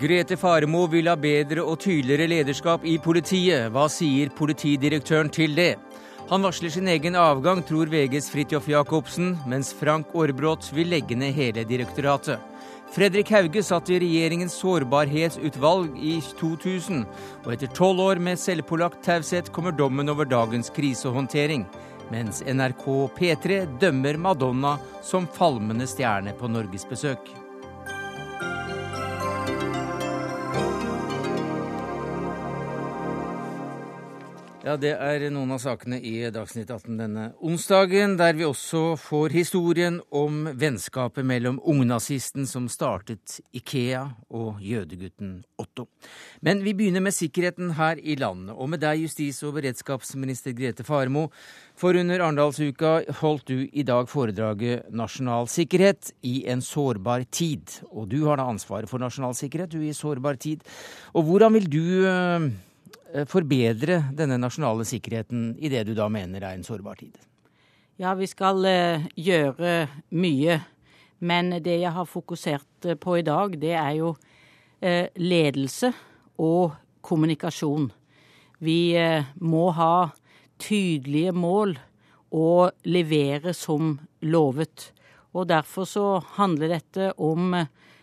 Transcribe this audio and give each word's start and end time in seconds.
Grete 0.00 0.36
Faremo 0.36 0.86
vil 0.88 1.10
ha 1.10 1.14
bedre 1.20 1.60
og 1.60 1.82
tydeligere 1.82 2.24
lederskap 2.30 2.86
i 2.88 2.94
politiet. 3.04 3.66
Hva 3.74 3.82
sier 3.92 4.30
politidirektøren 4.32 5.28
til 5.28 5.52
det? 5.58 5.74
Han 6.30 6.46
varsler 6.46 6.72
sin 6.72 6.88
egen 6.88 7.18
avgang, 7.20 7.60
tror 7.68 7.90
VGs 7.92 8.30
Fridtjof 8.32 8.70
Jacobsen, 8.70 9.34
mens 9.50 9.74
Frank 9.76 10.14
Aarbrot 10.16 10.70
vil 10.72 10.88
legge 10.94 11.18
ned 11.20 11.36
hele 11.36 11.66
direktoratet. 11.68 12.40
Fredrik 12.94 13.28
Hauge 13.34 13.60
satt 13.66 13.90
i 13.92 13.98
regjeringens 14.00 14.56
sårbarhetsutvalg 14.62 16.00
i 16.00 16.16
2000, 16.40 17.04
og 17.44 17.52
etter 17.52 17.68
tolv 17.76 18.00
år 18.06 18.22
med 18.24 18.40
selvpålagt 18.40 19.04
taushet 19.04 19.52
kommer 19.52 19.76
dommen 19.76 20.08
over 20.08 20.24
dagens 20.24 20.72
krisehåndtering. 20.72 21.68
Mens 22.08 22.40
NRK 22.40 22.88
P3 23.20 23.60
dømmer 23.84 24.16
Madonna 24.16 24.78
som 25.04 25.28
falmende 25.36 25.84
stjerne 25.90 26.32
på 26.40 26.48
norgesbesøk. 26.48 27.39
Ja, 34.60 34.74
Det 34.76 34.90
er 34.92 35.22
noen 35.32 35.54
av 35.54 35.62
sakene 35.62 35.96
i 36.04 36.18
Dagsnytt 36.28 36.68
18 36.68 36.98
denne 37.00 37.22
onsdagen, 37.40 38.18
der 38.20 38.34
vi 38.36 38.44
også 38.44 38.92
får 39.00 39.32
historien 39.32 39.96
om 40.12 40.50
vennskapet 40.52 41.24
mellom 41.24 41.56
ungnazisten 41.64 42.44
som 42.44 42.66
startet 42.68 43.38
Ikea, 43.56 44.02
og 44.28 44.60
jødegutten 44.60 45.38
Otto. 45.56 45.88
Men 46.44 46.60
vi 46.60 46.76
begynner 46.76 47.00
med 47.00 47.16
sikkerheten 47.16 47.72
her 47.80 47.96
i 48.04 48.18
landet, 48.20 48.52
og 48.52 48.68
med 48.68 48.84
deg, 48.84 49.00
justis- 49.06 49.40
og 49.48 49.56
beredskapsminister 49.56 50.52
Grete 50.52 50.84
Faremo. 50.84 51.30
For 51.74 51.96
under 51.96 52.20
Arendalsuka 52.20 52.94
holdt 53.24 53.48
du 53.48 53.64
i 53.64 53.82
dag 53.82 54.12
foredraget 54.12 54.92
Nasjonal 54.92 55.48
sikkerhet 55.48 56.12
i 56.20 56.44
en 56.52 56.60
sårbar 56.60 57.24
tid. 57.32 57.80
Og 57.96 58.12
du 58.12 58.26
har 58.28 58.36
da 58.36 58.50
ansvaret 58.52 58.92
for 58.92 59.00
nasjonal 59.00 59.32
sikkerhet, 59.32 59.72
du 59.72 59.80
i 59.80 59.96
sårbar 59.96 60.36
tid. 60.36 60.60
Og 61.16 61.24
hvordan 61.24 61.56
vil 61.56 61.70
du 61.70 61.86
Eh, 62.10 62.69
forbedre 63.30 64.00
denne 64.16 64.38
nasjonale 64.38 64.86
sikkerheten 64.86 65.54
i 65.58 65.70
det 65.72 65.84
du 65.88 65.94
da 65.98 66.06
mener 66.12 66.44
er 66.44 66.56
en 66.56 66.66
sårbar 66.66 67.00
tid? 67.00 67.16
Ja, 68.00 68.14
vi 68.16 68.28
skal 68.30 68.64
uh, 68.64 69.08
gjøre 69.18 69.88
mye. 70.16 70.60
Men 71.20 71.52
det 71.60 71.82
jeg 71.82 71.92
har 71.92 72.06
fokusert 72.08 72.86
eh, 72.88 72.96
på 72.96 73.18
i 73.18 73.24
dag, 73.26 73.58
det 73.60 73.74
er 73.76 73.96
jo 73.98 74.14
ledelse 74.80 75.90
og 76.40 76.70
kommunikasjon. 77.04 77.90
Vi 78.64 78.96
må 79.36 79.66
ha 79.76 80.08
tydelige 80.56 81.34
mål 81.36 81.74
og 82.32 82.72
levere 82.88 83.52
som 83.52 83.98
lovet. 84.22 84.92
Og 85.34 85.48
derfor 85.50 85.84
så 85.84 86.06
handler 86.38 86.72
dette 86.74 87.12
om 87.18 87.54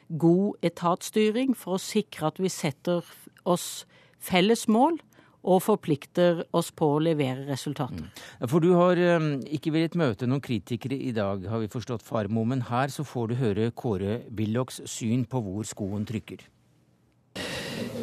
god 0.08 0.63
etatsstyring 0.63 1.55
for 1.58 1.75
å 1.75 1.83
sikre 1.83 2.30
at 2.31 2.39
vi 2.39 2.52
setter 2.52 3.03
oss 3.47 3.85
felles 4.23 4.68
mål 4.72 5.00
og 5.48 5.62
forplikter 5.64 6.42
oss 6.58 6.73
på 6.76 6.90
å 6.96 7.00
levere 7.04 7.46
resultater. 7.48 8.04
Mm. 8.04 8.50
For 8.52 8.64
du 8.64 8.73
har 8.76 9.00
um, 9.16 9.30
ikke 9.46 9.72
villet 9.76 9.96
møte 10.00 10.28
noen 10.28 10.44
kritikere 10.44 10.98
i 10.98 11.14
dag, 11.16 11.46
har 11.48 11.64
vi 11.64 11.72
forstått, 11.72 12.04
Farmo. 12.04 12.44
Men 12.44 12.66
her 12.68 12.92
så 12.92 13.06
får 13.08 13.32
du 13.32 13.40
høre 13.40 13.72
Kåre 13.72 14.22
Willochs 14.36 14.82
syn 14.90 15.23
på 15.30 15.42
hvor 15.45 15.68
skoen 15.68 16.08
trykker. 16.10 16.44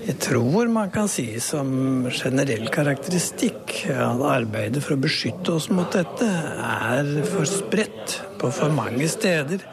Jeg 0.05 0.19
tror 0.21 0.69
man 0.71 0.91
kan 0.93 1.09
si 1.09 1.27
som 1.43 2.05
generell 2.13 2.69
karakteristikk 2.73 3.73
at 3.91 4.21
arbeidet 4.29 4.83
for 4.85 4.95
å 4.95 5.01
beskytte 5.01 5.57
oss 5.57 5.71
mot 5.73 5.91
dette 5.97 6.29
er 6.29 7.11
for 7.27 7.49
spredt 7.49 8.19
på 8.41 8.53
for 8.53 8.75
mange 8.77 9.09
steder. 9.11 9.65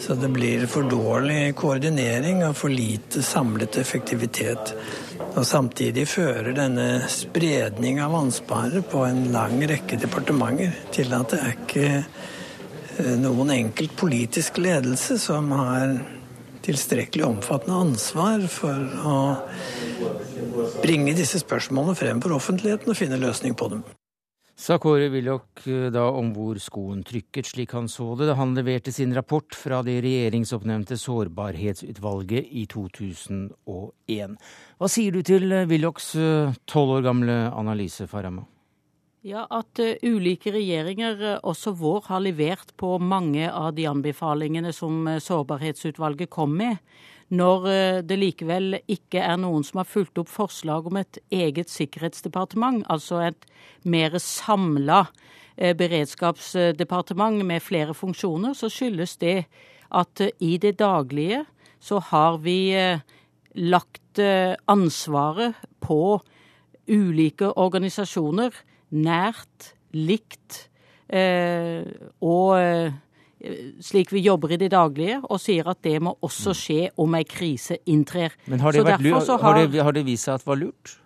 Så 0.00 0.16
det 0.20 0.28
blir 0.32 0.66
for 0.68 0.88
dårlig 0.88 1.54
koordinering 1.56 2.42
og 2.44 2.56
for 2.58 2.72
lite 2.72 3.22
samlet 3.24 3.78
effektivitet. 3.80 4.74
Og 5.36 5.44
Samtidig 5.44 6.06
fører 6.08 6.54
denne 6.56 7.04
spredning 7.12 7.98
av 8.00 8.14
ansvaret 8.16 8.86
på 8.88 9.02
en 9.04 9.26
lang 9.34 9.60
rekke 9.68 9.98
departementer 10.00 10.72
til 10.96 11.12
at 11.12 11.34
det 11.34 11.40
er 11.42 11.58
ikke 11.58 11.90
eh, 11.92 13.16
noen 13.20 13.52
enkelt 13.52 13.92
politisk 14.00 14.62
ledelse 14.64 15.18
som 15.20 15.52
har 15.52 15.98
tilstrekkelig 16.64 17.26
omfattende 17.28 17.82
ansvar 17.84 18.48
for 18.50 18.80
å 19.12 19.18
bringe 20.80 21.14
disse 21.14 21.42
spørsmålene 21.44 22.00
frem 22.00 22.24
for 22.24 22.38
offentligheten 22.40 22.90
og 22.90 22.98
finne 22.98 23.20
løsning 23.20 23.54
på 23.60 23.70
dem 23.76 23.84
sa 24.56 24.78
Kåre 24.80 25.10
Willoch 25.12 25.66
eh, 25.68 25.88
da 25.92 26.06
om 26.16 26.32
hvor 26.34 26.58
skoen 26.62 27.02
trykket, 27.06 27.50
slik 27.52 27.74
han 27.76 27.90
så 27.92 28.14
det 28.16 28.30
da 28.30 28.36
han 28.38 28.54
leverte 28.56 28.92
sin 28.94 29.12
rapport 29.14 29.54
fra 29.54 29.82
det 29.84 29.98
regjeringsoppnevnte 30.04 30.96
sårbarhetsutvalget 31.00 32.48
i 32.56 32.64
2001. 32.72 34.38
Hva 34.76 34.90
sier 34.92 35.14
du 35.14 35.22
til 35.24 35.48
eh, 35.56 35.64
Willochs 35.70 36.10
eh, 36.20 36.52
tolv 36.68 36.98
år 36.98 37.06
gamle 37.06 37.34
analyse, 37.48 38.04
Farama? 38.10 38.44
Ja, 39.26 39.46
At 39.50 39.80
uh, 39.80 39.96
ulike 40.04 40.52
regjeringer, 40.54 41.40
også 41.40 41.72
vår, 41.80 42.04
har 42.10 42.20
levert 42.22 42.74
på 42.78 42.92
mange 43.00 43.48
av 43.48 43.72
de 43.74 43.86
anbefalingene 43.88 44.70
som 44.76 45.08
sårbarhetsutvalget 45.18 46.30
kom 46.30 46.52
med. 46.60 46.76
Når 47.34 47.64
det 48.06 48.20
likevel 48.20 48.76
ikke 48.86 49.18
er 49.18 49.40
noen 49.42 49.64
som 49.66 49.80
har 49.80 49.88
fulgt 49.90 50.20
opp 50.22 50.28
forslag 50.30 50.86
om 50.86 51.00
et 51.00 51.18
eget 51.34 51.72
sikkerhetsdepartement, 51.72 52.84
altså 52.86 53.18
et 53.32 53.48
mer 53.82 54.14
samla 54.22 55.08
beredskapsdepartement 55.56 57.42
med 57.48 57.64
flere 57.66 57.96
funksjoner, 57.98 58.54
så 58.54 58.70
skyldes 58.70 59.16
det 59.18 59.40
at 59.90 60.22
i 60.38 60.54
det 60.62 60.76
daglige 60.78 61.42
så 61.82 61.98
har 62.12 62.38
vi 62.46 62.70
lagt 63.56 64.20
ansvaret 64.68 65.56
på 65.84 66.18
ulike 66.88 67.50
organisasjoner 67.58 68.54
nært, 68.94 69.72
likt 69.96 70.66
eh, 71.08 71.86
og 72.24 72.58
eh, 72.60 72.94
slik 73.84 74.12
vi 74.14 74.22
jobber 74.24 74.54
i 74.54 74.60
det 74.60 74.70
daglige, 74.74 75.20
og 75.24 75.40
sier 75.42 75.68
at 75.70 75.82
det 75.84 75.98
må 76.02 76.16
også 76.24 76.52
mm. 76.52 76.60
skje 76.60 76.78
om 77.02 77.16
ei 77.18 77.24
krise 77.28 77.80
inntrer. 77.90 78.36
Men 78.46 78.62
har 78.64 78.76
det, 78.76 78.84
vært, 78.86 79.06
har, 79.06 79.42
har, 79.42 79.60
det, 79.66 79.82
har 79.82 79.96
det, 79.96 80.06
vist 80.06 80.28
seg 80.28 80.38
at 80.38 80.44
det 80.46 80.50
var 80.50 80.62
lurt? 80.62 80.96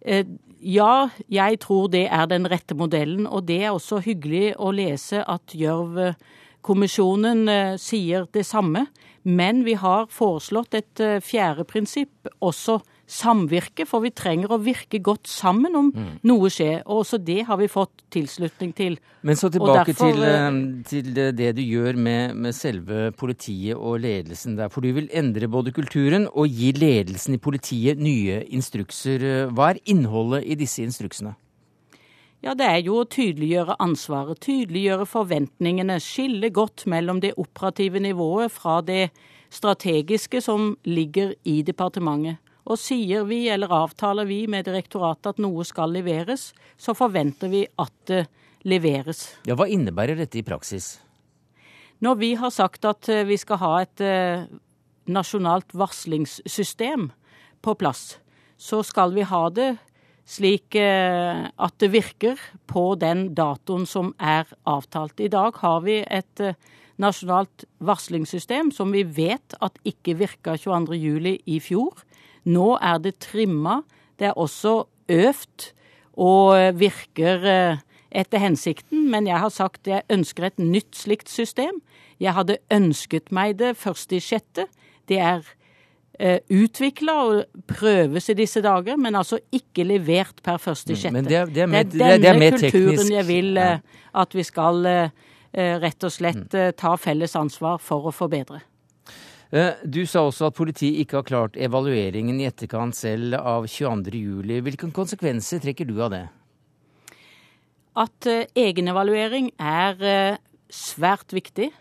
Eh, 0.00 0.24
ja, 0.60 1.08
jeg 1.28 1.60
tror 1.62 1.88
det 1.92 2.06
er 2.08 2.26
den 2.28 2.48
rette 2.50 2.76
modellen. 2.76 3.26
Og 3.28 3.46
det 3.48 3.62
er 3.62 3.70
også 3.72 4.00
hyggelig 4.04 4.54
å 4.60 4.72
lese 4.74 5.22
at 5.24 5.54
Gjørv-kommisjonen 5.56 7.46
eh, 7.48 7.76
sier 7.80 8.26
det 8.32 8.46
samme. 8.48 8.86
Men 9.22 9.64
vi 9.66 9.74
har 9.76 10.08
foreslått 10.12 10.74
et 10.78 11.02
eh, 11.04 11.18
fjerde 11.24 11.66
prinsipp 11.68 12.30
også 12.40 12.78
samvirke, 13.10 13.84
for 13.90 14.04
vi 14.04 14.12
trenger 14.14 14.52
å 14.54 14.60
virke 14.62 15.00
godt 15.02 15.26
sammen 15.28 15.74
om 15.76 15.88
mm. 15.90 16.10
noe 16.30 16.50
skjer. 16.52 16.84
Og 16.86 17.02
også 17.02 17.18
det 17.20 17.40
har 17.48 17.58
vi 17.60 17.68
fått 17.70 18.04
tilslutning 18.14 18.72
til. 18.76 18.96
Men 19.26 19.36
så 19.36 19.50
tilbake 19.52 19.90
derfor, 19.90 20.14
til, 20.14 20.24
eh, 20.24 20.60
til, 20.88 21.12
det 21.36 21.50
du 21.58 21.62
gjør 21.64 21.98
med, 21.98 22.38
med, 22.38 22.56
selve 22.56 23.10
politiet 23.18 23.76
og 23.76 24.00
ledelsen 24.06 24.56
der. 24.60 24.72
For 24.72 24.86
du 24.86 24.94
vil 24.96 25.10
endre 25.12 25.50
både 25.50 25.74
kulturen 25.76 26.28
og 26.30 26.48
gi 26.48 26.72
ledelsen 26.78 27.36
i 27.36 27.42
politiet 27.42 28.00
nye 28.00 28.44
instrukser. 28.48 29.50
Hva 29.52 29.74
er 29.74 29.84
innholdet 29.90 30.46
i 30.46 30.58
disse 30.62 30.84
instruksene? 30.86 31.34
Ja, 32.40 32.54
Det 32.54 32.64
er 32.64 32.78
jo 32.80 33.02
å 33.02 33.08
tydeliggjøre 33.08 33.76
ansvaret, 33.84 34.40
tydeliggjøre 34.40 35.04
forventningene, 35.04 35.98
skille 36.00 36.48
godt 36.48 36.86
mellom 36.88 37.20
det 37.20 37.34
operative 37.36 38.00
nivået 38.00 38.52
fra 38.52 38.80
det 38.80 39.10
strategiske 39.52 40.40
som 40.40 40.76
ligger 40.88 41.34
i 41.44 41.60
departementet. 41.62 42.40
Og 42.64 42.78
sier 42.78 43.24
vi 43.28 43.48
eller 43.50 43.72
avtaler 43.72 44.28
vi 44.28 44.46
med 44.48 44.64
direktoratet 44.64 45.34
at 45.34 45.42
noe 45.42 45.64
skal 45.68 45.92
leveres, 45.92 46.52
så 46.78 46.94
forventer 46.96 47.50
vi 47.52 47.66
at 47.76 47.92
det 48.08 48.24
leveres. 48.64 49.36
Ja, 49.48 49.56
Hva 49.56 49.68
innebærer 49.68 50.18
dette 50.18 50.40
i 50.40 50.46
praksis? 50.46 50.98
Når 52.00 52.16
vi 52.20 52.34
har 52.40 52.52
sagt 52.54 52.84
at 52.88 53.08
eh, 53.12 53.26
vi 53.28 53.36
skal 53.40 53.60
ha 53.60 53.72
et 53.82 54.00
eh, 54.00 54.48
nasjonalt 55.10 55.74
varslingssystem 55.76 57.10
på 57.60 57.76
plass, 57.76 58.18
så 58.56 58.80
skal 58.84 59.12
vi 59.16 59.24
ha 59.28 59.42
det 59.52 59.74
slik 60.30 60.76
eh, 60.78 61.46
at 61.50 61.78
det 61.82 61.90
virker 61.92 62.38
på 62.70 62.92
den 63.00 63.32
datoen 63.34 63.86
som 63.88 64.12
er 64.22 64.46
avtalt. 64.68 65.18
I 65.18 65.30
dag 65.32 65.58
har 65.62 65.80
vi 65.86 66.00
et 66.06 66.44
nasjonalt 67.00 67.64
varslingssystem 67.82 68.70
som 68.74 68.92
vi 68.94 69.02
vet 69.02 69.56
at 69.64 69.78
ikke 69.88 70.18
virka 70.20 70.56
22.07. 70.60 71.40
i 71.46 71.58
fjor. 71.62 72.04
Nå 72.44 72.76
er 72.78 73.00
det 73.02 73.18
trimma. 73.24 73.80
Det 74.20 74.30
er 74.30 74.38
også 74.38 74.84
øvd 75.10 75.70
og 76.20 76.76
virker 76.76 77.46
eh, 77.48 77.80
etter 78.10 78.42
hensikten, 78.42 79.06
men 79.10 79.28
jeg 79.30 79.38
har 79.38 79.52
sagt 79.54 79.88
jeg 79.88 80.06
ønsker 80.10 80.48
et 80.48 80.58
nytt 80.58 80.98
slikt 80.98 81.30
system. 81.30 81.80
Jeg 82.20 82.34
hadde 82.36 82.58
ønsket 82.72 83.30
meg 83.32 83.58
det 83.60 83.76
først 83.80 84.12
i 84.12 84.20
sjette. 84.20 84.66
Det 85.08 85.20
er 85.22 85.40
eh, 85.40 85.56
utvikla 86.20 87.14
og 87.24 87.62
prøves 87.70 88.26
i 88.28 88.34
disse 88.36 88.60
dager, 88.60 88.98
men 89.00 89.16
altså 89.16 89.38
ikke 89.56 89.86
levert 89.88 90.42
per 90.44 90.58
første 90.60 90.92
i 90.92 90.98
mm. 91.08 91.20
Det 91.24 91.36
er, 91.36 91.46
det, 91.48 91.62
er 91.64 91.70
mer, 91.70 91.86
det, 91.88 92.02
er 92.04 92.20
denne 92.20 92.50
kulturen 92.52 92.96
teknisk. 92.98 93.12
jeg 93.14 93.26
vil 93.30 93.54
ja. 93.56 93.70
at 94.20 94.36
vi 94.36 94.44
skal 94.44 94.90
eh, 94.90 95.78
rett 95.80 96.04
og 96.04 96.12
slett 96.12 96.52
mm. 96.52 96.76
ta 96.76 96.92
felles 97.00 97.36
ansvar 97.40 97.80
for 97.80 98.10
å 98.10 98.12
forbedre. 98.12 98.60
Eh, 99.50 99.80
du 99.82 100.04
sa 100.06 100.22
også 100.28 100.46
at 100.50 100.58
politiet 100.58 101.00
ikke 101.02 101.18
har 101.18 101.26
klart 101.26 101.56
evalueringen 101.58 102.38
i 102.38 102.46
etterkant 102.46 102.94
selv 102.94 103.34
av 103.40 103.66
22.07. 103.66 104.60
Hvilke 104.66 104.90
konsekvenser 104.94 105.62
trekker 105.64 105.88
du 105.88 105.96
av 106.04 106.12
det? 106.14 106.24
At 107.98 108.30
eh, 108.30 108.46
egenevaluering 108.54 109.50
er 109.58 110.06
eh, 110.06 110.38
svært 110.70 111.34
viktig, 111.34 111.72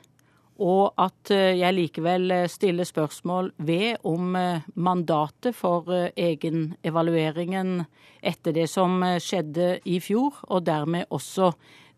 og 0.60 0.94
at 1.00 1.32
jeg 1.32 1.74
likevel 1.74 2.34
stiller 2.52 2.84
spørsmål 2.84 3.54
ved 3.64 4.04
om 4.04 4.36
mandatet 4.76 5.56
for 5.56 5.88
egenevalueringen 6.12 7.86
etter 8.20 8.56
det 8.56 8.68
som 8.68 9.00
skjedde 9.24 9.78
i 9.88 10.02
fjor, 10.04 10.42
og 10.52 10.66
dermed 10.68 11.08
også 11.16 11.54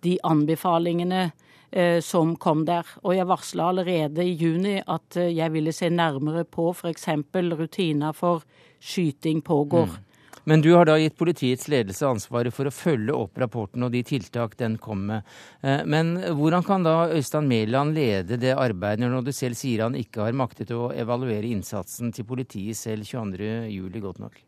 de 0.05 0.19
anbefalingene 0.23 1.31
Eh, 1.71 2.01
som 2.01 2.35
kom 2.35 2.65
der. 2.67 2.87
Og 3.07 3.13
jeg 3.15 3.29
varsla 3.29 3.69
allerede 3.71 4.25
i 4.27 4.33
juni 4.35 4.81
at 4.83 5.15
eh, 5.15 5.29
jeg 5.31 5.53
ville 5.53 5.71
se 5.71 5.87
nærmere 5.87 6.43
på 6.43 6.73
f.eks. 6.75 7.07
rutiner 7.31 8.11
for 8.11 8.43
skyting 8.79 9.39
pågår. 9.41 9.85
Mm. 9.85 10.10
Men 10.49 10.63
du 10.65 10.71
har 10.73 10.87
da 10.89 10.97
gitt 10.97 11.17
politiets 11.19 11.67
ledelse 11.71 12.07
ansvaret 12.07 12.53
for 12.55 12.65
å 12.65 12.73
følge 12.73 13.13
opp 13.13 13.37
rapporten 13.41 13.85
og 13.85 13.91
de 13.93 14.01
tiltak 14.07 14.57
den 14.57 14.77
kom 14.81 15.05
med. 15.11 15.27
Eh, 15.61 15.83
men 15.85 16.15
hvordan 16.37 16.65
kan 16.65 16.85
da 16.87 17.09
Øystein 17.13 17.49
Mæland 17.49 17.95
lede 17.97 18.39
det 18.41 18.55
arbeidet 18.57 19.11
når 19.11 19.27
du 19.27 19.33
selv 19.35 19.59
sier 19.59 19.85
han 19.85 19.97
ikke 19.97 20.25
har 20.25 20.37
maktet 20.37 20.73
å 20.73 20.89
evaluere 20.93 21.49
innsatsen 21.51 22.13
til 22.15 22.25
politiet 22.29 22.79
selv 22.79 23.05
22.07 23.05 23.99
godt 24.01 24.23
nok? 24.23 24.39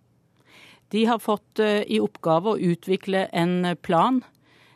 De 0.93 1.07
har 1.09 1.17
fått 1.17 1.57
i 1.63 1.97
oppgave 2.03 2.51
å 2.53 2.59
utvikle 2.61 3.25
en 3.33 3.73
plan 3.81 4.19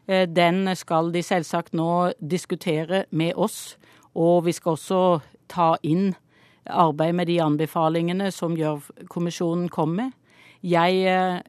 Eh, 0.07 0.27
den 0.27 0.75
skal 0.75 1.11
de 1.11 1.23
selvsagt 1.23 1.75
nå 1.75 2.13
diskutere 2.19 3.05
med 3.11 3.35
oss. 3.35 3.75
Og 4.15 4.45
vi 4.47 4.55
skal 4.55 4.77
også 4.77 5.01
ta 5.51 5.75
inn 5.83 6.13
arbeid 6.67 7.15
med 7.15 7.29
de 7.29 7.39
anbefalingene 7.43 8.31
som 8.35 8.55
Gjørv-kommisjonen 8.57 9.69
kom 9.71 9.95
med. 9.99 10.15
Jeg 10.65 11.03
eh, 11.07 11.41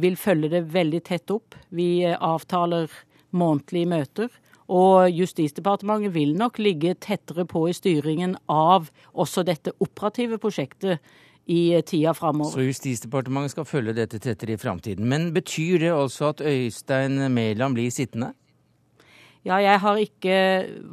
vil 0.00 0.16
følge 0.18 0.50
det 0.52 0.64
veldig 0.74 1.02
tett 1.06 1.30
opp. 1.34 1.56
Vi 1.74 2.04
eh, 2.04 2.16
avtaler 2.18 2.92
månedlige 3.34 3.90
møter. 3.90 4.40
Og 4.72 5.10
Justisdepartementet 5.12 6.14
vil 6.14 6.32
nok 6.38 6.58
ligge 6.62 6.94
tettere 6.96 7.44
på 7.44 7.66
i 7.68 7.74
styringen 7.76 8.38
av 8.48 8.88
også 9.12 9.44
dette 9.44 9.74
operative 9.84 10.38
prosjektet 10.40 11.02
i 11.44 11.82
tida 11.84 12.14
framover. 12.16 12.54
Så 12.54 12.64
Justisdepartementet 12.64 13.52
skal 13.52 13.68
følge 13.68 13.96
dette 13.98 14.20
tettere 14.24 14.56
i 14.56 14.60
framtiden. 14.60 15.04
Men 15.04 15.34
betyr 15.36 15.82
det 15.82 15.92
også 15.92 16.32
at 16.32 16.40
Øystein 16.40 17.20
Mæland 17.34 17.76
blir 17.76 17.92
sittende? 17.92 18.32
Ja, 19.44 19.58
jeg 19.60 19.76
har 19.82 19.98
ikke 20.00 20.36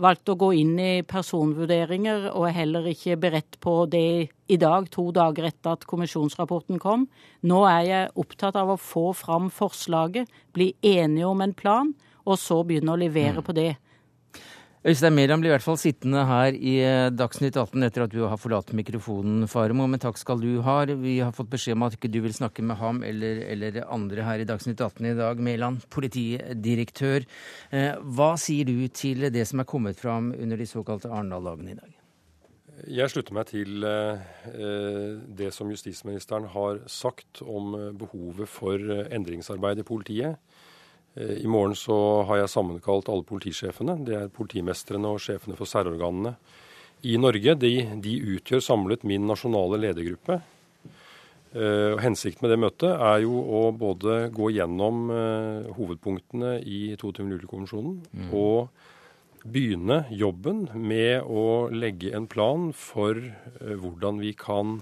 valgt 0.04 0.28
å 0.28 0.36
gå 0.36 0.50
inn 0.60 0.74
i 0.76 1.06
personvurderinger, 1.08 2.26
og 2.36 2.50
er 2.50 2.58
heller 2.58 2.90
ikke 2.92 3.16
beredt 3.24 3.56
på 3.64 3.86
det 3.88 4.28
i 4.52 4.58
dag, 4.60 4.90
to 4.92 5.06
dager 5.16 5.48
etter 5.48 5.78
at 5.78 5.86
kommisjonsrapporten 5.88 6.82
kom. 6.84 7.06
Nå 7.48 7.62
er 7.70 7.86
jeg 7.88 8.10
opptatt 8.20 8.60
av 8.60 8.74
å 8.74 8.76
få 8.76 9.14
fram 9.16 9.48
forslaget, 9.56 10.28
bli 10.52 10.74
enige 10.84 11.30
om 11.30 11.46
en 11.46 11.56
plan, 11.56 11.94
og 12.28 12.36
så 12.44 12.60
begynne 12.68 12.92
å 12.92 13.00
levere 13.00 13.40
mm. 13.40 13.46
på 13.48 13.56
det. 13.56 13.70
Øystein 14.82 15.14
Mæland 15.14 15.44
blir 15.44 15.52
i 15.52 15.54
hvert 15.54 15.62
fall 15.62 15.78
sittende 15.78 16.24
her 16.26 16.56
i 16.58 16.72
eh, 16.82 17.12
Dagsnytt 17.14 17.54
18 17.54 17.84
etter 17.86 18.02
at 18.08 18.14
du 18.16 18.24
har 18.26 18.40
forlatt 18.42 18.72
mikrofonen, 18.74 19.44
Faremo. 19.46 19.86
Men 19.86 20.02
takk 20.02 20.18
skal 20.18 20.42
du 20.42 20.56
ha. 20.66 20.80
Vi 20.90 21.20
har 21.20 21.36
fått 21.38 21.52
beskjed 21.52 21.78
om 21.78 21.86
at 21.86 22.00
ikke 22.00 22.10
du 22.10 22.18
vil 22.24 22.34
snakke 22.34 22.66
med 22.66 22.80
ham 22.80 23.04
eller, 23.06 23.44
eller 23.54 23.78
andre 23.86 24.26
her 24.26 24.42
i 24.42 24.48
Dagsnytt 24.50 24.82
18 24.82 25.06
i 25.06 25.14
dag. 25.20 25.38
Mæland, 25.38 25.86
politidirektør. 25.94 27.28
Eh, 27.70 27.92
hva 28.02 28.32
sier 28.42 28.66
du 28.66 28.88
til 28.90 29.28
det 29.30 29.46
som 29.52 29.62
er 29.62 29.70
kommet 29.70 30.02
fram 30.02 30.34
under 30.34 30.58
de 30.58 30.66
såkalte 30.66 31.14
Arendal-dagene 31.14 31.76
i 31.76 31.78
dag? 31.78 31.94
Jeg 32.90 33.14
slutter 33.14 33.38
meg 33.38 33.52
til 33.54 33.86
eh, 33.86 34.26
det 35.30 35.54
som 35.54 35.70
justisministeren 35.70 36.50
har 36.58 36.82
sagt 36.90 37.46
om 37.46 37.78
behovet 38.02 38.50
for 38.50 38.82
endringsarbeid 39.14 39.86
i 39.86 39.86
politiet. 39.86 40.42
Eh, 41.16 41.44
I 41.44 41.48
morgen 41.48 41.76
så 41.76 42.24
har 42.30 42.42
jeg 42.42 42.54
sammenkalt 42.54 43.10
alle 43.12 43.28
politisjefene. 43.28 43.98
Det 44.08 44.18
er 44.18 44.34
politimestrene 44.34 45.12
og 45.12 45.22
sjefene 45.24 45.58
for 45.60 45.70
særorganene 45.70 46.36
i 47.08 47.18
Norge. 47.20 47.58
De, 47.60 47.74
de 48.04 48.16
utgjør 48.38 48.64
samlet 48.64 49.06
min 49.08 49.28
nasjonale 49.30 49.82
ledergruppe. 49.88 50.42
Uh, 51.52 52.00
hensikten 52.00 52.46
med 52.46 52.54
det 52.54 52.62
møtet 52.64 52.94
er 52.96 53.26
jo 53.26 53.36
å 53.36 53.74
både 53.76 54.30
gå 54.32 54.54
gjennom 54.56 55.10
uh, 55.12 55.68
hovedpunktene 55.76 56.54
i 56.64 56.94
22. 56.96 57.26
juli-kommisjonen 57.28 57.98
mm. 58.08 58.30
og 58.32 58.70
begynne 59.44 60.06
jobben 60.16 60.62
med 60.72 61.28
å 61.28 61.68
legge 61.76 62.14
en 62.16 62.30
plan 62.32 62.70
for 62.72 63.20
uh, 63.20 63.74
hvordan 63.84 64.24
vi 64.24 64.32
kan 64.40 64.78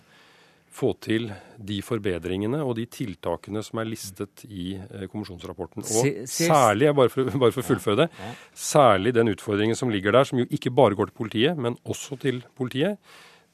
få 0.74 0.92
til 1.02 1.30
de 1.58 1.80
forbedringene 1.84 2.62
og 2.64 2.76
de 2.78 2.86
tiltakene 2.92 3.62
som 3.66 3.82
er 3.82 3.90
listet 3.90 4.44
i 4.48 4.74
eh, 4.78 5.08
kommisjonsrapporten. 5.12 5.84
Og 5.84 6.30
særlig, 6.30 6.92
bare 6.96 7.12
for, 7.14 7.32
bare 7.44 7.56
for 7.56 7.64
å 7.64 7.70
fullføre 7.72 8.06
det, 8.06 8.10
særlig 8.58 9.16
den 9.18 9.34
utfordringen 9.34 9.78
som 9.78 9.92
ligger 9.94 10.16
der, 10.16 10.30
som 10.30 10.42
jo 10.42 10.48
ikke 10.50 10.74
bare 10.76 10.98
går 10.98 11.12
til 11.12 11.20
politiet, 11.24 11.60
men 11.60 11.80
også 11.90 12.20
til 12.22 12.44
politiet. 12.60 13.02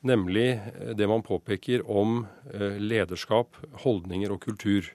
Nemlig 0.05 0.51
eh, 0.57 0.91
det 0.97 1.09
man 1.09 1.25
påpeker 1.25 1.87
om 1.87 2.23
eh, 2.51 2.77
lederskap, 2.81 3.57
holdninger 3.85 4.35
og 4.35 4.43
kultur. 4.45 4.93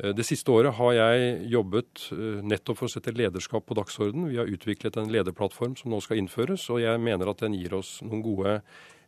Det 0.00 0.24
siste 0.24 0.48
året 0.48 0.72
har 0.78 0.94
jeg 0.96 1.32
jobbet 1.52 2.06
nettopp 2.48 2.78
for 2.78 2.88
å 2.88 2.92
sette 2.94 3.12
lederskap 3.12 3.66
på 3.68 3.74
dagsorden. 3.76 4.30
Vi 4.30 4.38
har 4.38 4.48
utviklet 4.48 4.94
en 4.96 5.10
lederplattform 5.12 5.74
som 5.76 5.92
nå 5.92 5.98
skal 6.00 6.22
innføres, 6.22 6.62
og 6.72 6.80
jeg 6.80 7.02
mener 7.04 7.28
at 7.28 7.42
den 7.42 7.52
gir 7.58 7.74
oss 7.76 7.98
gode, 8.00 8.54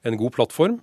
en 0.05 0.19
god 0.21 0.35
plattform 0.37 0.77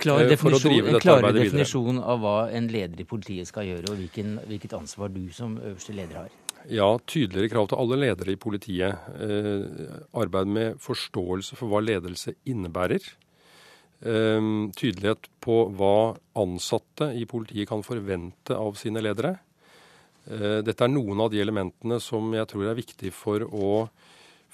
Klar 0.00 0.22
eh, 0.24 0.30
definisjon, 0.32 0.86
en 0.88 1.00
klare 1.02 1.32
definisjon 1.36 1.98
av 2.00 2.22
hva 2.22 2.36
en 2.56 2.70
leder 2.72 3.02
i 3.02 3.06
politiet 3.08 3.50
skal 3.50 3.68
gjøre, 3.68 3.90
og 3.92 4.00
hvilken, 4.00 4.38
hvilket 4.48 4.72
ansvar 4.78 5.12
du 5.12 5.26
som 5.34 5.58
øverste 5.60 5.92
leder 5.96 6.22
har? 6.22 6.38
Ja, 6.72 6.88
tydeligere 7.04 7.52
krav 7.52 7.68
til 7.68 7.82
alle 7.82 7.98
ledere 8.00 8.32
i 8.32 8.40
politiet. 8.40 9.10
Eh, 9.20 9.98
arbeid 10.16 10.48
med 10.48 10.80
forståelse 10.80 11.58
for 11.58 11.68
hva 11.68 11.82
ledelse 11.84 12.32
innebærer. 12.48 13.04
Eh, 14.00 14.48
tydelighet 14.80 15.28
på 15.44 15.58
hva 15.76 16.14
ansatte 16.40 17.10
i 17.12 17.26
politiet 17.28 17.68
kan 17.68 17.84
forvente 17.84 18.56
av 18.56 18.80
sine 18.80 19.04
ledere. 19.04 19.36
Eh, 20.24 20.62
dette 20.64 20.80
er 20.80 20.92
noen 20.92 21.20
av 21.20 21.28
de 21.32 21.44
elementene 21.44 22.00
som 22.00 22.32
jeg 22.32 22.48
tror 22.48 22.70
er 22.70 22.80
viktig 22.80 23.12
for 23.12 23.44
å 23.44 23.70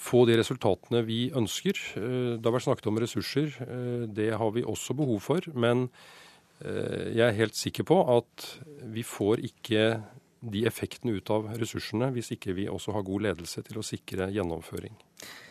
få 0.01 0.25
de 0.29 0.39
resultatene 0.41 1.03
vi 1.07 1.21
ønsker. 1.37 1.77
Eh, 2.01 2.39
det 2.39 2.47
har 2.47 2.57
vært 2.57 2.69
snakket 2.69 2.89
om 2.91 3.03
ressurser. 3.03 3.53
Eh, 3.67 4.07
det 4.09 4.31
har 4.41 4.55
vi 4.57 4.65
også 4.65 4.97
behov 4.97 5.21
for. 5.25 5.45
Men 5.55 5.89
eh, 6.65 7.13
jeg 7.17 7.27
er 7.27 7.39
helt 7.43 7.59
sikker 7.59 7.87
på 7.89 8.01
at 8.17 8.49
vi 8.95 9.05
får 9.07 9.45
ikke 9.51 9.85
de 10.41 10.65
effektene 10.65 11.19
ut 11.19 11.31
av 11.35 11.51
ressursene 11.61 12.09
hvis 12.15 12.33
ikke 12.33 12.55
vi 12.57 12.65
også 12.73 12.95
har 12.97 13.05
god 13.05 13.27
ledelse 13.29 13.61
til 13.67 13.81
å 13.81 13.85
sikre 13.85 14.31
gjennomføring. 14.33 14.97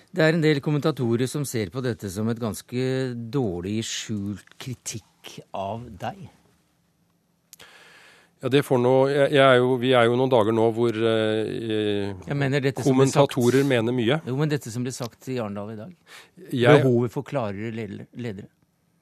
Det 0.09 0.25
er 0.25 0.33
en 0.33 0.41
del 0.41 0.57
kommentatorer 0.65 1.29
som 1.29 1.45
ser 1.45 1.69
på 1.69 1.83
dette 1.85 2.09
som 2.09 2.29
et 2.31 2.41
ganske 2.41 2.85
dårlig 3.13 3.83
skjult 3.85 4.57
kritikk 4.57 5.35
av 5.53 5.85
deg. 6.01 6.25
Ja, 8.39 8.49
det 8.51 8.61
får 8.63 8.79
nå, 8.79 8.93
jeg, 9.11 9.33
jeg 9.35 9.43
er 9.43 9.57
jo, 9.59 9.73
Vi 9.81 9.89
er 9.99 10.05
jo 10.07 10.15
noen 10.15 10.31
dager 10.31 10.55
nå 10.55 10.69
hvor 10.75 10.95
eh, 10.95 12.13
mener 12.31 12.69
kommentatorer 12.77 13.59
sagt, 13.59 13.71
mener 13.71 13.95
mye. 13.95 14.21
Jo, 14.23 14.37
Men 14.39 14.53
dette 14.53 14.71
som 14.71 14.85
ble 14.85 14.93
sagt 14.95 15.27
i 15.27 15.35
Arendal 15.41 15.73
i 15.73 15.79
dag? 15.81 15.91
Jeg, 16.47 16.79
Behovet 16.79 17.11
for 17.15 17.27
klarere 17.27 17.73
ledere? 17.75 18.47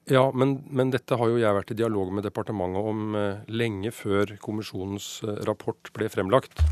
Ja, 0.08 0.24
men, 0.32 0.62
men, 0.72 0.89
dette 0.94 1.17
har 1.20 1.29
jo 1.29 1.38
jeg 1.38 1.56
vært 1.58 1.74
i 1.74 1.77
dialog 1.77 2.13
med 2.15 2.24
departementet 2.25 2.89
om 2.94 3.17
eh, 3.20 3.41
lenge 3.51 3.91
før 3.91 4.38
kommisjonens 4.41 5.17
eh, 5.27 5.41
rapport 5.46 5.91
ble 5.94 6.08
fremlagt. 6.10 6.63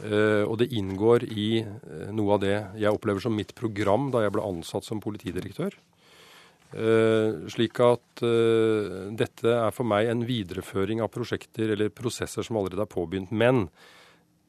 Eh, 0.00 0.42
og 0.42 0.56
det 0.58 0.72
inngår 0.74 1.26
i 1.28 1.48
eh, 1.60 2.08
noe 2.16 2.38
av 2.38 2.42
det 2.42 2.56
jeg 2.80 2.90
opplever 2.96 3.22
som 3.22 3.36
mitt 3.36 3.52
program 3.54 4.08
da 4.14 4.24
jeg 4.24 4.34
ble 4.34 4.46
ansatt 4.46 4.88
som 4.88 5.02
politidirektør. 5.04 5.76
Uh, 6.72 7.44
slik 7.52 7.76
at 7.84 8.22
uh, 8.24 9.10
dette 9.12 9.50
er 9.52 9.74
for 9.76 9.84
meg 9.84 10.08
en 10.08 10.22
videreføring 10.24 11.02
av 11.04 11.10
prosjekter 11.12 11.74
eller 11.74 11.92
prosesser 11.92 12.46
som 12.46 12.56
allerede 12.56 12.86
er 12.86 12.92
påbegynt. 12.92 13.32
Men 13.32 13.66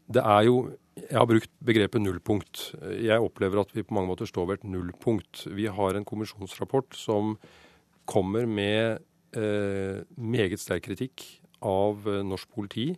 det 0.08 0.24
er 0.24 0.48
jo 0.48 0.72
Jeg 0.94 1.18
har 1.18 1.26
brukt 1.26 1.50
begrepet 1.66 2.04
nullpunkt. 2.04 2.76
Jeg 3.02 3.18
opplever 3.18 3.64
at 3.64 3.72
vi 3.74 3.82
på 3.82 3.96
mange 3.98 4.12
måter 4.12 4.30
står 4.30 4.46
ved 4.46 4.60
et 4.60 4.68
nullpunkt. 4.70 5.48
Vi 5.50 5.66
har 5.66 5.96
en 5.98 6.06
kommisjonsrapport 6.06 6.94
som 6.94 7.34
kommer 8.06 8.46
med 8.46 9.02
uh, 9.34 10.06
meget 10.16 10.62
sterk 10.62 10.86
kritikk 10.86 11.26
av 11.66 12.06
norsk 12.06 12.46
politi. 12.54 12.92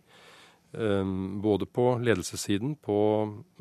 Ehm, 0.74 1.40
både 1.40 1.64
på 1.66 1.94
ledelsessiden, 2.02 2.74
på 2.82 2.98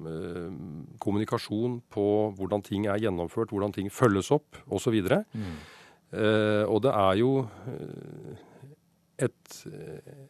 ehm, 0.02 0.98
kommunikasjon, 1.00 1.78
på 1.94 2.08
hvordan 2.36 2.64
ting 2.66 2.88
er 2.90 3.00
gjennomført, 3.00 3.54
hvordan 3.54 3.76
ting 3.76 3.92
følges 3.94 4.32
opp 4.36 4.58
osv. 4.68 4.98
Mm. 5.32 5.54
Eh, 6.12 6.64
og 6.66 6.82
det 6.84 6.92
er 6.92 7.20
jo 7.22 7.32
eh, 7.70 8.42
et 9.30 9.62
eh, 9.72 10.24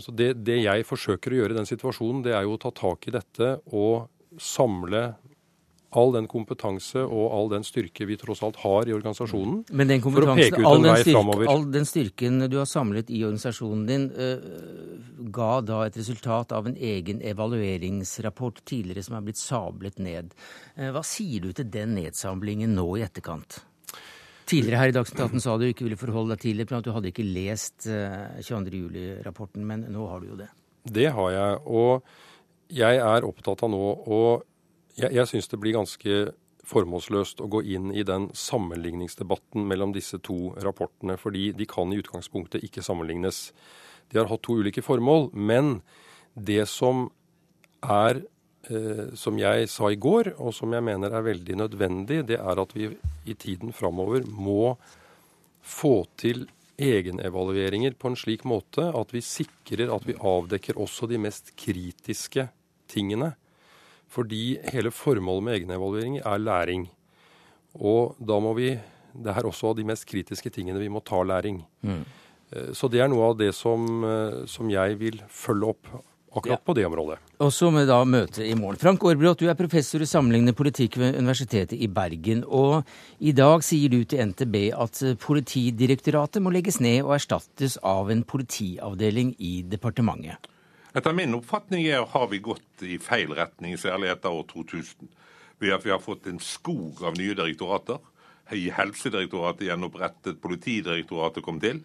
Altså 0.00 0.14
det, 0.16 0.30
det, 0.46 0.54
jeg 0.62 0.84
forsøker 0.88 1.34
å 1.34 1.36
gjøre 1.36 1.52
i 1.52 1.56
den 1.58 1.66
situasjonen, 1.68 2.22
det 2.24 2.30
er 2.32 2.46
jo 2.46 2.54
å 2.54 2.60
ta 2.62 2.70
tak 2.72 3.04
i 3.04 3.12
dette 3.12 3.48
og 3.76 4.06
samle 4.40 5.02
all 5.98 6.12
den 6.14 6.26
kompetanse 6.30 7.02
og 7.02 7.32
all 7.34 7.48
den 7.50 7.64
styrke 7.66 8.06
vi 8.06 8.16
tross 8.20 8.42
alt 8.46 8.60
har 8.62 8.88
i 8.88 8.94
organisasjonen. 8.94 9.64
Men 9.74 9.90
den 9.90 10.02
for 10.04 10.22
å 10.22 10.36
peke 10.38 10.60
ut 10.60 10.66
all 10.68 10.78
en 10.78 10.86
den, 10.86 10.92
vei 10.92 11.00
styrke, 11.02 11.16
framover. 11.16 11.50
all 11.50 11.64
den 11.74 11.88
styrken 11.88 12.44
du 12.50 12.58
har 12.60 12.68
samlet 12.70 13.10
i 13.10 13.22
organisasjonen 13.26 13.86
din, 13.88 14.04
eh, 14.14 14.44
ga 15.34 15.50
da 15.66 15.80
et 15.88 15.98
resultat 15.98 16.54
av 16.56 16.68
en 16.70 16.76
egen 16.76 17.22
evalueringsrapport 17.22 18.62
tidligere 18.64 19.02
som 19.02 19.18
er 19.18 19.26
blitt 19.26 19.42
sablet 19.42 19.98
ned. 19.98 20.30
Eh, 20.76 20.92
hva 20.94 21.02
sier 21.02 21.40
du 21.42 21.52
til 21.52 21.66
den 21.66 21.96
nedsamlingen 21.98 22.74
nå 22.74 22.86
i 22.98 23.04
etterkant? 23.06 23.64
Tidligere 24.50 24.78
her 24.78 24.90
i 24.90 24.94
Dagsnytt 24.94 25.20
18 25.26 25.42
sa 25.42 25.56
du 25.58 25.68
ikke 25.68 25.86
ville 25.86 25.98
forholde 25.98 26.34
deg 26.34 26.42
til 26.42 26.58
det, 26.58 26.70
at 26.72 26.86
du 26.86 26.90
hadde 26.94 27.10
ikke 27.10 27.26
lest 27.26 27.86
eh, 27.86 28.38
22. 28.42 28.70
juli-rapporten, 28.86 29.66
men 29.66 29.86
nå 29.90 30.06
har 30.10 30.22
du 30.22 30.32
jo 30.32 30.38
det. 30.38 30.48
Det 30.90 31.10
har 31.14 31.30
jeg. 31.34 31.58
Og 31.66 32.02
jeg 32.70 33.02
er 33.02 33.26
opptatt 33.26 33.62
av 33.66 33.70
nå 33.70 33.82
og 34.06 34.46
jeg, 34.98 35.12
jeg 35.14 35.28
syns 35.30 35.50
det 35.50 35.60
blir 35.62 35.76
ganske 35.78 36.16
formålsløst 36.70 37.40
å 37.42 37.48
gå 37.50 37.62
inn 37.74 37.90
i 37.96 38.04
den 38.06 38.28
sammenligningsdebatten 38.36 39.64
mellom 39.66 39.94
disse 39.96 40.20
to 40.22 40.52
rapportene, 40.62 41.16
fordi 41.18 41.50
de 41.56 41.66
kan 41.68 41.92
i 41.92 42.00
utgangspunktet 42.00 42.64
ikke 42.66 42.84
sammenlignes. 42.84 43.50
De 44.10 44.20
har 44.20 44.30
hatt 44.30 44.44
to 44.46 44.58
ulike 44.60 44.84
formål, 44.84 45.30
men 45.34 45.80
det 46.34 46.66
som 46.70 47.08
er 47.80 48.22
eh, 48.68 49.10
som 49.18 49.38
jeg 49.40 49.68
sa 49.72 49.90
i 49.90 49.98
går, 49.98 50.34
og 50.38 50.54
som 50.54 50.72
jeg 50.76 50.86
mener 50.86 51.16
er 51.16 51.26
veldig 51.26 51.58
nødvendig, 51.64 52.22
det 52.28 52.38
er 52.38 52.62
at 52.62 52.74
vi 52.76 52.90
i 53.26 53.34
tiden 53.34 53.74
framover 53.76 54.26
må 54.26 54.76
få 55.60 56.04
til 56.20 56.46
egenevalueringer 56.80 57.96
på 58.00 58.10
en 58.10 58.16
slik 58.16 58.46
måte 58.48 58.86
at 58.96 59.12
vi 59.12 59.20
sikrer 59.24 59.92
at 59.92 60.06
vi 60.08 60.16
avdekker 60.16 60.78
også 60.80 61.08
de 61.10 61.18
mest 61.20 61.52
kritiske 61.60 62.46
tingene. 62.90 63.34
Fordi 64.10 64.58
hele 64.72 64.90
formålet 64.90 65.46
med 65.46 65.58
egenevalueringer 65.58 66.26
er 66.26 66.42
læring. 66.42 66.88
Og 67.78 68.16
da 68.18 68.40
må 68.42 68.54
vi 68.58 68.78
Det 69.10 69.26
er 69.26 69.42
også 69.42 69.72
av 69.72 69.74
de 69.74 69.82
mest 69.82 70.06
kritiske 70.06 70.50
tingene 70.54 70.78
vi 70.78 70.88
må 70.88 71.00
ta 71.02 71.18
læring. 71.26 71.64
Mm. 71.82 72.04
Så 72.72 72.86
det 72.86 73.00
er 73.02 73.08
noe 73.10 73.24
av 73.26 73.36
det 73.38 73.52
som, 73.54 74.04
eh, 74.04 74.46
som 74.46 74.70
jeg 74.70 74.98
vil 75.00 75.18
følge 75.26 75.66
opp 75.66 75.86
akkurat 76.30 76.64
på 76.64 76.74
det 76.74 76.86
området. 76.86 77.18
Og 77.40 77.52
så 77.52 77.70
med 77.72 77.88
da 77.88 78.04
møtet 78.04 78.44
i 78.46 78.54
morgen. 78.54 78.78
Frank 78.78 79.02
Aarbrot, 79.02 79.40
du 79.40 79.48
er 79.50 79.58
professor 79.58 80.02
i 80.02 80.06
sammenlignende 80.06 80.54
politikk 80.54 80.98
ved 81.00 81.18
Universitetet 81.18 81.78
i 81.78 81.88
Bergen. 81.90 82.44
Og 82.46 82.84
i 83.18 83.32
dag 83.32 83.64
sier 83.66 83.90
du 83.90 84.04
til 84.04 84.22
NTB 84.30 84.70
at 84.76 85.02
Politidirektoratet 85.22 86.42
må 86.42 86.52
legges 86.54 86.80
ned 86.80 87.02
og 87.02 87.16
erstattes 87.18 87.78
av 87.82 88.10
en 88.10 88.22
politiavdeling 88.22 89.34
i 89.38 89.60
departementet. 89.66 90.38
Etter 90.90 91.14
min 91.14 91.36
oppfatning 91.36 91.84
er, 91.86 92.02
har 92.02 92.26
vi 92.32 92.40
gått 92.42 92.82
i 92.82 92.96
feil 92.98 93.30
retning, 93.38 93.76
særlig 93.78 94.08
etter 94.10 94.34
år 94.34 94.48
2000. 94.50 95.06
Ved 95.62 95.74
at 95.76 95.84
vi 95.86 95.92
har 95.94 96.02
fått 96.02 96.26
en 96.26 96.40
skog 96.42 97.04
av 97.06 97.14
nye 97.14 97.36
direktorater. 97.38 98.00
I 98.50 98.72
Helsedirektoratet 98.74 99.68
gjenopprettet, 99.68 100.40
Politidirektoratet 100.42 101.46
kom 101.46 101.60
til. 101.62 101.84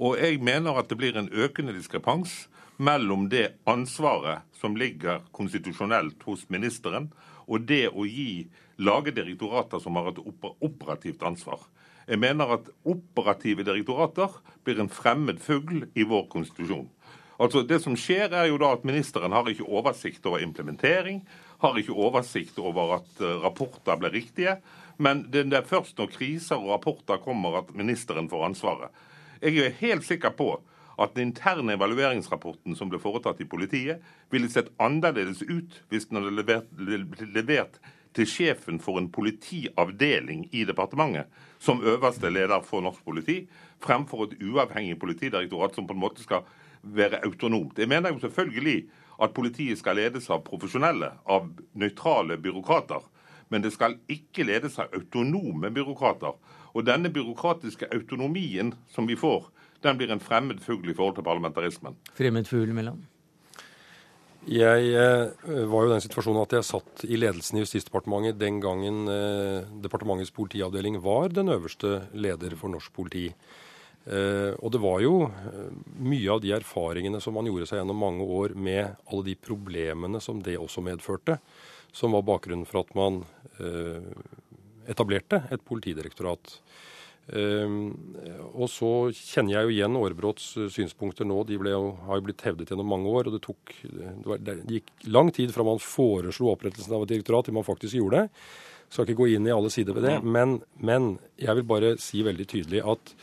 Og 0.00 0.16
jeg 0.16 0.40
mener 0.40 0.80
at 0.80 0.88
det 0.88 0.96
blir 0.96 1.18
en 1.20 1.28
økende 1.28 1.76
diskrepans 1.76 2.46
mellom 2.80 3.28
det 3.28 3.58
ansvaret 3.68 4.48
som 4.56 4.76
ligger 4.76 5.20
konstitusjonelt 5.36 6.24
hos 6.24 6.48
ministeren, 6.48 7.10
og 7.44 7.68
det 7.68 7.90
å 7.92 8.08
gi 8.08 8.46
lage 8.80 9.12
direktorater 9.16 9.84
som 9.84 10.00
har 10.00 10.14
et 10.14 10.22
operativt 10.64 11.28
ansvar. 11.28 11.60
Jeg 12.08 12.24
mener 12.24 12.56
at 12.56 12.72
operative 12.88 13.66
direktorater 13.68 14.40
blir 14.64 14.80
en 14.80 14.92
fremmed 14.92 15.44
fugl 15.44 15.90
i 15.92 16.08
vår 16.08 16.28
konstitusjon. 16.32 16.88
Altså 17.38 17.62
Det 17.62 17.80
som 17.82 17.96
skjer, 17.96 18.32
er 18.32 18.48
jo 18.48 18.60
da 18.60 18.72
at 18.76 18.84
ministeren 18.88 19.32
har 19.32 19.48
ikke 19.48 19.66
oversikt 19.68 20.26
over 20.26 20.44
implementering, 20.44 21.20
har 21.60 21.76
ikke 21.78 21.96
oversikt 21.96 22.58
over 22.58 22.98
at 23.00 23.20
eh, 23.20 23.42
rapporter 23.44 23.98
blir 24.00 24.14
riktige. 24.14 24.56
Men 24.98 25.26
det 25.32 25.44
er 25.52 25.68
først 25.68 25.98
når 25.98 26.14
kriser 26.14 26.56
og 26.56 26.72
rapporter 26.72 27.20
kommer 27.20 27.58
at 27.60 27.74
ministeren 27.76 28.30
får 28.32 28.46
ansvaret. 28.48 29.04
Jeg 29.42 29.58
er 29.60 29.76
helt 29.82 30.04
sikker 30.04 30.32
på 30.32 30.54
at 30.96 31.12
den 31.14 31.28
interne 31.28 31.74
evalueringsrapporten 31.76 32.76
som 32.76 32.88
ble 32.88 33.00
foretatt 33.00 33.40
i 33.44 33.48
politiet, 33.48 34.00
ville 34.32 34.48
sett 34.48 34.72
annerledes 34.80 35.42
ut 35.44 35.82
hvis 35.90 36.08
den 36.08 36.22
hadde 36.22 36.32
levert, 36.38 36.70
levert 37.36 37.76
til 38.16 38.28
sjefen 38.28 38.80
for 38.80 38.96
en 38.96 39.10
politiavdeling 39.12 40.46
i 40.56 40.64
departementet, 40.64 41.28
som 41.60 41.84
øverste 41.84 42.30
leder 42.32 42.64
for 42.64 42.80
norsk 42.84 43.04
politi, 43.04 43.42
fremfor 43.84 44.24
et 44.24 44.38
uavhengig 44.40 44.96
politidirektorat 45.00 45.76
som 45.76 45.86
på 45.86 45.92
en 45.92 46.00
måte 46.00 46.24
skal 46.24 46.46
være 46.82 47.22
autonomt. 47.24 47.78
Jeg 47.78 47.88
mener 47.88 48.12
jo 48.12 48.22
selvfølgelig 48.22 48.86
at 49.22 49.34
politiet 49.34 49.78
skal 49.80 49.96
ledes 49.96 50.28
av 50.30 50.44
profesjonelle, 50.44 51.12
av 51.24 51.48
nøytrale 51.74 52.36
byråkrater. 52.36 53.02
Men 53.48 53.62
det 53.62 53.72
skal 53.72 53.98
ikke 54.10 54.44
ledes 54.48 54.78
av 54.82 54.94
autonome 54.94 55.70
byråkrater. 55.70 56.34
Og 56.74 56.86
denne 56.86 57.12
byråkratiske 57.12 57.88
autonomien 57.94 58.74
som 58.92 59.06
vi 59.08 59.16
får, 59.16 59.48
den 59.82 59.98
blir 59.98 60.10
en 60.12 60.22
fremmed 60.22 60.60
fugl 60.64 60.90
i 60.90 60.96
forhold 60.96 61.18
til 61.18 61.26
parlamentarismen. 61.26 61.96
Fremmed 62.16 62.48
fugl 62.50 62.74
mellom. 62.76 63.04
Jeg 64.46 64.90
eh, 64.94 65.64
var 65.66 65.82
jo 65.82 65.88
i 65.88 65.94
den 65.96 66.02
situasjonen 66.04 66.44
at 66.44 66.52
jeg 66.54 66.66
satt 66.68 67.02
i 67.02 67.16
ledelsen 67.18 67.58
i 67.58 67.64
Justisdepartementet 67.64 68.38
den 68.38 68.60
gangen 68.62 69.08
eh, 69.10 69.66
departementets 69.82 70.30
politiavdeling 70.30 71.00
var 71.02 71.32
den 71.34 71.50
øverste 71.50 72.04
leder 72.14 72.54
for 72.60 72.70
norsk 72.70 72.92
politi. 72.94 73.24
Eh, 74.06 74.52
og 74.62 74.70
det 74.70 74.78
var 74.78 75.00
jo 75.02 75.14
eh, 75.26 75.70
mye 76.06 76.30
av 76.30 76.42
de 76.44 76.52
erfaringene 76.54 77.18
som 77.22 77.34
man 77.34 77.48
gjorde 77.50 77.66
seg 77.66 77.80
gjennom 77.80 77.98
mange 77.98 78.22
år 78.22 78.54
med 78.54 79.00
alle 79.10 79.26
de 79.26 79.34
problemene 79.34 80.20
som 80.22 80.38
det 80.46 80.54
også 80.60 80.84
medførte, 80.86 81.40
som 81.90 82.14
var 82.14 82.26
bakgrunnen 82.28 82.68
for 82.68 82.84
at 82.84 82.92
man 82.98 83.24
eh, 83.58 84.06
etablerte 84.86 85.42
et 85.50 85.64
politidirektorat. 85.66 86.60
Og 87.26 88.68
så 88.70 88.88
kjenner 89.10 89.56
jeg 89.56 89.66
jo 89.66 89.72
igjen 89.72 89.96
Aarebrots 89.98 90.44
uh, 90.60 90.68
synspunkter 90.70 91.26
nå. 91.26 91.40
De 91.48 91.56
jo, 91.58 91.80
har 92.06 92.20
jo 92.20 92.24
blitt 92.28 92.44
hevdet 92.46 92.70
gjennom 92.70 92.86
mange 92.86 93.10
år. 93.10 93.26
Og 93.26 93.34
det, 93.34 93.40
tok, 93.42 93.72
det, 93.82 94.12
var, 94.22 94.44
det 94.46 94.54
gikk 94.70 94.92
lang 95.10 95.32
tid 95.34 95.50
fra 95.50 95.66
man 95.66 95.82
foreslo 95.82 96.52
opprettelsen 96.52 96.94
av 96.94 97.02
et 97.02 97.16
direktorat 97.16 97.48
til 97.48 97.56
man 97.58 97.66
faktisk 97.66 97.98
gjorde 97.98 98.20
det. 98.20 98.44
Skal 98.94 99.08
ikke 99.08 99.18
gå 99.24 99.26
inn 99.34 99.50
i 99.50 99.56
alle 99.56 99.72
sider 99.74 99.98
ved 99.98 100.06
det. 100.06 100.14
Men, 100.22 100.60
men 100.78 101.16
jeg 101.42 101.58
vil 101.58 101.66
bare 101.66 101.96
si 101.98 102.22
veldig 102.22 102.46
tydelig 102.54 102.84
at 102.94 103.16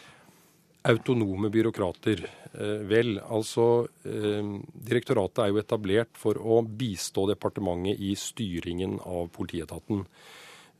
autonome 0.83 1.49
byråkrater 1.53 2.25
eh, 2.25 2.81
Vel, 2.89 3.17
altså 3.23 3.87
eh, 4.07 4.53
Direktoratet 4.73 5.45
er 5.45 5.51
jo 5.53 5.61
etablert 5.61 6.17
for 6.19 6.39
å 6.39 6.61
bistå 6.63 7.27
departementet 7.31 8.01
i 8.03 8.13
styringen 8.19 8.99
av 9.03 9.29
politietaten. 9.35 10.03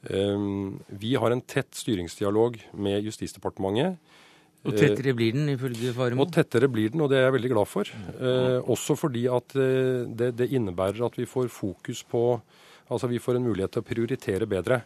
Um, 0.03 0.81
vi 0.87 1.13
har 1.15 1.31
en 1.31 1.41
tett 1.47 1.71
styringsdialog 1.79 2.57
med 2.75 3.05
Justisdepartementet. 3.07 4.01
Og 4.63 4.75
tettere 4.79 5.11
blir 5.15 5.33
den, 5.35 5.49
ifølge 5.51 5.91
Faremo. 5.95 6.23
Og 6.23 6.31
tettere 6.31 6.69
blir 6.71 6.91
den, 6.93 7.03
og 7.03 7.09
det 7.11 7.19
er 7.19 7.25
jeg 7.27 7.35
veldig 7.35 7.51
glad 7.51 7.67
for. 7.67 7.89
Eh, 8.15 8.59
også 8.71 8.95
fordi 8.99 9.25
at 9.31 9.55
eh, 9.59 10.03
det, 10.07 10.29
det 10.39 10.51
innebærer 10.55 11.03
at 11.03 11.17
vi 11.19 11.27
får 11.27 11.51
fokus 11.51 12.03
på 12.07 12.25
Altså 12.91 13.07
vi 13.07 13.17
får 13.17 13.37
en 13.39 13.45
mulighet 13.47 13.71
til 13.73 13.81
å 13.81 13.85
prioritere 13.87 14.45
bedre. 14.45 14.81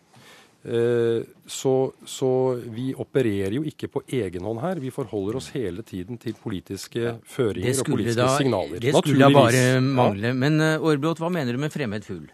Eh, 0.64 1.22
så, 1.46 1.74
så 2.06 2.32
vi 2.74 2.90
opererer 2.98 3.56
jo 3.60 3.64
ikke 3.68 3.92
på 3.92 4.04
egen 4.20 4.48
hånd 4.48 4.64
her. 4.64 4.82
Vi 4.84 4.92
forholder 4.92 5.40
oss 5.40 5.52
hele 5.56 5.86
tiden 5.88 6.20
til 6.22 6.36
politiske 6.40 7.18
føringer 7.28 7.84
og 7.84 7.94
politiske 7.94 8.24
da, 8.24 8.34
signaler. 8.40 8.82
det 8.84 8.96
skulle 8.98 9.30
da 9.30 9.32
bare 9.36 9.64
mangle. 9.84 10.34
Men 10.36 10.60
Aarbrot, 10.62 11.22
hva 11.24 11.32
mener 11.34 11.56
du 11.56 11.62
med 11.62 11.74
fremmed 11.74 12.08
fugl? 12.08 12.28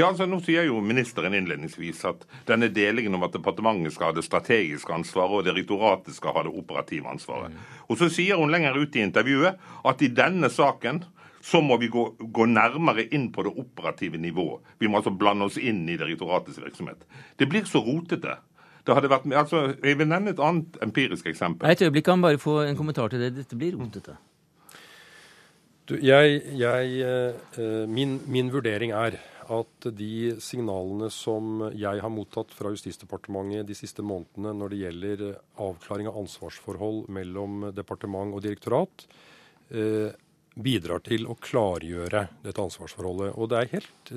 Ja, 0.00 0.06
altså 0.08 0.26
Nå 0.28 0.38
sier 0.44 0.64
jo 0.68 0.78
ministeren 0.84 1.34
innledningsvis 1.36 2.04
at 2.08 2.22
denne 2.48 2.70
delingen 2.72 3.16
om 3.18 3.24
at 3.26 3.34
departementet 3.34 3.92
skal 3.94 4.10
ha 4.10 4.16
det 4.16 4.24
strategiske 4.24 4.94
ansvaret 4.94 5.40
og 5.40 5.46
direktoratet 5.48 6.16
skal 6.16 6.36
ha 6.36 6.44
det 6.46 6.54
operative 6.56 7.10
ansvaret. 7.10 7.56
Og 7.88 7.98
Så 8.00 8.08
sier 8.14 8.38
hun 8.40 8.52
lenger 8.52 8.78
ut 8.78 8.96
i 8.96 9.02
intervjuet 9.04 9.58
at 9.84 10.02
i 10.02 10.12
denne 10.14 10.48
saken 10.52 11.02
så 11.50 11.60
må 11.64 11.76
vi 11.82 11.88
gå, 11.90 12.04
gå 12.20 12.46
nærmere 12.46 13.08
inn 13.10 13.30
på 13.34 13.42
det 13.46 13.52
operative 13.58 14.20
nivået. 14.22 14.62
Vi 14.78 14.88
må 14.88 15.00
altså 15.00 15.10
blande 15.10 15.48
oss 15.48 15.58
inn 15.58 15.82
i 15.88 15.98
direktoratets 15.98 16.60
virksomhet. 16.62 17.02
Det 17.40 17.48
blir 17.50 17.66
så 17.66 17.82
rotete. 17.82 18.36
Det 18.86 18.96
hadde 18.96 19.10
vært, 19.12 19.26
altså, 19.36 19.64
jeg 19.82 19.98
vil 19.98 20.08
nevne 20.08 20.32
et 20.32 20.42
annet 20.42 20.78
empirisk 20.84 21.26
eksempel. 21.30 21.68
Et 21.68 21.82
øyeblikk, 21.82 22.06
kan 22.06 22.22
bare 22.22 22.40
få 22.40 22.60
en 22.64 22.78
kommentar 22.78 23.10
til 23.10 23.22
det. 23.22 23.34
Dette 23.40 23.58
blir 23.58 23.76
rotete. 23.78 24.16
Du, 25.90 25.96
jeg, 25.98 26.38
jeg, 26.54 27.02
eh, 27.02 27.84
min, 27.90 28.20
min 28.30 28.52
vurdering 28.54 28.94
er 28.94 29.18
at 29.50 29.90
de 29.98 30.36
signalene 30.38 31.08
som 31.10 31.64
jeg 31.74 31.98
har 32.04 32.12
mottatt 32.14 32.52
fra 32.54 32.70
Justisdepartementet 32.70 33.66
de 33.66 33.74
siste 33.74 34.04
månedene 34.06 34.54
når 34.54 34.70
det 34.70 34.82
gjelder 34.84 35.24
avklaring 35.66 36.06
av 36.06 36.20
ansvarsforhold 36.22 37.08
mellom 37.10 37.72
departement 37.74 38.36
og 38.36 38.44
direktorat, 38.46 39.08
eh, 39.74 40.14
bidrar 40.58 41.02
til 41.06 41.26
å 41.30 41.36
klargjøre 41.38 42.24
dette 42.44 42.62
ansvarsforholdet. 42.62 43.34
Og 43.38 43.50
det 43.52 43.60
er 43.60 43.70
helt, 43.74 44.12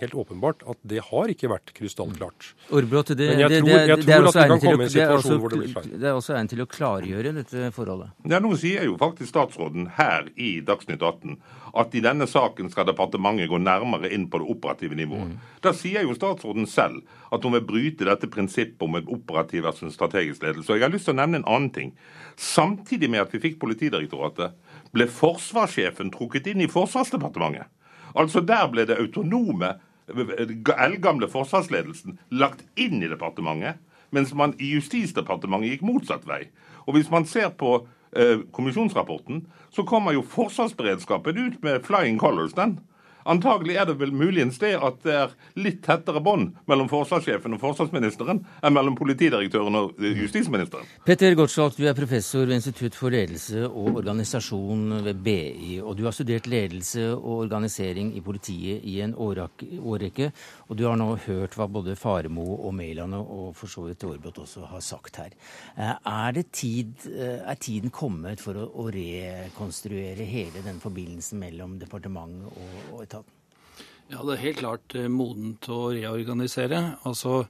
helt 0.00 0.16
åpenbart 0.16 0.64
at 0.70 0.80
det 0.88 1.02
har 1.10 1.32
ikke 1.32 1.50
vært 1.52 1.72
krystallklart. 1.76 2.48
Orbrot, 2.74 3.12
det, 3.12 3.28
det, 3.36 3.50
det, 3.52 3.60
det, 3.66 4.06
i 4.06 4.16
også 4.16 4.46
situasjon 4.94 5.42
hvor 5.42 5.56
det 5.56 6.00
er 6.00 6.14
også 6.14 6.36
egnet 6.36 6.54
til 6.54 6.64
å 6.64 6.68
klargjøre 6.70 7.34
dette 7.36 7.70
forholdet. 7.76 8.16
Ja, 8.24 8.40
Nå 8.42 8.54
sier 8.60 8.88
jo 8.88 8.96
faktisk 9.00 9.34
statsråden 9.34 9.90
her 9.98 10.30
i 10.34 10.56
Dagsnytt 10.64 11.04
18 11.04 11.36
at 11.76 11.94
i 11.94 12.00
denne 12.00 12.24
saken 12.30 12.70
skal 12.72 12.86
departementet 12.88 13.50
gå 13.50 13.58
nærmere 13.60 14.08
inn 14.14 14.26
på 14.32 14.40
det 14.40 14.48
operative 14.52 14.96
nivået. 14.96 15.34
Mm. 15.34 15.56
Da 15.64 15.74
sier 15.76 16.06
jo 16.06 16.16
statsråden 16.16 16.68
selv 16.70 17.02
at 17.34 17.44
hun 17.44 17.56
vil 17.58 17.66
bryte 17.68 18.06
dette 18.08 18.30
prinsippet 18.32 18.84
om 18.86 18.96
en 18.96 19.10
operativ 19.12 19.66
versus 19.66 19.94
strategisk 19.96 20.44
ledelse. 20.44 20.70
Og 20.72 20.80
jeg 20.80 20.86
har 20.86 20.94
lyst 20.94 21.10
til 21.10 21.16
å 21.16 21.20
nevne 21.20 21.42
en 21.42 21.50
annen 21.50 21.72
ting. 21.74 21.92
Samtidig 22.40 23.10
med 23.12 23.26
at 23.26 23.34
vi 23.34 23.42
fikk 23.42 23.60
Politidirektoratet, 23.60 24.56
ble 24.96 25.06
forsvarssjefen 25.12 26.12
trukket 26.14 26.48
inn 26.50 26.64
i 26.64 26.70
Forsvarsdepartementet. 26.70 27.68
Altså 28.16 28.40
der 28.40 28.66
ble 28.72 28.86
det 28.88 28.96
autonome, 29.00 29.74
eldgamle 30.08 31.28
forsvarsledelsen 31.28 32.16
lagt 32.30 32.64
inn 32.80 33.02
i 33.02 33.10
departementet, 33.10 33.80
mens 34.14 34.32
man 34.38 34.54
i 34.62 34.70
Justisdepartementet 34.76 35.74
gikk 35.74 35.84
motsatt 35.84 36.26
vei. 36.28 36.46
Og 36.86 36.96
hvis 36.96 37.10
man 37.12 37.26
ser 37.28 37.50
på 37.58 37.80
eh, 38.16 38.46
kommisjonsrapporten, 38.54 39.44
så 39.74 39.84
kommer 39.84 40.14
jo 40.14 40.22
forsvarsberedskapen 40.22 41.36
ut 41.36 41.58
med 41.66 41.82
flying 41.84 42.20
colors, 42.22 42.54
den. 42.56 42.78
Antagelig 43.26 43.76
er 43.80 43.88
det 43.88 43.96
vel 43.98 44.12
muligens 44.14 44.60
det 44.62 44.74
at 44.78 45.00
det 45.02 45.14
er 45.18 45.32
litt 45.58 45.80
tettere 45.84 46.22
bånd 46.22 46.54
mellom 46.70 46.88
forsvarssjefen 46.90 47.56
og 47.56 47.62
forsvarsministeren 47.62 48.42
enn 48.62 48.74
mellom 48.76 48.96
politidirektøren 48.98 49.78
og 49.80 49.98
justisministeren. 49.98 50.86
Petter 51.06 51.34
Gottschalk, 51.38 51.74
du 51.78 51.88
er 51.88 51.96
professor 51.98 52.46
ved 52.46 52.60
Institutt 52.60 52.94
for 52.98 53.14
ledelse 53.14 53.64
og 53.66 53.98
organisasjon 54.02 55.02
ved 55.06 55.22
BI. 55.26 55.78
Og 55.82 55.96
du 55.98 56.04
har 56.06 56.14
studert 56.14 56.46
ledelse 56.50 57.08
og 57.16 57.46
organisering 57.46 58.12
i 58.16 58.22
politiet 58.24 58.84
i 58.86 59.00
en 59.04 59.16
årrekke. 59.16 60.30
Og 60.68 60.78
du 60.78 60.86
har 60.86 60.98
nå 61.00 61.08
hørt 61.26 61.56
hva 61.58 61.68
både 61.70 61.96
Faremo 61.98 62.46
og 62.56 62.74
Mæland 62.76 63.16
og 63.16 63.52
for 63.56 63.70
så 63.70 63.86
vidt 63.88 64.04
Aarbrot 64.06 64.42
også 64.44 64.66
har 64.70 64.82
sagt 64.84 65.20
her. 65.22 65.34
Eh, 65.76 65.94
er, 65.94 66.42
tid, 66.52 66.94
eh, 67.10 67.42
er 67.42 67.58
tiden 67.60 67.90
kommet 67.90 68.42
for 68.42 68.58
å, 68.58 68.66
å 68.82 68.88
rekonstruere 68.92 70.26
hele 70.26 70.62
den 70.64 70.80
forbindelsen 70.82 71.40
mellom 71.42 71.78
departement 71.82 72.46
og, 72.52 72.76
og 72.92 73.02
etat? 73.06 73.15
Ja, 74.12 74.22
det 74.22 74.36
er 74.36 74.44
helt 74.44 74.60
klart 74.60 74.94
eh, 74.94 75.08
modent 75.10 75.66
å 75.72 75.88
reorganisere. 75.90 76.78
Altså, 77.08 77.40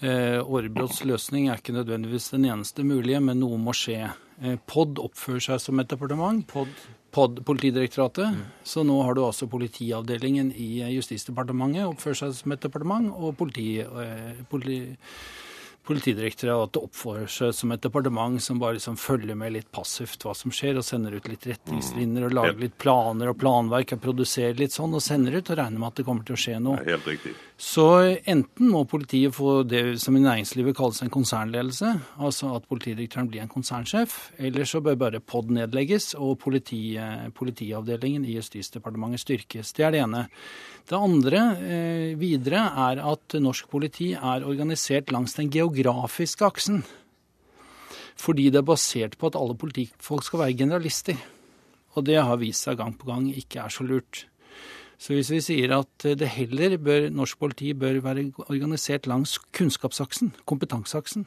eh, 0.00 0.38
Årebrots 0.40 1.02
løsning 1.04 1.50
er 1.50 1.60
ikke 1.60 1.76
nødvendigvis 1.76 2.30
den 2.32 2.46
eneste 2.48 2.86
mulige, 2.88 3.20
men 3.24 3.42
noe 3.42 3.58
må 3.60 3.74
skje. 3.76 4.08
Eh, 4.40 4.56
POD 4.70 5.02
oppfører 5.02 5.44
seg 5.50 5.60
som 5.60 5.82
et 5.82 5.92
departement. 5.92 6.40
POD, 6.48 6.72
POD 7.12 7.42
Politidirektoratet. 7.44 8.32
Mm. 8.32 8.48
Så 8.64 8.86
nå 8.88 8.96
har 9.04 9.18
du 9.18 9.26
altså 9.26 9.50
politiavdelingen 9.50 10.54
i 10.56 10.70
Justisdepartementet 10.96 11.84
oppfører 11.90 12.22
seg 12.22 12.34
som 12.38 12.56
et 12.56 12.64
departement, 12.64 13.12
og 13.12 13.36
politi, 13.36 13.68
politi 14.48 14.96
Politidirektoratet 15.90 16.78
oppfører 16.78 17.26
seg 17.26 17.50
som 17.56 17.72
et 17.74 17.82
departement 17.82 18.38
som 18.38 18.60
bare 18.62 18.76
liksom 18.76 18.94
følger 19.00 19.34
med 19.34 19.56
litt 19.56 19.70
passivt 19.74 20.22
hva 20.22 20.36
som 20.38 20.52
skjer, 20.54 20.78
og 20.78 20.86
sender 20.86 21.16
ut 21.18 21.26
litt 21.26 21.48
retningslinjer 21.50 22.28
og 22.28 22.36
lager 22.36 22.60
litt 22.62 22.76
planer 22.78 23.32
og 23.32 23.40
planverk 23.40 23.96
og 23.96 24.02
produserer 24.04 24.54
litt 24.60 24.76
sånn, 24.76 24.94
og 24.94 25.02
sender 25.02 25.40
ut 25.40 25.50
og 25.50 25.58
regner 25.58 25.82
med 25.82 25.88
at 25.88 25.98
det 25.98 26.06
kommer 26.06 26.28
til 26.28 26.38
å 26.38 26.42
skje 26.44 26.60
noe. 26.62 26.78
Helt 26.86 27.10
riktig. 27.10 27.34
Så 27.60 27.88
enten 28.22 28.70
må 28.70 28.84
politiet 28.88 29.34
få 29.34 29.64
det 29.68 29.98
som 30.00 30.14
i 30.16 30.22
næringslivet 30.22 30.78
kalles 30.78 31.02
en 31.02 31.10
konsernledelse, 31.12 31.90
altså 32.22 32.54
at 32.54 32.70
politidirektøren 32.70 33.28
blir 33.32 33.42
en 33.42 33.50
konsernsjef, 33.50 34.14
eller 34.38 34.70
så 34.70 34.80
bør 34.84 35.00
bare 35.02 35.20
POD 35.20 35.50
nedlegges 35.58 36.14
og 36.14 36.38
politi, 36.40 36.94
politiavdelingen 37.36 38.30
i 38.30 38.38
Justisdepartementet 38.38 39.26
styrkes. 39.26 39.74
Det 39.74 39.88
er 39.88 39.96
det 39.96 40.04
ene. 40.06 40.28
Det 40.88 40.96
andre 40.96 41.42
eh, 41.60 42.06
videre 42.18 42.62
er 42.86 43.02
at 43.04 43.36
norsk 43.42 43.68
politi 43.70 44.12
er 44.16 44.46
organisert 44.48 45.12
langs 45.12 45.36
den 45.36 45.50
geografiske 45.52 45.79
aksen. 45.86 46.84
Fordi 48.16 48.50
det 48.50 48.58
er 48.58 48.66
basert 48.68 49.16
på 49.18 49.26
at 49.26 49.36
alle 49.36 49.56
politifolk 49.56 50.24
skal 50.24 50.38
være 50.40 50.56
generalister. 50.56 51.16
Og 51.96 52.04
det 52.06 52.22
har 52.22 52.36
vist 52.36 52.64
seg 52.64 52.76
gang 52.76 52.98
på 52.98 53.06
gang 53.06 53.30
ikke 53.32 53.60
er 53.60 53.68
så 53.68 53.82
lurt. 53.82 54.26
Så 55.00 55.14
hvis 55.14 55.30
vi 55.32 55.40
sier 55.40 55.72
at 55.78 56.04
det 56.04 56.28
heller 56.28 56.76
bør, 56.76 57.08
norsk 57.08 57.38
politi 57.38 57.72
bør 57.72 58.02
være 58.04 58.32
organisert 58.50 59.06
langs 59.06 59.38
kunnskapsaksen, 59.56 60.34
kompetanseaksen, 60.44 61.26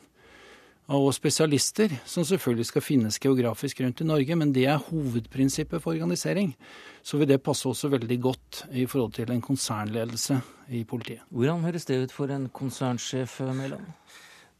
og 0.93 1.13
spesialister, 1.15 1.89
som 2.05 2.25
selvfølgelig 2.27 2.65
skal 2.67 2.83
finnes 2.83 3.19
geografisk 3.19 3.79
rundt 3.81 4.01
i 4.01 4.07
Norge, 4.07 4.35
men 4.35 4.51
det 4.53 4.65
er 4.67 4.77
hovedprinsippet 4.77 5.81
for 5.81 5.95
organisering. 5.95 6.55
Så 7.03 7.17
vil 7.17 7.27
det 7.27 7.41
passe 7.41 7.69
også 7.69 7.87
veldig 7.87 8.19
godt 8.21 8.65
i 8.73 8.85
forhold 8.85 9.13
til 9.13 9.31
en 9.31 9.41
konsernledelse 9.41 10.41
i 10.69 10.83
politiet. 10.83 11.23
Hvordan 11.29 11.63
høres 11.63 11.85
det 11.85 12.03
ut 12.03 12.11
for 12.11 12.27
en 12.27 12.49
konsernsjef, 12.49 13.39
Mæland? 13.41 13.87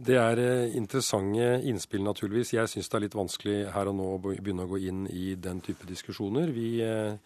Det 0.03 0.19
er 0.19 0.41
eh, 0.43 0.75
interessante 0.79 1.61
innspill, 1.69 2.03
naturligvis. 2.05 2.55
Jeg 2.57 2.71
syns 2.71 2.91
det 2.91 2.99
er 2.99 3.05
litt 3.07 3.17
vanskelig 3.17 3.57
her 3.75 3.91
og 3.91 3.97
nå 3.99 4.11
å 4.15 4.21
begynne 4.23 4.67
å 4.67 4.71
gå 4.73 4.83
inn 4.89 5.07
i 5.11 5.33
den 5.39 5.63
type 5.65 5.87
diskusjoner. 5.89 6.53
Vi 6.55 6.75
eh, 6.85 7.17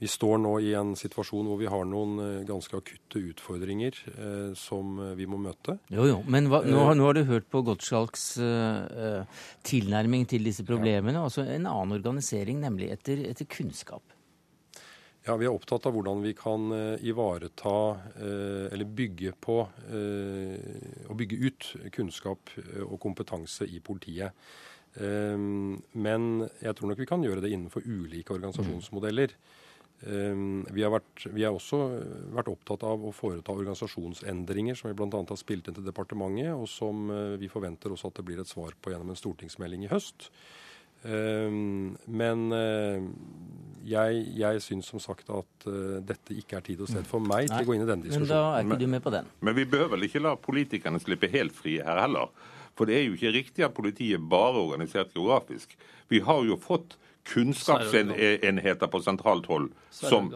vi 0.00 0.08
står 0.08 0.38
nå 0.40 0.54
i 0.64 0.70
en 0.78 0.94
situasjon 0.96 1.48
hvor 1.50 1.58
vi 1.60 1.68
har 1.68 1.84
noen 1.84 2.20
eh, 2.24 2.36
ganske 2.48 2.72
akutte 2.78 3.20
utfordringer 3.20 3.98
eh, 4.14 4.52
som 4.56 4.96
vi 5.18 5.26
må 5.28 5.36
møte. 5.40 5.76
Jo, 5.92 6.06
jo, 6.08 6.14
men 6.24 6.48
hva, 6.48 6.62
nå, 6.64 6.78
har, 6.86 6.96
nå, 6.96 7.04
har, 7.04 7.18
du 7.18 7.28
hørt 7.28 7.50
på 7.52 7.60
Gottschalks 7.66 8.24
eh, 8.40 9.42
tilnærming 9.68 10.24
til 10.30 10.48
disse 10.48 10.64
problemene. 10.64 11.18
Ja. 11.20 11.26
Altså 11.28 11.44
en 11.44 11.68
annen 11.68 11.98
organisering, 11.98 12.62
nemlig 12.64 12.88
etter, 12.94 13.26
etter, 13.28 13.48
kunnskap. 13.50 14.16
Ja, 15.26 15.36
Vi 15.36 15.46
er 15.46 15.52
opptatt 15.52 15.84
av 15.86 15.94
hvordan 15.94 16.22
vi 16.24 16.32
kan 16.36 16.70
uh, 16.72 16.96
ivareta 17.04 17.76
uh, 18.16 18.66
eller 18.72 18.88
bygge 18.88 19.34
på 19.36 19.60
og 19.60 21.16
bygge 21.18 21.40
ut 21.44 21.70
kunnskap 21.92 22.52
og 22.86 22.96
kompetanse 23.02 23.66
i 23.68 23.80
politiet. 23.84 24.32
Men 24.94 26.22
jeg 26.62 26.74
tror 26.76 26.90
nok 26.90 26.98
vi 26.98 27.06
kan 27.06 27.22
gjøre 27.22 27.42
det 27.44 27.50
innenfor 27.52 27.84
ulike 27.86 28.34
organisasjonsmodeller. 28.34 29.34
Ehm, 30.08 30.62
vi 30.72 30.84
har, 30.84 30.92
vært, 30.94 31.26
vi 31.28 31.44
har, 31.44 31.52
også 31.52 31.80
vært 32.32 32.48
opptatt 32.48 32.84
av 32.88 33.02
å 33.04 33.12
foreta 33.12 33.52
organisasjonsendringer 33.52 34.78
som 34.78 34.88
vi 34.88 34.96
bl.a. 34.96 35.10
har 35.12 35.40
spilt 35.40 35.68
inn 35.68 35.76
til 35.76 35.84
departementet, 35.86 36.54
og 36.56 36.68
som 36.70 37.10
eh, 37.12 37.36
vi 37.40 37.50
forventer 37.52 37.92
også 37.92 38.08
at 38.08 38.20
det 38.20 38.26
blir 38.30 38.40
et 38.40 38.48
svar 38.48 38.76
på 38.80 38.94
gjennom 38.94 39.12
en 39.12 39.20
stortingsmelding 39.20 39.84
i 39.84 39.92
høst. 39.92 40.30
Ehm, 41.08 41.96
men 42.06 42.52
eh, 42.52 43.04
jeg, 43.88 44.24
jeg 44.36 44.62
syns 44.64 44.90
som 44.92 45.00
sagt 45.02 45.30
at 45.32 45.68
eh, 45.70 45.98
dette 46.04 46.36
ikke 46.36 46.58
er 46.58 46.64
tid 46.66 46.82
og 46.84 46.90
sted 46.92 47.06
for 47.08 47.24
meg 47.24 47.48
til 47.48 47.62
å 47.62 47.68
gå 47.68 47.76
inn 47.76 47.84
i 47.86 47.88
denne 47.88 48.06
diskusjonen. 48.06 48.28
Men 48.28 48.32
da 48.34 48.42
er 48.58 48.66
ikke 48.66 48.80
du 48.82 48.94
med 48.94 49.04
på 49.04 49.12
den. 49.14 49.30
Men 49.40 49.56
vi 49.56 49.66
behøver 49.72 49.94
vel 49.96 50.08
ikke 50.10 50.24
la 50.24 50.34
politikerne 50.40 51.00
slippe 51.02 51.30
helt 51.32 51.56
frie 51.56 51.84
her 51.86 52.02
heller. 52.04 52.32
For 52.78 52.88
det 52.88 52.98
er 52.98 53.06
jo 53.08 53.16
ikke 53.16 53.34
riktig 53.34 53.64
at 53.66 53.76
politiet 53.76 54.22
bare 54.30 54.54
er 54.54 54.66
organisert 54.66 55.14
geografisk. 55.16 55.72
Vi 56.12 56.22
har 56.24 56.44
jo 56.46 56.56
fått 56.60 56.98
kunnskapsenheter 57.28 58.88
på 58.88 59.00
sentralt 59.04 59.48
hold 59.50 59.70
som 59.92 60.30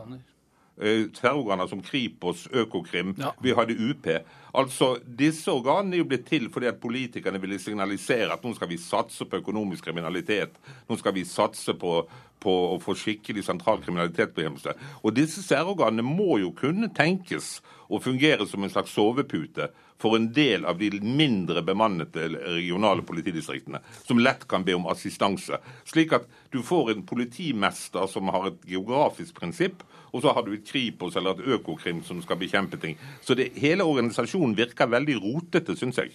eh, 0.80 1.06
Terrororganer 1.14 1.68
som 1.70 1.82
Kripos, 1.82 2.46
Økokrim, 2.52 3.14
ja. 3.18 3.32
vi 3.42 3.54
hadde 3.56 3.76
UP. 3.78 4.08
Altså, 4.54 4.94
Disse 5.04 5.50
organene 5.52 5.98
er 5.98 6.04
jo 6.04 6.08
blitt 6.10 6.28
til 6.28 6.50
fordi 6.52 6.70
at 6.70 6.80
politikerne 6.82 7.40
ville 7.42 7.58
signalisere 7.62 8.32
at 8.34 8.44
nå 8.44 8.54
skal 8.54 8.70
vi 8.70 8.78
satse 8.80 9.26
på 9.26 9.40
økonomisk 9.42 9.88
kriminalitet. 9.88 10.56
Nå 10.88 10.98
skal 11.00 11.16
vi 11.16 11.26
satse 11.28 11.74
på, 11.78 11.96
på 12.44 12.54
å 12.74 12.80
få 12.82 12.94
skikkelig 12.98 13.46
sentral 13.46 13.80
kriminalitetsbekjempelse. 13.84 14.76
Og 15.02 15.16
disse 15.16 15.42
særorganene 15.44 16.04
må 16.04 16.38
jo 16.42 16.52
kunne 16.56 16.92
tenkes 16.94 17.56
å 17.88 18.00
fungere 18.00 18.46
som 18.48 18.64
en 18.64 18.72
slags 18.72 18.94
sovepute 18.94 19.70
for 20.00 20.16
en 20.18 20.26
del 20.34 20.64
av 20.68 20.78
de 20.78 20.90
mindre 21.00 21.62
bemannede 21.64 22.26
regionale 22.34 23.04
politidistriktene, 23.06 23.80
som 24.04 24.20
lett 24.20 24.46
kan 24.50 24.64
be 24.66 24.74
om 24.76 24.88
assistanse. 24.90 25.60
Slik 25.88 26.12
at 26.16 26.26
du 26.52 26.60
får 26.66 26.92
en 26.92 27.04
politimester 27.06 28.08
som 28.10 28.28
har 28.34 28.50
et 28.50 28.66
geografisk 28.74 29.38
prinsipp, 29.38 29.84
og 30.14 30.22
så 30.22 30.34
har 30.34 30.44
du 30.46 30.52
et 30.54 30.66
Kripos 30.66 31.16
eller 31.18 31.34
et 31.34 31.56
Økokrim 31.56 32.02
som 32.06 32.20
skal 32.22 32.38
bekjempe 32.38 32.78
ting. 32.82 32.98
Så 33.24 33.34
det, 33.38 33.52
hele 33.58 33.86
organisasjonen 33.86 34.54
virker 34.58 34.90
veldig 34.90 35.16
rotete, 35.22 35.74
syns 35.78 35.98
jeg. 35.98 36.12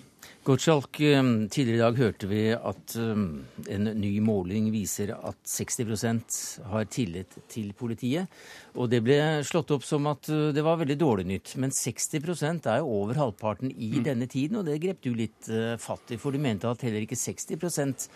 Gottschalk, 0.49 0.99
eh, 0.99 1.23
tidligere 1.49 1.75
i 1.75 1.81
dag 1.83 1.97
hørte 1.99 2.27
vi 2.27 2.39
at 2.49 2.93
eh, 2.97 3.19
en 3.75 3.89
ny 4.01 4.09
måling 4.25 4.71
viser 4.73 5.11
at 5.13 5.37
60% 5.45 6.37
har 6.71 6.87
tillit 6.89 7.35
til 7.53 7.67
politiet. 7.77 8.25
Og 8.73 8.87
det 8.89 9.03
ble 9.05 9.19
slått 9.45 9.69
opp 9.75 9.85
som 9.85 10.07
at 10.09 10.25
eh, 10.33 10.47
det 10.55 10.63
var 10.65 10.79
veldig 10.79 10.95
dårlig 10.97 11.27
nytt. 11.29 11.51
Men 11.61 11.69
60% 11.69 12.65
er 12.65 12.79
jo 12.81 12.95
over 12.95 13.19
halvparten 13.21 13.69
i 13.69 13.91
mm. 13.99 14.07
denne 14.07 14.25
tiden, 14.25 14.57
og 14.57 14.65
det 14.65 14.79
grep 14.81 15.03
du 15.05 15.11
litt 15.13 15.51
fatt 15.83 16.15
i. 16.15 16.17
For 16.17 16.33
du 16.33 16.41
mente 16.41 16.71
at 16.71 16.81
heller 16.81 17.05
ikke 17.05 17.19
60% 17.19 18.07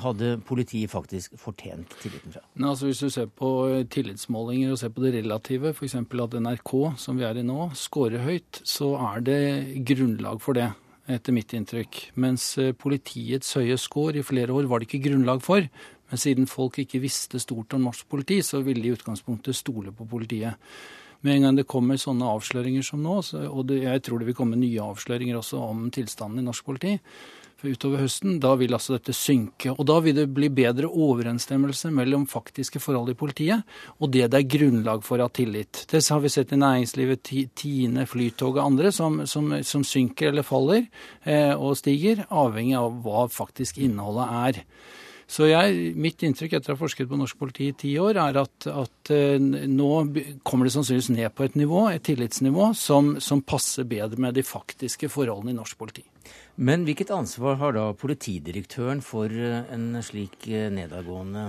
hadde 0.00 0.30
politiet 0.48 0.88
faktisk 0.88 1.34
fortjent 1.42 1.92
tilliten 2.00 2.32
fra. 2.32 2.40
Nei, 2.54 2.70
altså 2.70 2.88
Hvis 2.88 3.02
du 3.02 3.10
ser 3.12 3.28
på 3.28 3.50
tillitsmålinger 3.92 4.72
og 4.72 4.80
ser 4.80 4.94
på 4.94 5.04
det 5.04 5.18
relative, 5.18 5.74
f.eks. 5.74 5.98
at 6.00 6.38
NRK, 6.46 6.72
som 7.04 7.20
vi 7.20 7.28
er 7.28 7.42
i 7.42 7.44
nå, 7.44 7.68
scorer 7.76 8.24
høyt, 8.24 8.62
så 8.64 8.94
er 9.10 9.26
det 9.28 9.42
grunnlag 9.90 10.40
for 10.40 10.56
det 10.56 10.70
etter 11.10 11.34
mitt 11.36 11.52
inntrykk. 11.56 12.00
Mens 12.20 12.46
eh, 12.58 12.72
politiets 12.76 13.54
høye 13.58 13.76
score 13.80 14.20
i 14.20 14.26
flere 14.26 14.54
år 14.54 14.68
var 14.70 14.80
det 14.80 14.88
ikke 14.88 15.04
grunnlag 15.10 15.42
for. 15.44 15.66
Men 16.10 16.20
siden 16.20 16.48
folk 16.50 16.78
ikke 16.80 17.02
visste 17.02 17.40
stort 17.42 17.74
om 17.76 17.86
norsk 17.86 18.08
politi, 18.08 18.40
så 18.44 18.62
ville 18.64 18.84
de 18.84 18.92
i 18.92 18.96
utgangspunktet 18.96 19.56
stole 19.56 19.92
på 19.94 20.06
politiet. 20.08 20.60
Med 21.24 21.38
en 21.38 21.46
gang 21.46 21.56
det 21.56 21.68
kommer 21.70 21.96
sånne 22.00 22.28
avsløringer 22.36 22.84
som 22.84 23.00
nå, 23.00 23.16
og 23.48 23.70
jeg 23.72 24.02
tror 24.04 24.20
det 24.20 24.28
vil 24.28 24.36
komme 24.36 24.58
nye 24.60 24.84
avsløringer 24.84 25.38
også 25.38 25.62
om 25.70 25.86
tilstanden 25.94 26.42
i 26.42 26.44
norsk 26.44 26.66
politi, 26.68 26.98
utover 27.70 28.02
høsten, 28.04 28.38
da 28.42 28.54
vil 28.60 28.74
altså 28.76 28.96
dette 28.96 29.14
synke. 29.16 29.72
Og 29.74 29.84
da 29.88 29.98
vil 30.04 30.16
det 30.18 30.28
bli 30.34 30.50
bedre 30.52 30.90
overensstemmelse 30.90 31.92
mellom 31.94 32.26
faktiske 32.30 32.82
forhold 32.82 33.12
i 33.12 33.18
politiet 33.18 33.64
og 34.00 34.10
det 34.14 34.28
det 34.32 34.40
er 34.40 34.50
grunnlag 34.56 35.04
for 35.06 35.22
ha 35.22 35.28
tillit. 35.32 35.84
Det 35.90 36.02
har 36.08 36.20
vi 36.20 36.32
sett 36.32 36.52
i 36.52 36.60
næringslivet, 36.60 37.30
Tine, 37.54 38.06
Flytog 38.06 38.58
og 38.58 38.64
andre, 38.64 38.92
som, 38.92 39.22
som, 39.26 39.52
som 39.62 39.84
synker 39.86 40.32
eller 40.32 40.46
faller 40.46 40.86
eh, 41.22 41.54
og 41.54 41.76
stiger, 41.78 42.24
avhengig 42.30 42.76
av 42.78 43.00
hva 43.04 43.26
faktisk 43.32 43.78
innholdet 43.82 44.28
er. 44.48 44.62
Så 45.26 45.48
jeg, 45.48 45.92
Mitt 45.96 46.22
inntrykk 46.26 46.58
etter 46.58 46.72
å 46.72 46.76
ha 46.76 46.80
forsket 46.80 47.08
på 47.10 47.18
norsk 47.18 47.38
politi 47.40 47.70
i 47.70 47.76
ti 47.78 47.92
år, 48.00 48.18
er 48.20 48.40
at, 48.42 48.68
at 48.68 49.12
uh, 49.14 49.36
nå 49.40 49.90
kommer 50.46 50.68
det 50.68 50.74
sannsynligvis 50.76 51.12
ned 51.16 51.34
på 51.34 51.46
et 51.46 51.58
nivå, 51.58 51.86
et 51.90 52.04
tillitsnivå 52.04 52.72
som, 52.78 53.14
som 53.24 53.42
passer 53.44 53.88
bedre 53.88 54.20
med 54.20 54.36
de 54.36 54.44
faktiske 54.46 55.08
forholdene 55.12 55.54
i 55.54 55.58
norsk 55.58 55.80
politi. 55.80 56.04
Men 56.54 56.84
hvilket 56.86 57.10
ansvar 57.14 57.58
har 57.60 57.74
da 57.74 57.88
politidirektøren 57.98 59.00
for 59.04 59.32
eh, 59.32 59.64
en 59.74 59.98
slik 60.04 60.46
eh, 60.48 60.70
nedadgående 60.72 61.48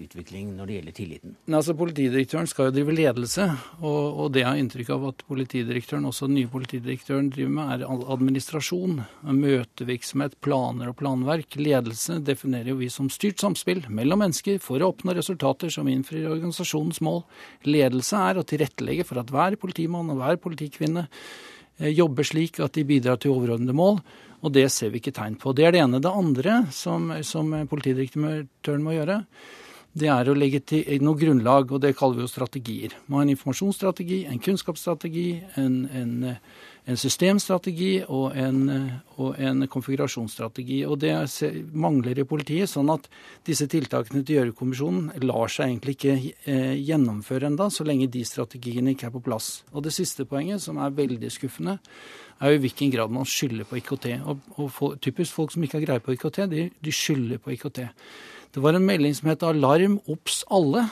utvikling 0.00 0.50
når 0.56 0.68
det 0.68 0.76
gjelder 0.78 0.96
tilliten? 0.96 1.36
Altså, 1.50 1.74
Politidirektøren 1.78 2.48
skal 2.50 2.68
jo 2.68 2.74
drive 2.76 2.96
ledelse, 2.96 3.46
og, 3.80 4.00
og 4.24 4.32
det 4.34 4.42
jeg 4.42 4.48
har 4.48 4.60
inntrykk 4.62 4.92
av 4.96 5.06
at 5.10 5.24
politidirektøren, 5.28 6.08
også 6.10 6.28
den 6.30 6.38
nye 6.40 6.50
politidirektøren 6.52 7.30
driver 7.34 7.54
med, 7.58 7.72
er 7.74 8.04
administrasjon. 8.16 9.00
Møtevirksomhet, 9.44 10.36
planer 10.44 10.92
og 10.92 10.98
planverk. 11.00 11.58
Ledelse 11.60 12.20
definerer 12.24 12.72
jo 12.72 12.80
vi 12.82 12.90
som 12.92 13.10
styrt 13.12 13.42
samspill 13.44 13.84
mellom 13.88 14.24
mennesker 14.24 14.60
for 14.64 14.82
å 14.82 14.92
oppnå 14.94 15.16
resultater 15.16 15.72
som 15.72 15.90
innfrir 15.90 16.30
organisasjonens 16.32 17.02
mål. 17.04 17.24
Ledelse 17.68 18.20
er 18.30 18.40
å 18.40 18.46
tilrettelegge 18.46 19.08
for 19.08 19.22
at 19.22 19.32
hver 19.34 19.58
politimann 19.60 20.12
og 20.14 20.22
hver 20.22 20.40
politikvinne 20.42 21.08
Eh, 21.76 21.90
jobber 21.90 22.22
slik 22.22 22.60
at 22.62 22.76
de 22.76 22.84
bidrar 22.86 23.18
til 23.18 23.34
overordnede 23.34 23.74
mål. 23.74 23.98
Og 24.44 24.52
det 24.52 24.68
ser 24.72 24.92
vi 24.92 25.00
ikke 25.00 25.14
tegn 25.16 25.38
på. 25.40 25.54
Det 25.56 25.66
er 25.66 25.74
det 25.74 25.82
ene. 25.82 26.02
Det 26.02 26.12
andre 26.12 26.64
som, 26.74 27.08
som 27.24 27.50
politidirektøren 27.70 28.84
må 28.84 28.94
gjøre, 28.94 29.22
det 29.94 30.10
er 30.10 30.28
å 30.28 30.36
legge 30.36 30.60
til 30.66 31.02
noe 31.06 31.18
grunnlag, 31.18 31.72
og 31.72 31.82
det 31.84 31.94
kaller 31.98 32.18
vi 32.18 32.26
jo 32.26 32.30
strategier. 32.30 32.96
Man 33.06 33.20
har 33.20 33.26
en 33.28 33.34
informasjonsstrategi, 33.36 34.24
en 34.26 34.42
kunnskapsstrategi, 34.42 35.28
en, 35.60 35.76
en 35.94 36.38
en 36.84 36.98
systemstrategi 37.00 38.02
og 38.12 38.34
en, 38.36 38.58
og 39.16 39.38
en 39.40 39.64
konfigurasjonsstrategi. 39.72 40.82
Og 40.84 40.98
det 41.00 41.14
mangler 41.72 42.20
i 42.20 42.26
politiet, 42.28 42.68
sånn 42.70 42.92
at 42.92 43.08
disse 43.46 43.66
tiltakene 43.72 44.20
til 44.20 44.40
Gjørv-kommisjonen 44.40 45.24
lar 45.24 45.52
seg 45.52 45.70
egentlig 45.70 45.96
ikke 45.96 46.16
eh, 46.18 46.74
gjennomføre 46.84 47.48
enda, 47.48 47.70
så 47.72 47.86
lenge 47.88 48.10
de 48.12 48.24
strategiene 48.28 48.92
ikke 48.92 49.08
er 49.08 49.16
på 49.16 49.24
plass. 49.24 49.62
Og 49.72 49.86
det 49.86 49.94
siste 49.96 50.28
poenget, 50.28 50.62
som 50.64 50.80
er 50.82 50.92
veldig 50.96 51.32
skuffende, 51.32 51.78
er 52.42 52.52
jo 52.52 52.58
i 52.60 52.64
hvilken 52.66 52.92
grad 52.92 53.12
man 53.14 53.28
skylder 53.28 53.68
på 53.70 53.80
IKT. 53.80 54.10
Og, 54.20 54.46
og 54.58 54.70
for, 54.74 55.00
typisk 55.00 55.38
folk 55.38 55.54
som 55.54 55.64
ikke 55.64 55.80
har 55.80 55.88
greie 55.88 56.04
på 56.04 56.18
IKT, 56.18 56.44
de, 56.52 56.68
de 56.84 56.94
skylder 56.94 57.40
på 57.40 57.54
IKT. 57.56 57.80
Det 58.54 58.62
var 58.62 58.76
en 58.76 58.86
melding 58.86 59.14
som 59.18 59.28
het 59.28 59.42
'Alarm 59.42 59.98
obs 60.06 60.44
alle'. 60.46 60.88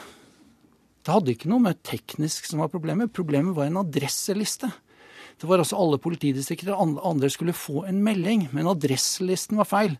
Det 1.03 1.13
hadde 1.13 1.31
ikke 1.31 1.49
noe 1.49 1.63
med 1.63 1.83
teknisk 1.83 2.45
som 2.45 2.59
var 2.59 2.69
problemet. 2.69 3.13
Problemet 3.13 3.55
var 3.55 3.67
en 3.67 3.77
adresseliste. 3.77 4.73
Det 5.39 5.47
var 5.49 5.59
altså 5.59 5.79
alle 5.79 5.99
politidistrikter 5.99 6.75
andre 6.75 7.31
skulle 7.31 7.53
få 7.53 7.87
en 7.87 8.03
melding, 8.03 8.49
men 8.53 8.67
adresselisten 8.67 9.57
var 9.57 9.65
feil. 9.65 9.97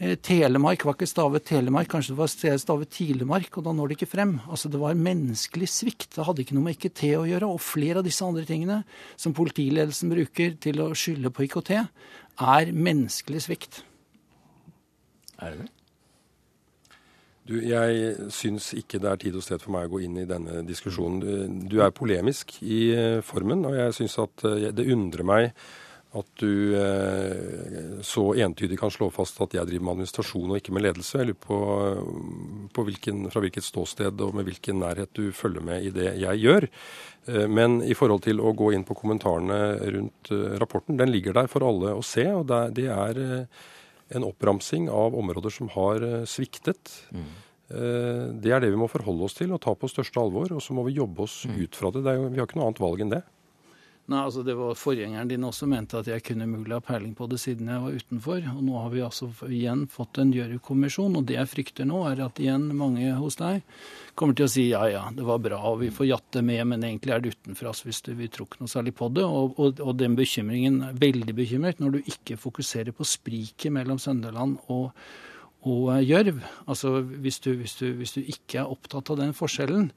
Eh, 0.00 0.16
Telemark 0.16 0.84
var 0.84 0.94
ikke 0.94 1.06
stavet 1.06 1.44
Telemark, 1.44 1.88
kanskje 1.88 2.14
det 2.14 2.18
var 2.18 2.58
stavet 2.58 2.90
Tilemark, 2.90 3.58
og 3.58 3.64
da 3.64 3.72
når 3.72 3.88
det 3.88 3.96
ikke 3.98 4.14
frem. 4.14 4.40
Altså 4.48 4.70
Det 4.70 4.80
var 4.80 4.94
menneskelig 4.94 5.68
svikt. 5.68 6.14
Det 6.14 6.24
hadde 6.24 6.42
ikke 6.42 6.54
noe 6.54 6.64
med 6.64 6.76
IKT 6.76 7.14
å 7.14 7.26
gjøre. 7.26 7.46
Og 7.46 7.60
flere 7.60 7.98
av 7.98 8.04
disse 8.04 8.24
andre 8.24 8.44
tingene 8.44 8.84
som 9.16 9.34
politiledelsen 9.34 10.10
bruker 10.10 10.60
til 10.60 10.80
å 10.80 10.94
skylde 10.94 11.30
på 11.30 11.46
IKT, 11.46 11.70
er 12.38 12.72
menneskelig 12.72 13.42
svikt. 13.42 13.82
Er 15.38 15.50
det 15.50 15.58
det? 15.62 15.83
Du, 17.44 17.58
jeg 17.60 18.30
syns 18.32 18.70
ikke 18.78 18.98
det 19.02 19.08
er 19.10 19.20
tid 19.20 19.34
og 19.36 19.44
sted 19.44 19.60
for 19.60 19.74
meg 19.74 19.86
å 19.86 19.94
gå 19.94 20.04
inn 20.06 20.16
i 20.22 20.28
denne 20.28 20.62
diskusjonen. 20.64 21.64
Du 21.68 21.76
er 21.84 21.92
polemisk 21.92 22.56
i 22.64 22.86
eh, 22.96 23.22
formen, 23.24 23.66
og 23.68 23.76
jeg 23.76 23.96
syns 23.98 24.16
at 24.22 24.44
eh, 24.48 24.70
det 24.72 24.86
undrer 24.94 25.28
meg 25.28 25.50
at 26.14 26.30
du 26.40 26.72
eh, 26.78 27.98
så 28.06 28.24
entydig 28.40 28.78
kan 28.80 28.92
slå 28.94 29.10
fast 29.12 29.42
at 29.44 29.58
jeg 29.58 29.68
driver 29.68 29.84
med 29.84 29.96
administrasjon 29.96 30.54
og 30.54 30.60
ikke 30.60 30.72
med 30.72 30.86
ledelse. 30.86 31.20
Jeg 31.20 31.32
lurer 31.32 31.42
på, 31.44 31.60
på 32.78 32.86
hvilken, 32.88 33.26
fra 33.34 33.44
hvilket 33.44 33.68
ståsted 33.68 34.24
og 34.24 34.38
med 34.38 34.48
hvilken 34.48 34.80
nærhet 34.80 35.12
du 35.12 35.28
følger 35.36 35.68
med 35.68 35.84
i 35.84 35.92
det 35.92 36.14
jeg 36.22 36.44
gjør. 36.46 36.68
Men 37.50 37.80
i 37.84 37.96
forhold 37.98 38.24
til 38.24 38.40
å 38.40 38.54
gå 38.56 38.70
inn 38.76 38.86
på 38.86 38.96
kommentarene 38.96 39.58
rundt 39.96 40.30
rapporten, 40.60 40.96
den 41.00 41.10
ligger 41.12 41.34
der 41.36 41.48
for 41.50 41.66
alle 41.66 41.96
å 41.98 42.04
se. 42.04 42.28
og 42.30 42.46
det 42.76 42.86
er 42.92 43.48
en 44.08 44.26
oppramsing 44.26 44.90
av 44.90 45.16
områder 45.16 45.50
som 45.50 45.70
har 45.74 46.04
eh, 46.04 46.24
sviktet. 46.28 46.92
Mm. 47.14 47.28
Eh, 47.70 48.24
det 48.44 48.52
er 48.52 48.64
det 48.64 48.72
vi 48.74 48.80
må 48.80 48.88
forholde 48.90 49.26
oss 49.28 49.36
til 49.38 49.54
og 49.54 49.62
ta 49.64 49.74
på 49.76 49.90
største 49.90 50.20
alvor. 50.20 50.52
Og 50.52 50.62
så 50.62 50.76
må 50.76 50.84
vi 50.88 50.98
jobbe 50.98 51.24
oss 51.24 51.42
mm. 51.48 51.56
ut 51.62 51.80
fra 51.80 51.92
det. 51.94 52.04
det 52.06 52.16
jo, 52.18 52.28
vi 52.32 52.42
har 52.42 52.48
ikke 52.48 52.60
noe 52.60 52.68
annet 52.70 52.84
valg 52.84 53.04
enn 53.04 53.14
det. 53.14 53.22
Nei, 54.04 54.20
altså 54.20 54.42
det 54.44 54.52
var 54.58 54.74
Forgjengeren 54.76 55.30
din 55.30 55.46
også 55.48 55.64
mente 55.70 55.96
at 55.96 56.08
jeg 56.10 56.20
kunne 56.26 56.44
mulig 56.50 56.74
ha 56.76 56.82
peiling 56.84 57.14
på 57.16 57.24
det 57.30 57.38
siden 57.40 57.70
jeg 57.72 57.80
var 57.80 57.94
utenfor. 57.96 58.48
Og 58.52 58.60
nå 58.66 58.76
har 58.76 58.90
vi 58.92 59.04
altså 59.06 59.30
igjen 59.48 59.86
fått 59.88 60.20
en 60.20 60.32
Gjørv-kommisjon. 60.34 61.16
Og 61.16 61.24
det 61.24 61.38
jeg 61.38 61.50
frykter 61.50 61.88
nå, 61.88 62.02
er 62.10 62.20
at 62.26 62.40
igjen 62.42 62.66
mange 62.76 63.14
hos 63.16 63.40
deg 63.40 63.64
kommer 64.14 64.36
til 64.38 64.46
å 64.46 64.52
si 64.52 64.68
ja 64.68 64.84
ja, 64.86 65.00
det 65.10 65.24
var 65.26 65.40
bra 65.42 65.56
og 65.72 65.80
vi 65.80 65.88
får 65.90 66.06
jatte 66.06 66.42
med, 66.46 66.60
men 66.70 66.84
egentlig 66.86 67.10
er 67.10 67.22
det 67.24 67.32
utenfor 67.34 67.72
oss 67.72 67.80
hvis 67.82 67.98
du, 68.06 68.12
vi 68.14 68.28
tror 68.30 68.46
ikke 68.46 68.60
noe 68.60 68.70
særlig 68.70 68.92
på 68.94 69.08
det. 69.10 69.24
Og, 69.26 69.56
og, 69.58 69.80
og 69.82 69.96
den 69.98 70.14
bekymringen 70.18 70.82
er 70.86 71.00
veldig 71.00 71.34
bekymret 71.34 71.82
når 71.82 71.96
du 71.96 72.12
ikke 72.12 72.38
fokuserer 72.38 72.94
på 72.94 73.08
spriket 73.08 73.74
mellom 73.74 73.98
Sønderland 73.98 74.60
og 74.68 74.92
og 75.64 76.02
gjørv. 76.04 76.42
Altså 76.68 77.00
hvis 77.00 77.38
du, 77.40 77.54
hvis, 77.56 77.74
du, 77.80 77.86
hvis 77.96 78.12
du, 78.16 78.20
ikke 78.20 78.60
er 78.60 78.70
opptatt 78.70 79.10
av 79.10 79.20
den 79.20 79.32
forskjellen, 79.36 79.90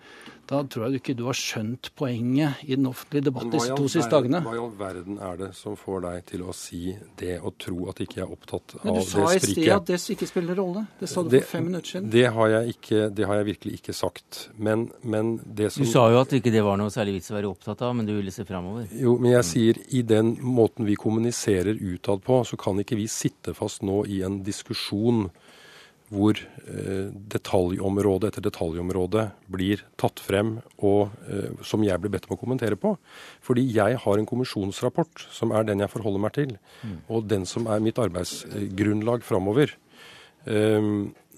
da 0.48 0.62
tror 0.64 0.88
jeg 0.88 1.02
ikke 1.02 1.16
du 1.18 1.26
har 1.28 1.36
skjønt 1.38 1.90
poenget 2.00 2.62
i 2.64 2.76
den 2.78 2.88
offentlige 2.88 3.28
debatt 3.28 3.50
disse 3.52 3.76
to 3.76 3.90
siste 3.92 4.12
dagene. 4.14 4.40
Hva 4.46 4.54
i 4.56 4.62
all 4.62 4.74
verden 4.80 5.18
er 5.20 5.40
det 5.42 5.50
som 5.58 5.76
får 5.80 6.04
deg 6.06 6.26
til 6.30 6.46
å 6.48 6.56
si 6.56 6.82
det 7.20 7.38
og 7.42 7.58
tro 7.60 7.90
at 7.92 8.00
ikke 8.04 8.22
jeg 8.22 8.26
er 8.26 8.36
opptatt 8.36 8.78
av 8.78 8.86
det 8.86 8.86
spriket? 8.86 8.88
Men 8.88 9.02
Du 9.04 9.12
sa 9.12 9.26
i 9.36 9.42
sted 9.44 9.72
at 9.76 9.90
det 9.92 10.00
ikke 10.16 10.30
spiller 10.30 10.60
rolle. 10.62 10.86
Det 11.02 11.10
sa 11.12 11.24
du 11.24 11.32
det, 11.34 11.42
for 11.44 11.58
fem 11.58 11.68
minutter 11.68 11.94
siden. 11.98 12.12
Det 12.14 12.26
har, 12.38 12.56
ikke, 12.72 13.02
det 13.18 13.28
har 13.28 13.42
jeg, 13.42 13.50
virkelig 13.52 13.82
ikke 13.82 13.98
sagt. 13.98 14.40
Men, 14.56 14.88
men 15.04 15.34
det 15.44 15.72
som 15.76 15.84
Du 15.84 15.92
sa 15.92 16.08
jo 16.14 16.22
at 16.22 16.38
ikke 16.40 16.54
det 16.54 16.64
var 16.64 16.80
noe 16.80 16.94
særlig 16.94 17.18
vits 17.20 17.34
å 17.34 17.38
være 17.38 17.52
opptatt 17.52 17.84
av, 17.84 17.98
men 17.98 18.08
du 18.08 18.16
ville 18.16 18.34
se 18.34 18.48
framover. 18.48 18.88
Jo, 18.96 19.18
men 19.20 19.36
jeg 19.36 19.50
sier 19.52 19.82
i 20.00 20.04
den 20.08 20.36
måten 20.44 20.88
vi 20.88 20.96
kommuniserer 21.00 21.76
utad 21.76 22.24
på, 22.24 22.42
så 22.48 22.60
kan 22.60 22.80
ikke 22.80 23.00
vi 23.00 23.10
sitte 23.12 23.56
fast 23.58 23.84
nå 23.88 24.06
i 24.08 24.24
en 24.28 24.42
diskusjon 24.48 25.28
hvor 26.14 26.40
eh, 26.40 27.10
detaljområde 27.34 28.30
etter 28.30 28.46
detaljområde 28.46 29.26
blir 29.52 29.84
tatt 30.00 30.22
frem, 30.24 30.56
og 30.80 31.12
eh, 31.28 31.52
som 31.68 31.84
jeg 31.84 32.00
blir 32.00 32.14
bedt 32.14 32.30
om 32.30 32.38
å 32.38 32.40
kommentere 32.40 32.80
på. 32.80 32.94
Fordi 33.44 33.66
jeg 33.68 34.00
har 34.04 34.22
en 34.22 34.30
kommisjonsrapport 34.30 35.28
som 35.36 35.52
er 35.52 35.68
den 35.68 35.84
jeg 35.84 35.92
forholder 35.92 36.24
meg 36.24 36.36
til, 36.40 36.56
mm. 36.56 36.98
og 37.12 37.28
den 37.28 37.44
som 37.50 37.68
er 37.72 37.84
mitt 37.84 38.00
arbeidsgrunnlag 38.00 39.28
framover. 39.28 39.76
Eh, 40.48 40.90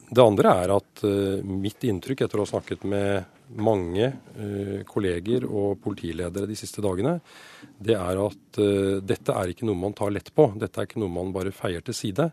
det 0.09 0.25
andre 0.25 0.53
er 0.63 0.75
at 0.77 1.03
eh, 1.05 1.41
mitt 1.45 1.89
inntrykk 1.89 2.27
etter 2.27 2.37
å 2.37 2.45
ha 2.45 2.53
snakket 2.53 2.85
med 2.89 3.35
mange 3.49 4.11
kolleger 4.85 5.47
og 5.49 5.79
politiledere 5.81 6.45
de 6.45 6.53
siste 6.55 6.83
dagene, 6.85 7.15
det 7.81 7.95
er 7.97 8.19
at 8.21 8.59
dette 9.01 9.33
er 9.33 9.49
ikke 9.49 9.65
noe 9.65 9.81
man 9.81 9.95
tar 9.97 10.13
lett 10.13 10.29
på. 10.37 10.51
Dette 10.53 10.77
er 10.77 10.85
ikke 10.85 11.01
noe 11.01 11.09
man 11.09 11.31
bare 11.33 11.49
feier 11.55 11.81
til 11.81 11.97
side. 11.97 12.27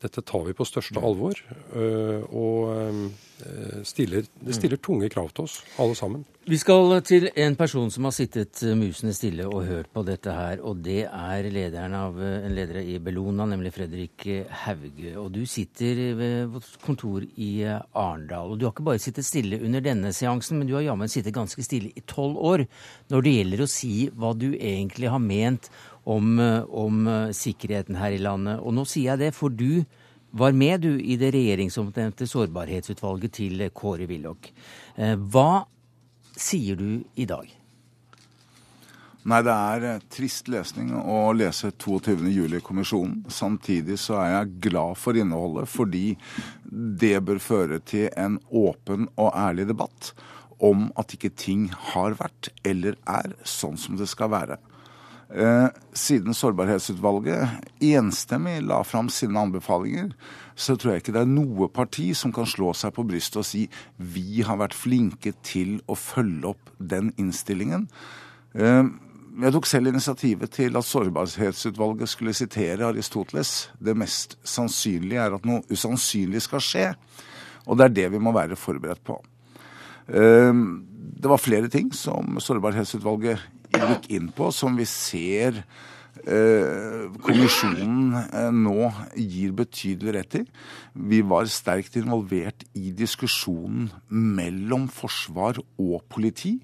Dette 0.00 0.22
tar 0.24 0.46
vi 0.46 0.56
på 0.56 0.64
største 0.64 1.00
alvor. 1.04 1.36
Øh, 1.76 2.22
og 2.32 2.70
øh, 2.72 3.82
stiller, 3.84 4.24
det 4.40 4.54
stiller 4.56 4.80
tunge 4.80 5.10
krav 5.12 5.28
til 5.34 5.44
oss, 5.44 5.60
alle 5.78 5.96
sammen. 5.96 6.24
Vi 6.48 6.56
skal 6.56 7.02
til 7.04 7.28
en 7.36 7.54
person 7.54 7.90
som 7.92 8.06
har 8.08 8.14
sittet 8.16 8.62
musende 8.74 9.12
stille 9.14 9.44
og 9.46 9.66
hørt 9.68 9.90
på 9.92 10.02
dette 10.02 10.32
her. 10.32 10.62
Og 10.64 10.80
det 10.82 11.02
er 11.04 11.50
lederen 11.52 11.94
av 11.94 12.16
en 12.16 12.54
leder 12.56 12.80
i 12.80 12.96
Bellona, 12.98 13.44
nemlig 13.46 13.74
Fredrik 13.76 14.24
Hauge. 14.64 15.12
Og 15.20 15.28
du 15.34 15.44
sitter 15.46 16.00
ved 16.16 16.48
vårt 16.54 16.80
kontor 16.82 17.28
i 17.36 17.50
Arendal. 17.68 18.54
Og 18.54 18.58
du 18.58 18.66
har 18.66 18.72
ikke 18.72 18.88
bare 18.88 19.04
sittet 19.04 19.28
stille 19.28 19.60
under 19.60 19.84
denne 19.84 20.14
seansen, 20.16 20.58
men 20.58 20.66
du 20.70 20.74
har 20.78 20.88
jammen 20.88 21.12
sittet 21.12 21.36
ganske 21.36 21.64
stille 21.66 21.92
i 21.92 22.06
tolv 22.08 22.40
år 22.40 22.64
når 23.12 23.26
det 23.26 23.36
gjelder 23.36 23.64
å 23.64 23.70
si 23.70 23.94
hva 24.16 24.32
du 24.32 24.48
egentlig 24.56 25.12
har 25.12 25.22
ment 25.22 25.68
om, 26.04 26.38
eh, 26.40 26.62
om, 26.70 27.06
eh, 27.06 27.30
sikkerheten 27.30 27.96
her 27.96 28.10
i 28.10 28.18
landet. 28.18 28.60
Og 28.60 28.74
nå 28.74 28.86
sier 28.86 29.12
jeg 29.12 29.18
det, 29.18 29.34
for 29.34 29.48
du 29.48 29.84
var 30.32 30.52
med 30.52 30.80
du 30.80 31.00
i 31.00 31.16
det 31.16 31.32
regjeringsoppnevnte 31.34 32.26
sårbarhetsutvalget 32.26 33.32
til 33.32 33.70
Kåre 33.74 34.06
Willoch. 34.06 34.52
Eh, 34.96 35.16
hva 35.16 35.66
sier 36.36 36.76
du 36.76 37.02
i 37.16 37.26
dag? 37.26 37.48
Nei, 39.28 39.42
det 39.44 39.52
er 39.52 39.84
eh, 39.84 40.04
trist 40.08 40.48
lesning 40.48 40.94
å 40.96 41.34
lese 41.36 41.74
22.07-kommisjonen. 41.76 43.26
Samtidig 43.28 43.98
så 44.00 44.16
er 44.22 44.30
jeg 44.32 44.54
glad 44.70 44.96
for 44.96 45.18
innholdet, 45.18 45.68
fordi 45.68 46.14
det 46.64 47.18
bør 47.28 47.42
føre 47.42 47.80
til 47.84 48.08
en 48.16 48.38
åpen 48.48 49.10
og 49.20 49.34
ærlig 49.36 49.68
debatt 49.68 50.14
om 50.60 50.88
at 51.00 51.12
ikke 51.16 51.34
ting 51.36 51.68
har 51.92 52.16
vært 52.20 52.48
eller 52.64 52.96
er 53.08 53.34
sånn 53.44 53.76
som 53.80 54.00
det 54.00 54.08
skal 54.08 54.32
være. 54.32 54.56
Eh, 55.30 55.66
siden 55.94 56.34
Sårbarhetsutvalget 56.34 57.48
enstemmig 57.86 58.56
la 58.66 58.80
fram 58.82 59.06
sine 59.14 59.38
anbefalinger, 59.38 60.08
så 60.58 60.74
tror 60.74 60.96
jeg 60.96 61.04
ikke 61.04 61.14
det 61.14 61.22
er 61.22 61.30
noe 61.30 61.68
parti 61.70 62.08
som 62.18 62.32
kan 62.34 62.48
slå 62.50 62.72
seg 62.74 62.96
på 62.96 63.04
brystet 63.06 63.38
og 63.38 63.46
si 63.46 63.60
vi 63.94 64.42
har 64.46 64.58
vært 64.58 64.74
flinke 64.74 65.32
til 65.46 65.78
å 65.86 65.94
følge 65.94 66.50
opp 66.50 66.72
den 66.82 67.12
innstillingen. 67.14 67.86
Eh, 68.58 68.90
jeg 69.40 69.54
tok 69.54 69.68
selv 69.70 69.92
initiativet 69.92 70.50
til 70.50 70.74
at 70.76 70.88
Sårbarhetsutvalget 70.88 72.10
skulle 72.10 72.34
sitere 72.34 72.88
Aristoteles. 72.88 73.70
Det 73.78 73.94
mest 73.94 74.34
sannsynlige 74.42 75.22
er 75.22 75.36
at 75.36 75.46
noe 75.46 75.62
usannsynlig 75.70 76.42
skal 76.42 76.64
skje. 76.64 76.88
Og 77.70 77.78
det 77.78 77.86
er 77.86 77.94
det 78.00 78.08
vi 78.16 78.22
må 78.22 78.34
være 78.34 78.58
forberedt 78.58 79.04
på. 79.06 79.20
Ehm, 80.10 80.82
det 80.90 81.30
var 81.30 81.38
flere 81.38 81.70
ting 81.70 81.92
som 81.94 82.40
Sårbarhetsutvalget 82.42 83.38
gikk 83.78 84.10
inn 84.16 84.30
på, 84.34 84.50
som 84.54 84.76
vi 84.78 84.86
ser 84.88 85.62
eh, 86.24 87.08
kommisjonen 87.24 88.16
eh, 88.22 88.48
nå 88.54 88.90
gir 89.16 89.54
betydelig 89.58 90.16
rett 90.16 90.38
i. 90.40 90.44
Vi 90.94 91.20
var 91.26 91.50
sterkt 91.50 91.98
involvert 92.00 92.64
i 92.78 92.94
diskusjonen 92.96 93.90
mellom 94.08 94.88
forsvar 94.92 95.60
og 95.80 96.00
politi 96.10 96.58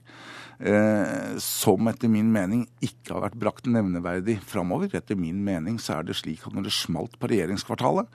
eh, 0.59 1.37
som 1.43 1.91
etter 1.91 2.11
min 2.13 2.31
mening 2.33 2.67
ikke 2.85 3.15
har 3.15 3.27
vært 3.29 3.41
brakt 3.41 3.71
nevneverdig 3.71 4.39
framover. 4.47 4.93
Etter 4.97 5.19
min 5.19 5.43
mening 5.45 5.81
så 5.83 5.99
er 5.99 6.09
det 6.09 6.19
slik 6.19 6.47
at 6.47 6.57
når 6.57 6.69
det 6.69 6.77
smalt 6.77 7.19
på 7.21 7.31
regjeringskvartalet, 7.33 8.11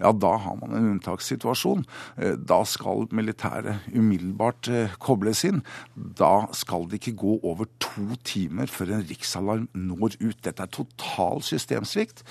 ja 0.00 0.10
da 0.12 0.32
har 0.42 0.56
man 0.58 0.74
en 0.74 0.88
unntakssituasjon. 0.94 1.84
Eh, 2.16 2.34
da 2.38 2.60
skal 2.68 3.06
militæret 3.14 3.86
umiddelbart 3.94 4.68
eh, 4.72 4.96
kobles 5.02 5.44
inn. 5.46 5.62
Da 5.94 6.46
skal 6.56 6.88
det 6.90 7.00
ikke 7.00 7.16
gå 7.22 7.36
over 7.46 7.68
to 7.82 8.18
timer 8.26 8.70
før 8.70 8.96
en 8.96 9.06
riksalarm 9.08 9.68
når 9.74 10.18
ut. 10.20 10.40
Dette 10.44 10.64
er 10.64 10.74
total 10.74 11.42
systemsvikt. 11.46 12.24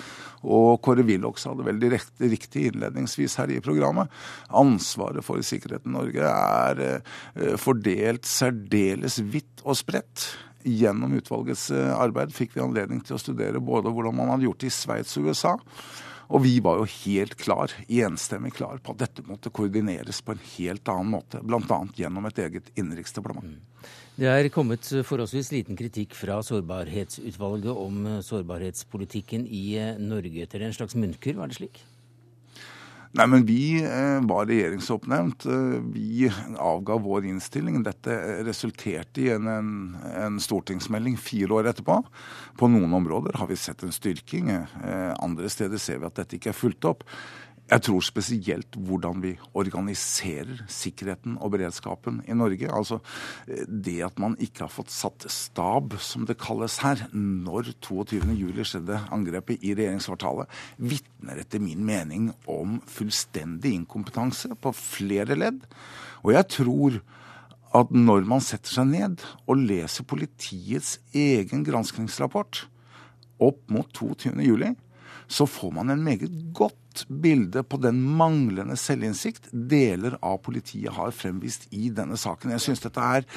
Og 0.43 0.81
Kåre 0.83 1.05
Willoch 1.07 1.39
sa 1.39 1.53
det 1.55 1.67
veldig 1.67 1.91
riktig 2.33 2.67
innledningsvis 2.69 3.37
her 3.39 3.51
i 3.53 3.61
programmet. 3.63 4.11
Ansvaret 4.51 5.25
for 5.25 5.43
sikkerheten 5.43 5.93
i 5.93 5.97
Norge 5.97 6.31
er 6.31 6.85
eh, 6.87 7.53
fordelt 7.61 8.27
særdeles 8.27 9.21
vidt 9.23 9.63
og 9.63 9.79
spredt. 9.79 10.33
Gjennom 10.63 11.11
utvalgets 11.17 11.67
arbeid 11.75 12.31
fikk 12.31 12.53
vi 12.55 12.61
anledning 12.63 13.01
til 13.03 13.17
å 13.17 13.19
studere 13.19 13.59
både 13.59 13.91
hvordan 13.91 14.15
man 14.15 14.29
hadde 14.31 14.47
gjort 14.47 14.63
det 14.63 14.69
i 14.71 14.75
Sveits 14.75 15.17
og 15.19 15.27
USA. 15.27 15.57
Og 16.31 16.43
vi 16.45 16.57
var 16.63 16.79
jo 16.79 16.87
helt 16.87 17.35
klar, 17.39 17.73
enstemmig 17.87 18.53
klar 18.57 18.79
på 18.83 18.95
at 18.95 19.03
dette 19.03 19.25
måtte 19.27 19.51
koordineres 19.53 20.21
på 20.23 20.35
en 20.35 20.43
helt 20.55 20.89
annen 20.93 21.13
måte. 21.17 21.41
Bl.a. 21.43 21.79
gjennom 21.97 22.29
et 22.29 22.43
eget 22.45 22.71
innenriksdepartement. 22.75 23.57
Mm. 23.57 23.89
Det 24.13 24.29
er 24.29 24.51
kommet 24.53 24.85
forholdsvis 24.85 25.49
liten 25.55 25.77
kritikk 25.77 26.13
fra 26.13 26.37
Sårbarhetsutvalget 26.45 27.73
om 27.73 28.03
sårbarhetspolitikken 28.21 29.47
i 29.49 29.63
eh, 29.81 29.97
Norge. 29.97 30.45
Etter 30.45 30.61
en 30.61 30.75
slags 30.75 30.93
munnkurv, 30.95 31.41
var 31.41 31.49
det 31.49 31.57
slik? 31.57 31.81
Nei, 33.13 33.27
men 33.29 33.43
vi 33.45 33.77
eh, 33.85 34.19
var 34.25 34.47
regjeringsoppnevnt. 34.49 35.45
Eh, 35.45 35.75
vi 35.93 36.31
avga 36.57 36.97
vår 36.97 37.27
innstilling. 37.29 37.83
Dette 37.85 38.15
resulterte 38.47 39.21
i 39.21 39.27
en, 39.35 39.47
en, 39.47 39.69
en, 40.17 40.39
stortingsmelding 40.41 41.19
fire 41.21 41.53
år 41.59 41.69
etterpå. 41.69 41.99
På 42.57 42.69
noen 42.73 42.95
områder 42.97 43.37
har 43.37 43.51
vi 43.51 43.59
sett 43.59 43.85
en 43.85 43.93
styrking. 43.93 44.49
Andre 45.21 45.51
steder 45.53 45.81
ser 45.81 46.01
vi 46.01 46.09
at 46.09 46.17
dette 46.17 46.39
ikke 46.39 46.55
er 46.55 46.57
fulgt 46.57 46.89
opp. 46.89 47.05
Jeg 47.71 47.81
tror 47.87 48.03
spesielt 48.03 48.75
hvordan 48.75 49.21
vi 49.23 49.31
organiserer 49.55 50.65
sikkerheten 50.69 51.37
og 51.39 51.53
beredskapen 51.55 52.19
i 52.27 52.35
Norge. 52.35 52.67
Altså 52.67 52.99
det 53.47 54.01
at 54.03 54.19
man 54.19 54.35
ikke 54.43 54.65
har 54.65 54.73
fått 54.73 54.91
satt 54.91 55.25
stab, 55.31 55.95
som 56.03 56.27
det 56.27 56.35
kalles 56.43 56.81
her, 56.83 57.05
når 57.15 57.71
22.07 57.85 58.59
skjedde 58.67 58.99
angrepet 59.15 59.63
i 59.63 59.73
regjeringskvartalet, 59.79 60.51
vitner 60.77 61.39
etter 61.39 61.63
min 61.63 61.87
mening 61.87 62.29
om 62.51 62.81
fullstendig 62.83 63.73
inkompetanse 63.79 64.51
på 64.59 64.75
flere 64.75 65.39
ledd. 65.39 65.63
Og 66.21 66.35
jeg 66.35 66.49
tror 66.59 67.01
at 67.73 67.89
når 67.95 68.27
man 68.29 68.43
setter 68.43 68.75
seg 68.75 68.91
ned 68.91 69.23
og 69.47 69.63
leser 69.63 70.05
politiets 70.05 70.99
egen 71.15 71.63
granskningsrapport 71.65 72.67
opp 73.41 73.63
mot 73.71 73.89
22.07, 73.97 74.75
så 75.31 75.47
får 75.49 75.71
man 75.79 75.89
en 75.89 76.03
meget 76.05 76.33
godt 76.53 76.77
bilde 77.09 77.63
på 77.65 77.79
den 77.81 78.01
manglende 78.19 78.77
selvinnsikt 78.79 79.49
deler 79.51 80.17
av 80.21 80.39
politiet 80.45 80.93
har 80.95 81.15
fremvist 81.15 81.67
i 81.73 81.89
denne 81.95 82.19
saken. 82.19 82.53
Jeg 82.53 82.65
syns 82.67 82.83
dette 82.85 83.07
er 83.17 83.27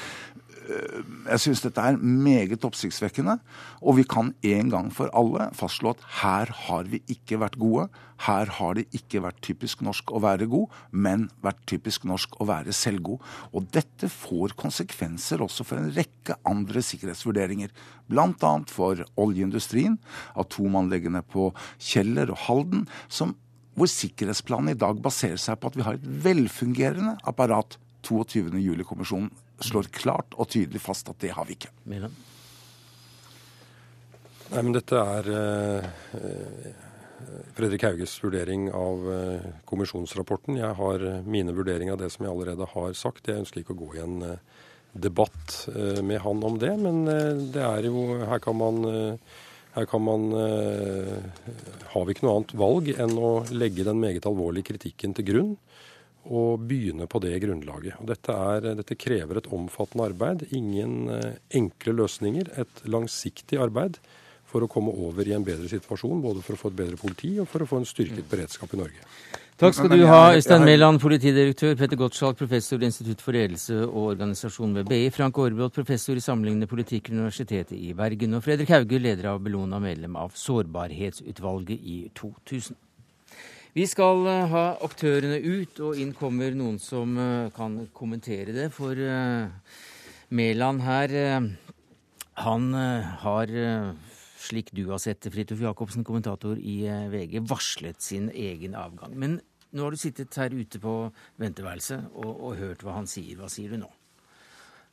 Eh, 0.67 1.03
jeg 1.31 1.43
syns 1.43 1.63
dette 1.63 1.83
er 1.83 1.99
meget 2.01 2.65
oppsiktsvekkende. 2.67 3.39
Og 3.83 3.99
vi 4.01 4.07
kan 4.09 4.33
en 4.47 4.73
gang 4.73 4.91
for 4.95 5.13
alle 5.17 5.51
fastslå 5.57 5.95
at 5.95 6.03
her 6.23 6.51
har 6.67 6.91
vi 6.91 7.03
ikke 7.13 7.39
vært 7.43 7.59
gode. 7.61 7.87
Her 8.27 8.51
har 8.59 8.79
det 8.79 8.87
ikke 8.97 9.23
vært 9.23 9.43
typisk 9.45 9.83
norsk 9.85 10.11
å 10.11 10.23
være 10.25 10.49
god, 10.51 10.73
men 10.91 11.29
vært 11.45 11.63
typisk 11.69 12.07
norsk 12.09 12.39
å 12.41 12.49
være 12.49 12.75
selvgod. 12.75 13.23
Og 13.53 13.69
dette 13.75 14.11
får 14.11 14.57
konsekvenser 14.59 15.45
også 15.45 15.67
for 15.69 15.81
en 15.81 15.93
rekke 15.95 16.39
andre 16.49 16.83
sikkerhetsvurderinger. 16.83 17.75
Bl.a. 18.11 18.53
for 18.71 19.05
oljeindustrien, 19.21 19.99
atomanleggene 20.35 21.23
på 21.29 21.51
Kjeller 21.77 22.33
og 22.33 22.43
Halden, 22.47 22.87
som, 23.09 23.37
hvor 23.77 23.91
sikkerhetsplanen 23.93 24.73
i 24.73 24.79
dag 24.79 25.01
baserer 25.05 25.41
seg 25.41 25.59
på 25.61 25.71
at 25.71 25.77
vi 25.77 25.85
har 25.87 25.99
et 25.99 26.07
velfungerende 26.25 27.17
apparat. 27.29 27.79
22.07-kommisjonen 28.07 29.33
slår 29.67 29.89
klart 29.95 30.35
og 30.39 30.49
tydelig 30.53 30.81
fast 30.85 31.09
at 31.11 31.19
det 31.23 31.33
har 31.35 31.47
vi 31.49 31.57
ikke. 31.57 31.73
Milen? 31.91 32.13
Nei, 34.53 34.61
men 34.63 34.77
dette 34.77 35.01
er 35.01 35.31
eh, 35.35 35.89
Fredrik 37.57 37.83
Hauges 37.83 38.15
vurdering 38.23 38.69
av 38.71 39.09
eh, 39.11 39.49
kommisjonsrapporten. 39.67 40.61
Jeg 40.61 40.79
har 40.79 41.03
eh, 41.03 41.25
mine 41.27 41.55
vurderinger 41.57 41.97
av 41.97 42.05
det 42.05 42.13
som 42.15 42.27
jeg 42.27 42.33
allerede 42.33 42.69
har 42.71 42.95
sagt. 42.95 43.27
Jeg 43.27 43.43
ønsker 43.43 43.65
ikke 43.65 43.75
å 43.75 43.81
gå 43.81 43.91
i 43.97 44.05
en 44.05 44.21
eh, 44.23 44.39
debatt 44.93 45.57
eh, 45.75 46.03
med 46.05 46.23
han 46.23 46.45
om 46.47 46.61
det, 46.63 46.73
men 46.79 47.03
eh, 47.11 47.33
det 47.57 47.65
er 47.65 47.89
jo 47.91 48.07
Her 48.23 48.43
kan 48.45 48.59
man 48.61 48.85
her 49.77 49.87
kan 49.89 50.01
man, 50.01 50.31
har 51.93 52.05
vi 52.07 52.15
ikke 52.15 52.25
noe 52.25 52.39
annet 52.39 52.55
valg 52.57 52.91
enn 52.97 53.19
å 53.21 53.33
legge 53.53 53.85
den 53.85 54.01
meget 54.01 54.25
alvorlige 54.29 54.73
kritikken 54.73 55.13
til 55.17 55.27
grunn 55.29 55.53
og 56.27 56.67
begynne 56.67 57.07
på 57.11 57.21
det 57.23 57.37
grunnlaget. 57.43 57.99
Og 58.01 58.11
dette, 58.11 58.35
er, 58.35 58.69
dette 58.79 58.99
krever 58.99 59.41
et 59.41 59.51
omfattende 59.55 60.09
arbeid. 60.11 60.47
Ingen 60.57 61.11
eh, 61.13 61.37
enkle 61.59 61.97
løsninger. 62.01 62.51
Et 62.59 62.87
langsiktig 62.91 63.61
arbeid 63.63 64.01
for 64.47 64.65
å 64.65 64.71
komme 64.71 64.95
over 64.95 65.27
i 65.27 65.35
en 65.37 65.47
bedre 65.47 65.71
situasjon. 65.71 66.23
Både 66.25 66.43
for 66.45 66.57
å 66.57 66.61
få 66.61 66.73
et 66.73 66.81
bedre 66.83 67.01
politi 67.01 67.37
og 67.43 67.51
for 67.51 67.63
å 67.63 67.71
få 67.71 67.83
en 67.83 67.89
styrket 67.89 68.27
beredskap 68.31 68.75
i 68.75 68.81
Norge. 68.83 69.07
Takk 69.57 69.73
skal 69.73 69.89
du 69.89 70.03
ha, 70.05 70.35
Øystein 70.37 70.67
Mæland, 70.69 70.99
politidirektør, 71.01 71.75
Petter 71.81 71.97
Gottschalk, 71.97 72.37
professor 72.37 72.77
i 72.77 72.85
Institutt 72.85 73.23
for 73.25 73.33
ledelse 73.33 73.79
og 73.87 74.11
organisasjon 74.11 74.75
ved 74.77 74.85
BI, 74.85 75.07
Frank 75.11 75.39
Aarbrot, 75.41 75.73
professor 75.73 76.13
i 76.13 76.21
sammenlignende 76.21 76.67
politikk 76.69 77.09
ved 77.09 77.23
Universitetet 77.23 77.73
i 77.73 77.95
Bergen, 77.97 78.35
og 78.37 78.43
Fredrik 78.45 78.69
Hauge, 78.69 78.99
leder 79.01 79.31
av 79.31 79.41
Bellona, 79.41 79.79
medlem 79.81 80.19
av 80.21 80.35
Sårbarhetsutvalget 80.37 81.89
i 81.89 81.97
2000. 82.21 82.77
Vi 83.73 83.87
skal 83.89 84.29
eh, 84.29 84.45
ha 84.53 84.67
aktørene 84.85 85.41
ut, 85.41 85.81
og 85.81 86.03
inn 86.05 86.13
kommer 86.13 86.53
noen 86.53 86.77
som 86.77 87.17
eh, 87.17 87.49
kan 87.57 87.79
kommentere 87.97 88.53
det. 88.53 88.69
For 88.77 88.93
uh, 88.93 89.49
Mæland 90.37 90.85
her, 90.85 91.17
han 92.45 92.69
har, 93.25 93.57
slik 94.47 94.73
du 94.77 94.85
har 94.93 95.03
sett 95.03 95.21
det, 95.27 95.35
Fridtjof 95.35 95.63
Jacobsen, 95.65 96.07
kommentator 96.07 96.59
i 96.59 96.79
VG, 97.13 97.41
varslet 97.51 98.01
sin 98.03 98.31
egen 98.31 98.77
avgang. 98.79 99.15
Men 99.19 99.39
nå 99.77 99.85
har 99.85 99.93
du 99.93 100.01
sittet 100.01 100.35
her 100.41 100.55
ute 100.55 100.81
på 100.81 100.97
venteværelset 101.43 102.11
og, 102.15 102.31
og 102.33 102.59
hørt 102.61 102.85
hva 102.87 102.97
han 102.97 103.09
sier. 103.11 103.37
Hva 103.41 103.51
sier 103.53 103.75
du 103.75 103.83
nå? 103.83 103.91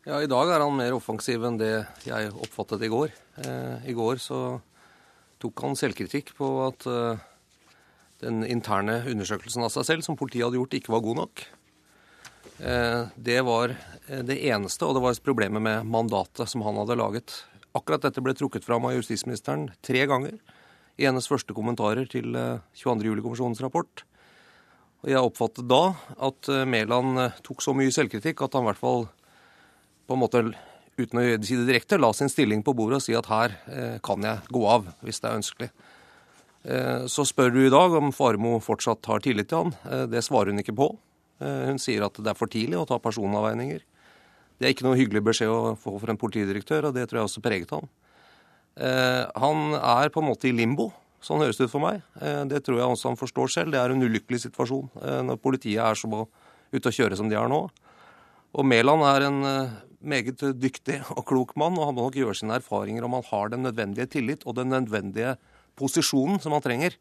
Ja, 0.04 0.18
I 0.20 0.28
dag 0.28 0.50
er 0.52 0.60
han 0.60 0.76
mer 0.76 0.98
offensiv 0.98 1.46
enn 1.48 1.60
det 1.62 1.76
jeg 2.04 2.34
oppfattet 2.36 2.84
i 2.84 2.92
går. 2.92 3.14
Eh, 3.40 3.86
I 3.88 3.96
går 3.96 4.20
så 4.20 4.40
tok 5.44 5.64
han 5.64 5.78
selvkritikk 5.80 6.34
på 6.36 6.50
at 6.66 6.88
eh, 6.92 7.24
den 8.24 8.44
interne 8.48 9.02
undersøkelsen 9.08 9.64
av 9.64 9.72
seg 9.72 9.88
selv 9.88 10.06
som 10.06 10.20
politiet 10.20 10.46
hadde 10.48 10.60
gjort, 10.60 10.76
ikke 10.76 10.92
var 10.96 11.06
god 11.06 11.22
nok. 11.22 11.46
Eh, 12.60 13.02
det 13.16 13.40
var 13.48 13.74
eh, 13.74 14.24
det 14.28 14.42
eneste, 14.50 14.88
og 14.88 14.98
det 14.98 15.06
var 15.06 15.24
problemet 15.24 15.64
med 15.64 15.88
mandatet 15.88 16.52
som 16.52 16.64
han 16.68 16.80
hadde 16.82 17.00
laget. 17.00 17.38
Akkurat 17.74 18.04
dette 18.06 18.22
ble 18.22 18.36
trukket 18.38 18.66
fram 18.66 18.86
av 18.86 18.96
justisministeren 18.98 19.70
tre 19.82 20.06
ganger 20.10 20.38
i 21.00 21.08
hennes 21.08 21.28
første 21.30 21.56
kommentarer 21.58 22.06
til 22.10 22.36
22. 22.36 23.00
Eh, 23.02 23.08
juli-kommisjonens 23.10 23.64
rapport. 23.66 24.06
Og 25.04 25.10
Jeg 25.10 25.20
oppfattet 25.20 25.68
da 25.68 25.96
at 26.24 26.48
Mæland 26.70 27.18
tok 27.44 27.60
så 27.62 27.74
mye 27.76 27.92
selvkritikk 27.92 28.46
at 28.46 28.54
han 28.56 28.64
i 28.64 28.70
hvert 28.70 28.80
fall 28.80 29.10
på 30.08 30.16
en 30.16 30.22
måte 30.22 30.44
uten 30.98 31.20
å 31.20 31.24
si 31.44 31.58
det 31.58 31.68
direkte, 31.68 31.98
la 31.98 32.12
sin 32.14 32.30
stilling 32.30 32.62
på 32.66 32.76
bordet 32.78 33.00
og 33.00 33.06
si 33.06 33.16
at 33.18 33.30
her 33.32 33.56
eh, 33.72 33.98
kan 34.06 34.24
jeg 34.24 34.54
gå 34.54 34.64
av 34.70 34.88
hvis 35.06 35.22
det 35.24 35.30
er 35.30 35.40
ønskelig. 35.40 35.70
Eh, 36.64 37.06
så 37.12 37.26
spør 37.28 37.54
du 37.56 37.62
i 37.64 37.74
dag 37.74 37.96
om 37.98 38.14
Faremo 38.16 38.60
fortsatt 38.64 39.10
har 39.10 39.24
tillit 39.26 39.50
til 39.52 39.66
han. 39.66 39.74
Eh, 39.90 40.06
det 40.12 40.24
svarer 40.26 40.54
hun 40.54 40.62
ikke 40.62 40.78
på. 40.78 40.92
Eh, 41.42 41.64
hun 41.72 41.82
sier 41.82 42.06
at 42.06 42.20
det 42.20 42.30
er 42.30 42.38
for 42.38 42.52
tidlig 42.52 42.80
å 42.80 42.88
ta 42.90 43.00
personavveininger. 43.02 43.82
Det 44.64 44.70
er 44.70 44.78
ikke 44.78 44.86
noe 44.88 44.96
hyggelig 44.96 45.20
beskjed 45.28 45.52
å 45.52 45.76
få 45.76 45.98
for 46.00 46.08
en 46.08 46.20
politidirektør, 46.20 46.88
og 46.88 46.96
det 46.96 47.10
tror 47.10 47.20
jeg 47.20 47.28
også 47.28 47.44
preget 47.44 47.74
ham. 47.76 47.90
Han 49.44 49.74
er 49.76 50.08
på 50.14 50.22
en 50.22 50.30
måte 50.30 50.48
i 50.48 50.54
limbo, 50.56 50.86
sånn 51.20 51.44
høres 51.44 51.60
det 51.60 51.68
ut 51.68 51.74
for 51.74 51.84
meg. 51.84 52.00
Det 52.48 52.62
tror 52.64 52.80
jeg 52.80 52.94
også 52.94 53.12
han 53.12 53.20
forstår 53.20 53.52
selv. 53.52 53.76
Det 53.76 53.82
er 53.82 53.92
en 53.92 54.08
ulykkelig 54.08 54.40
situasjon 54.46 54.88
når 55.28 55.42
politiet 55.44 55.84
er 55.84 56.00
så 56.00 56.08
ute 56.08 56.90
å 56.90 56.96
kjøre 56.96 57.20
som 57.20 57.28
de 57.28 57.36
er 57.36 57.52
nå. 57.52 57.60
Og 58.56 58.66
Mæland 58.66 59.04
er 59.10 59.28
en 59.28 59.40
meget 60.00 60.48
dyktig 60.60 61.02
og 61.12 61.26
klok 61.28 61.58
mann, 61.60 61.76
og 61.76 61.90
han 61.90 61.98
må 62.00 62.08
nok 62.08 62.22
gjøre 62.24 62.40
sine 62.40 62.58
erfaringer 62.64 63.04
om 63.04 63.18
han 63.20 63.28
har 63.34 63.52
den 63.52 63.68
nødvendige 63.68 64.10
tillit 64.16 64.48
og 64.48 64.58
den 64.62 64.72
nødvendige 64.72 65.36
posisjonen 65.80 66.40
som 66.40 66.56
han 66.56 66.64
trenger 66.64 66.96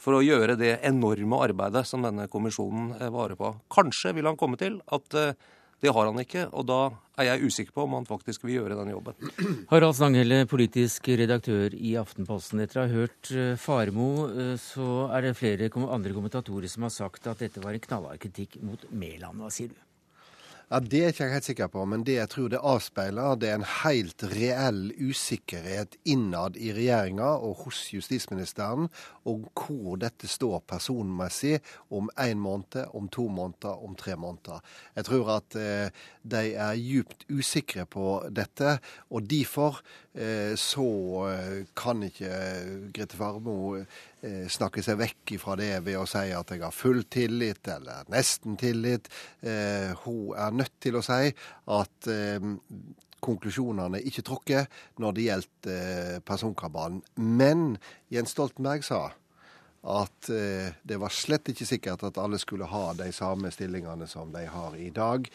for 0.00 0.16
å 0.16 0.24
gjøre 0.24 0.56
det 0.58 0.78
enorme 0.88 1.40
arbeidet 1.44 1.84
som 1.88 2.04
denne 2.04 2.26
kommisjonen 2.32 2.94
eh, 2.96 3.10
varer 3.12 3.36
på. 3.38 3.52
Kanskje 3.72 4.14
vil 4.16 4.30
han 4.30 4.38
komme 4.40 4.58
til 4.60 4.78
at 4.88 5.16
eh, 5.18 5.34
det 5.80 5.92
har 5.96 6.10
han 6.10 6.20
ikke, 6.20 6.46
og 6.52 6.66
da 6.68 6.80
er 7.20 7.28
jeg 7.28 7.50
usikker 7.50 7.76
på 7.76 7.84
om 7.84 7.98
han 7.98 8.08
faktisk 8.08 8.44
vil 8.46 8.58
gjøre 8.58 8.78
den 8.78 8.92
jobben. 8.92 9.32
Harald 9.72 9.96
Stanghelle, 9.98 10.42
politisk 10.48 11.08
redaktør 11.20 11.74
i 11.76 11.94
Aftenposten. 12.00 12.62
Etter 12.64 12.82
å 12.82 12.86
ha 12.86 12.92
hørt 12.92 13.32
Farmo, 13.60 14.10
Faremo, 14.30 14.56
så 14.60 14.88
er 15.14 15.28
det 15.28 15.36
flere 15.38 15.70
andre 15.90 16.16
kommentatorer 16.16 16.70
som 16.70 16.86
har 16.86 16.94
sagt 16.94 17.28
at 17.30 17.40
dette 17.44 17.62
var 17.64 17.76
en 17.76 17.86
knallhard 17.86 18.20
kritikk 18.22 18.60
mot 18.64 18.84
Mæland. 18.90 19.40
Hva 19.40 19.52
sier 19.52 19.72
du? 19.72 19.78
Ja, 20.70 20.78
Det 20.78 21.00
er 21.02 21.08
ikke 21.10 21.24
jeg 21.24 21.32
helt 21.34 21.46
sikker 21.48 21.66
på, 21.66 21.82
men 21.90 22.04
det 22.06 22.14
jeg 22.14 22.30
tror 22.30 22.50
det 22.52 22.60
avspeiler, 22.62 23.34
det 23.42 23.48
er 23.50 23.56
en 23.58 23.64
helt 23.82 24.22
reell 24.30 24.92
usikkerhet 25.02 25.96
innad 26.06 26.54
i 26.54 26.68
regjeringa 26.70 27.26
og 27.42 27.64
hos 27.64 27.80
justisministeren 27.90 28.86
om 29.26 29.48
hvor 29.58 29.98
dette 29.98 30.30
står 30.30 30.62
personmessig 30.70 31.56
om 31.90 32.06
én 32.14 32.38
måned, 32.38 32.86
om 32.94 33.08
to 33.10 33.26
måneder, 33.26 33.82
om 33.82 33.96
tre 33.98 34.14
måneder. 34.14 34.62
Jeg 34.94 35.08
tror 35.10 35.32
at 35.40 35.58
eh, 35.58 35.90
de 36.22 36.54
er 36.54 36.78
djupt 36.78 37.26
usikre 37.26 37.88
på 37.90 38.06
dette, 38.30 38.76
og 39.10 39.26
derfor 39.26 39.82
eh, 40.14 40.54
så 40.54 40.86
eh, 41.32 41.66
kan 41.74 42.06
ikke 42.06 42.30
Grete 42.94 43.18
Farmo 43.18 43.58
snakke 44.20 44.82
seg 44.84 44.98
vekk 45.00 45.34
fra 45.40 45.56
det 45.56 45.72
ved 45.86 45.96
å 46.00 46.08
si 46.08 46.26
at 46.36 46.52
jeg 46.52 46.60
har 46.60 46.74
full 46.74 47.04
tillit, 47.12 47.62
eller 47.72 48.08
nesten 48.12 48.58
tillit. 48.60 49.08
Eh, 49.40 49.94
hun 50.04 50.34
er 50.36 50.56
nødt 50.56 50.76
til 50.82 50.98
å 50.98 51.04
si 51.04 51.30
at 51.76 52.10
eh, 52.12 52.50
konklusjonene 53.20 54.02
ikke 54.08 54.24
trukket 54.26 54.82
når 55.00 55.16
det 55.16 55.24
gjelder 55.28 56.20
personkabalen. 56.28 57.00
Men 57.16 57.74
Jens 58.12 58.36
Stoltenberg 58.36 58.84
sa 58.86 59.10
at 59.80 60.28
det 60.28 60.96
var 61.00 61.12
slett 61.12 61.48
ikke 61.52 61.64
sikkert 61.68 62.02
at 62.04 62.18
alle 62.20 62.36
skulle 62.40 62.68
ha 62.68 62.90
de 62.96 63.06
samme 63.16 63.48
stillingene 63.52 64.08
som 64.08 64.32
de 64.32 64.42
har 64.44 64.76
i 64.76 64.90
dag. 64.92 65.28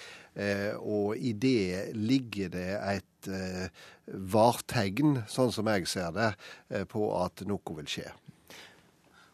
og 0.81 1.17
i 1.17 1.33
det 1.33 1.93
ligger 1.97 2.53
det 2.53 2.67
et 2.77 3.31
vartegn, 4.05 5.23
sånn 5.25 5.53
som 5.53 5.73
jeg 5.73 5.89
ser 5.89 6.13
det, 6.13 6.29
på 6.93 7.09
at 7.23 7.41
noe 7.49 7.79
vil 7.81 7.89
skje. 7.89 8.05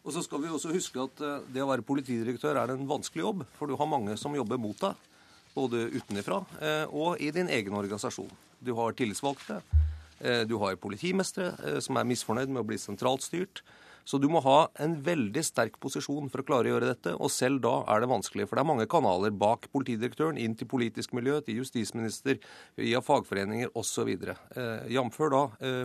Og 0.01 0.15
så 0.15 0.23
skal 0.25 0.41
vi 0.41 0.49
også 0.49 0.73
huske 0.73 1.01
at 1.03 1.21
eh, 1.21 1.43
det 1.53 1.61
å 1.61 1.69
være 1.69 1.85
politidirektør 1.85 2.57
er 2.57 2.73
en 2.73 2.87
vanskelig 2.89 3.25
jobb, 3.25 3.45
for 3.57 3.69
du 3.69 3.77
har 3.77 3.89
mange 3.89 4.17
som 4.17 4.35
jobber 4.35 4.61
mot 4.61 4.77
deg. 4.81 5.09
Både 5.51 5.83
utenfra 5.91 6.39
eh, 6.63 6.85
og 6.95 7.21
i 7.21 7.29
din 7.35 7.51
egen 7.51 7.75
organisasjon. 7.75 8.31
Du 8.63 8.73
har 8.77 8.95
tillitsvalgte, 8.97 9.59
eh, 10.23 10.41
du 10.47 10.55
har 10.61 10.79
politimestre 10.81 11.51
som 11.83 11.99
er 11.99 12.07
misfornøyd 12.09 12.49
med 12.49 12.63
å 12.63 12.67
bli 12.71 12.79
sentralt 12.81 13.25
styrt. 13.27 13.61
Så 14.07 14.17
du 14.17 14.25
må 14.31 14.39
ha 14.41 14.63
en 14.81 14.95
veldig 15.05 15.43
sterk 15.45 15.75
posisjon 15.83 16.31
for 16.33 16.41
å 16.41 16.45
klare 16.47 16.65
å 16.65 16.71
gjøre 16.71 16.87
dette, 16.89 17.11
og 17.21 17.29
selv 17.29 17.59
da 17.61 17.75
er 17.93 18.01
det 18.01 18.09
vanskelig. 18.09 18.47
For 18.49 18.57
det 18.57 18.63
er 18.63 18.69
mange 18.71 18.87
kanaler 18.89 19.29
bak 19.29 19.67
politidirektøren, 19.75 20.39
inn 20.41 20.55
til 20.57 20.65
politisk 20.71 21.13
miljø, 21.13 21.35
til 21.45 21.59
justisminister, 21.61 22.39
via 22.79 23.03
fagforeninger 23.05 23.69
osv. 23.77 24.09
Eh, 24.09 24.89
Jf. 24.95 25.21
da 25.35 25.43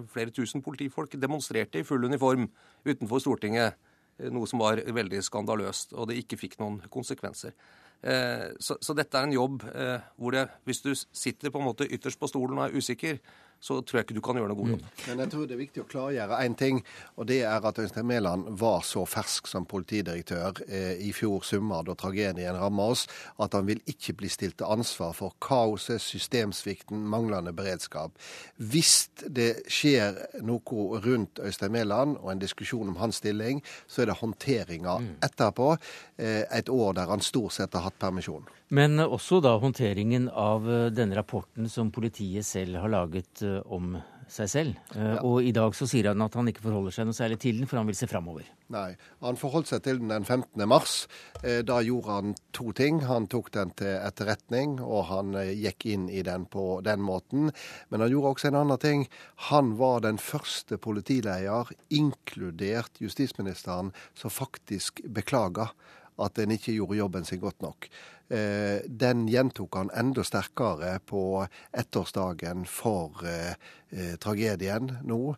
flere 0.08 0.32
tusen 0.32 0.64
politifolk 0.64 1.18
demonstrerte 1.20 1.82
i 1.82 1.84
full 1.84 2.08
uniform 2.08 2.48
utenfor 2.88 3.20
Stortinget 3.20 3.76
Eh, 3.76 3.85
noe 4.32 4.48
som 4.48 4.62
var 4.62 4.80
veldig 4.80 5.22
skandaløst, 5.24 5.92
og 5.94 6.08
det 6.10 6.20
ikke 6.22 6.38
fikk 6.40 6.56
noen 6.60 6.78
konsekvenser. 6.92 7.56
Eh, 8.02 8.52
så, 8.60 8.76
så 8.80 8.94
dette 8.96 9.18
er 9.18 9.26
en 9.26 9.34
jobb 9.34 9.64
eh, 9.72 10.04
hvor 10.20 10.36
det, 10.36 10.46
hvis 10.68 10.82
du 10.84 10.92
sitter 10.94 11.52
på 11.52 11.60
en 11.60 11.68
måte 11.70 11.88
ytterst 11.88 12.20
på 12.20 12.28
stolen 12.30 12.60
og 12.60 12.68
er 12.68 12.76
usikker, 12.76 13.20
så 13.60 13.80
tror 13.82 14.00
jeg 14.00 14.06
ikke 14.06 14.16
du 14.18 14.22
kan 14.24 14.38
gjøre 14.38 14.52
noe 14.52 14.58
god 14.58 14.72
jobb. 14.74 14.84
Mm. 14.84 15.02
Men 15.08 15.22
jeg 15.22 15.32
tror 15.32 15.46
det 15.46 15.56
er 15.56 15.60
viktig 15.62 15.82
å 15.82 15.88
klargjøre 15.90 16.40
én 16.44 16.56
ting, 16.58 16.80
og 17.16 17.28
det 17.30 17.40
er 17.48 17.68
at 17.70 17.80
Øystein 17.82 18.08
Mæland 18.08 18.48
var 18.60 18.84
så 18.86 19.04
fersk 19.08 19.50
som 19.50 19.66
politidirektør 19.68 20.62
eh, 20.68 20.94
i 21.06 21.12
fjor 21.16 21.44
sommer, 21.46 21.86
da 21.86 21.96
tragedien 21.98 22.58
ramma 22.60 22.90
oss, 22.94 23.06
at 23.42 23.56
han 23.56 23.68
vil 23.68 23.82
ikke 23.90 24.16
bli 24.20 24.30
stilt 24.32 24.58
til 24.60 24.70
ansvar 24.70 25.14
for 25.16 25.36
kaoset, 25.42 26.02
systemsvikten, 26.02 27.04
manglende 27.10 27.54
beredskap. 27.56 28.14
Hvis 28.56 29.08
det 29.26 29.66
skjer 29.72 30.20
noe 30.46 31.00
rundt 31.04 31.40
Øystein 31.42 31.74
Mæland 31.74 32.18
og 32.20 32.32
en 32.32 32.42
diskusjon 32.42 32.92
om 32.92 33.00
hans 33.00 33.22
stilling, 33.22 33.62
så 33.86 34.02
er 34.02 34.10
det 34.10 34.20
håndteringa 34.20 34.98
mm. 35.02 35.10
etterpå, 35.26 35.72
eh, 36.18 36.44
et 36.50 36.68
år 36.72 36.94
der 36.96 37.10
han 37.10 37.24
stort 37.24 37.56
sett 37.56 37.74
har 37.74 37.88
hatt 37.88 37.98
permisjon. 38.00 38.46
Men 38.74 38.98
også 38.98 39.38
da 39.44 39.54
håndteringen 39.62 40.26
av 40.32 40.66
eh, 40.66 40.90
denne 40.90 41.14
rapporten 41.18 41.70
som 41.70 41.92
politiet 41.94 42.46
selv 42.46 42.80
har 42.82 42.90
laget 42.90 43.42
eh, 43.46 43.60
om 43.62 43.94
seg 44.26 44.48
selv. 44.50 44.78
Eh, 44.96 45.12
ja. 45.12 45.20
Og 45.22 45.46
i 45.46 45.52
dag 45.54 45.74
så 45.78 45.86
sier 45.86 46.08
han 46.10 46.24
at 46.24 46.34
han 46.34 46.50
ikke 46.50 46.64
forholder 46.64 46.96
seg 46.96 47.06
noe 47.06 47.14
særlig 47.14 47.38
til 47.44 47.60
den, 47.60 47.68
for 47.70 47.78
han 47.78 47.86
vil 47.86 47.94
se 47.98 48.08
framover. 48.10 48.48
Nei, 48.74 48.88
han 49.22 49.38
forholdt 49.38 49.70
seg 49.70 49.84
til 49.84 50.00
den 50.00 50.10
den 50.10 50.26
15. 50.26 50.64
mars. 50.66 50.96
Da 51.38 51.76
gjorde 51.86 52.10
han 52.10 52.34
to 52.56 52.72
ting. 52.74 53.04
Han 53.06 53.28
tok 53.30 53.52
den 53.54 53.70
til 53.78 53.92
etterretning, 54.00 54.80
og 54.82 55.04
han 55.12 55.36
gikk 55.54 55.86
inn 55.92 56.08
i 56.10 56.24
den 56.26 56.48
på 56.50 56.80
den 56.82 57.04
måten. 57.06 57.52
Men 57.94 58.02
han 58.02 58.10
gjorde 58.10 58.32
også 58.34 58.50
en 58.50 58.58
annen 58.64 58.82
ting. 58.82 59.06
Han 59.52 59.76
var 59.78 60.02
den 60.02 60.18
første 60.18 60.74
politileder, 60.82 61.70
inkludert 61.94 62.98
justisministeren, 62.98 63.94
som 64.18 64.34
faktisk 64.34 65.04
beklaga 65.06 65.70
at 66.22 66.38
en 66.40 66.54
ikke 66.54 66.74
gjorde 66.76 66.98
jobben 66.98 67.26
sin 67.28 67.40
godt 67.40 67.62
nok. 67.62 67.88
Eh, 68.28 68.82
den 68.86 69.28
gjentok 69.30 69.76
han 69.78 69.90
enda 69.94 70.24
sterkere 70.26 70.96
på 71.06 71.46
ettårsdagen 71.70 72.64
for 72.66 73.22
eh, 73.22 73.54
eh, 73.94 74.16
tragedien 74.18 74.96
nå. 75.06 75.36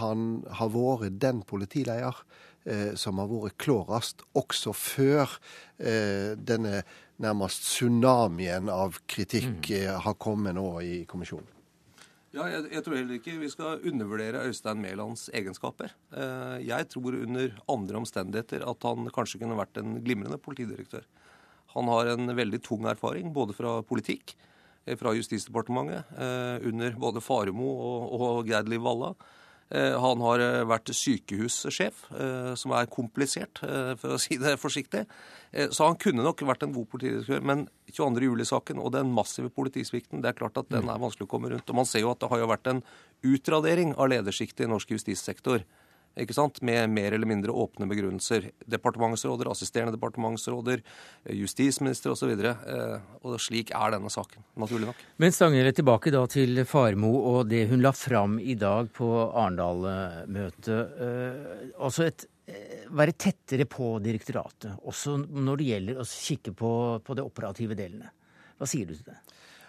Han 0.00 0.42
har 0.58 0.70
vært 0.74 1.20
den 1.22 1.44
politileder 1.46 2.16
som 2.98 3.20
har 3.22 3.28
vært 3.30 3.54
klarest 3.62 4.24
også 4.34 4.72
før 4.74 5.36
denne 5.78 6.80
nærmest 7.22 7.62
tsunamien 7.68 8.66
av 8.66 8.98
kritikk 9.06 9.70
mm. 9.70 10.00
har 10.08 10.16
kommet 10.18 10.58
nå 10.58 10.66
i 10.82 10.96
kommisjonen. 11.06 11.46
Ja, 12.34 12.48
jeg, 12.50 12.64
jeg, 12.72 12.82
tror 12.82 12.98
heller 12.98 13.20
ikke 13.20 13.36
vi 13.44 13.52
skal 13.52 13.86
undervurdere 13.92 14.42
Øystein 14.50 14.82
Mælands 14.82 15.28
egenskaper. 15.30 15.94
Jeg 16.58 16.90
tror 16.90 17.20
under 17.20 17.54
andre 17.70 18.02
omstendigheter 18.02 18.66
at 18.66 18.90
han 18.90 19.06
kanskje 19.14 19.44
kunne 19.44 19.60
vært 19.60 19.78
en 19.78 20.00
glimrende 20.02 20.42
politidirektør. 20.42 21.06
Han 21.74 21.90
har 21.90 22.14
en 22.14 22.34
veldig 22.36 22.62
tung 22.64 22.86
erfaring 22.90 23.32
både 23.34 23.56
fra 23.56 23.78
politikk, 23.86 24.36
eh, 24.86 24.96
fra 24.96 25.14
Justisdepartementet, 25.14 26.04
eh, 26.18 26.68
under 26.68 26.98
både 26.98 27.22
Faremo 27.22 27.70
og, 27.70 28.20
og 28.20 28.52
Liv 28.68 28.82
Valla. 28.82 29.14
Eh, 29.74 29.96
han 29.98 30.20
har 30.20 30.38
vært 30.68 30.92
sykehussjef, 30.94 32.04
som 32.60 32.74
er 32.76 32.86
komplisert, 32.86 33.58
for 33.98 34.14
å 34.14 34.20
si 34.22 34.36
det 34.38 34.58
forsiktig. 34.60 35.06
Så 35.70 35.86
han 35.86 35.96
kunne 35.96 36.22
nok 36.22 36.42
vært 36.46 36.66
en 36.66 36.74
god 36.74 36.86
politidirektør. 36.90 37.42
Men 37.42 37.66
22. 37.90 38.28
juli-saken 38.28 38.78
og 38.78 38.92
den 38.92 39.10
massive 39.14 39.50
politisvikten, 39.50 40.20
det 40.22 40.30
er 40.30 40.38
klart 40.38 40.58
at 40.60 40.68
den 40.68 40.90
er 40.90 41.00
vanskelig 41.00 41.26
å 41.26 41.32
komme 41.32 41.50
rundt. 41.50 41.70
Og 41.70 41.78
man 41.80 41.88
ser 41.88 42.04
jo 42.04 42.12
at 42.12 42.20
det 42.20 42.30
har 42.30 42.42
jo 42.42 42.50
vært 42.50 42.70
en 42.70 42.84
utradering 43.24 43.94
av 43.96 44.12
ledersjiktet 44.12 44.66
i 44.66 44.70
norsk 44.70 44.94
justissektor 44.94 45.64
ikke 46.20 46.36
sant? 46.36 46.60
med 46.62 46.90
mer 46.94 47.14
eller 47.16 47.28
mindre 47.28 47.54
åpne 47.54 47.88
begrunnelser. 47.90 48.50
Departementsråder, 48.70 49.50
assisterende 49.50 49.96
departementsråder, 49.96 50.82
eh, 51.24 51.36
justisminister 51.40 52.14
osv. 52.14 52.30
Og, 52.30 52.44
så 52.44 52.52
eh, 52.74 53.08
og 53.22 53.40
slik 53.42 53.72
er 53.74 53.96
denne 53.96 54.12
saken, 54.12 54.44
naturlig 54.60 54.90
nok. 54.90 55.02
Men 55.22 55.34
Stanghelle, 55.34 55.74
tilbake 55.74 56.12
da 56.14 56.24
til 56.30 56.64
Farmo 56.68 57.12
og 57.34 57.48
det 57.50 57.66
hun 57.72 57.82
la 57.82 57.92
fram 57.96 58.38
i 58.38 58.54
dag 58.58 58.92
på 58.94 59.10
Arendal-møtet. 59.26 61.00
Eh, 61.08 61.74
altså 61.78 62.08
et 62.10 62.28
være 62.92 63.14
tettere 63.16 63.64
på 63.64 63.94
direktoratet, 64.04 64.74
også 64.84 65.16
når 65.16 65.60
det 65.60 65.68
gjelder 65.70 66.00
å 66.02 66.04
kikke 66.04 66.52
på, 66.52 66.72
på 67.00 67.16
de 67.16 67.24
operative 67.24 67.76
delene. 67.78 68.10
Hva 68.60 68.68
sier 68.68 68.86
du 68.86 68.92
til 68.92 69.06
det? 69.08 69.16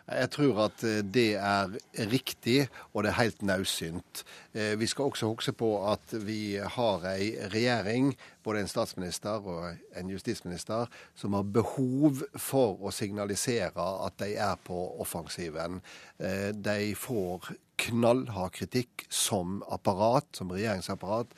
Jeg 0.05 0.29
tror 0.35 0.59
at 0.67 0.83
eh, 0.85 1.01
det 1.01 1.33
er 1.41 1.71
riktig, 2.11 2.67
og 2.93 3.03
det 3.03 3.09
er 3.11 3.21
helt 3.23 3.41
nødsynt. 3.41 4.21
Eh, 4.53 4.79
vi 4.79 4.85
skal 4.85 5.09
også 5.09 5.31
huske 5.31 5.53
på 5.57 5.71
at 5.89 6.13
vi 6.27 6.59
har 6.61 7.07
ei 7.09 7.31
regjering, 7.49 8.13
både 8.45 8.61
en 8.61 8.69
statsminister 8.69 9.41
og 9.41 9.97
en 9.97 10.11
justisminister, 10.13 10.85
som 11.17 11.33
har 11.33 11.49
behov 11.49 12.21
for 12.37 12.85
å 12.85 12.93
signalisere 12.93 13.85
at 14.05 14.19
de 14.21 14.35
er 14.37 14.53
på 14.61 14.77
offensiven. 15.01 15.81
Eh, 16.21 16.51
de 16.53 16.93
får 16.93 17.55
knallhard 17.81 18.53
kritikk 18.55 19.07
som 19.11 19.57
apparat, 19.67 20.29
som 20.37 20.53
regjeringsapparat. 20.53 21.33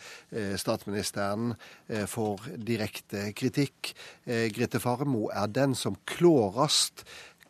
Statsministeren 0.62 1.56
får 2.06 2.44
direkte 2.62 3.32
kritikk. 3.34 3.96
Grete 4.54 4.78
Faremo 4.78 5.32
er 5.34 5.50
den 5.50 5.74
som 5.74 5.98
klårest 6.06 7.02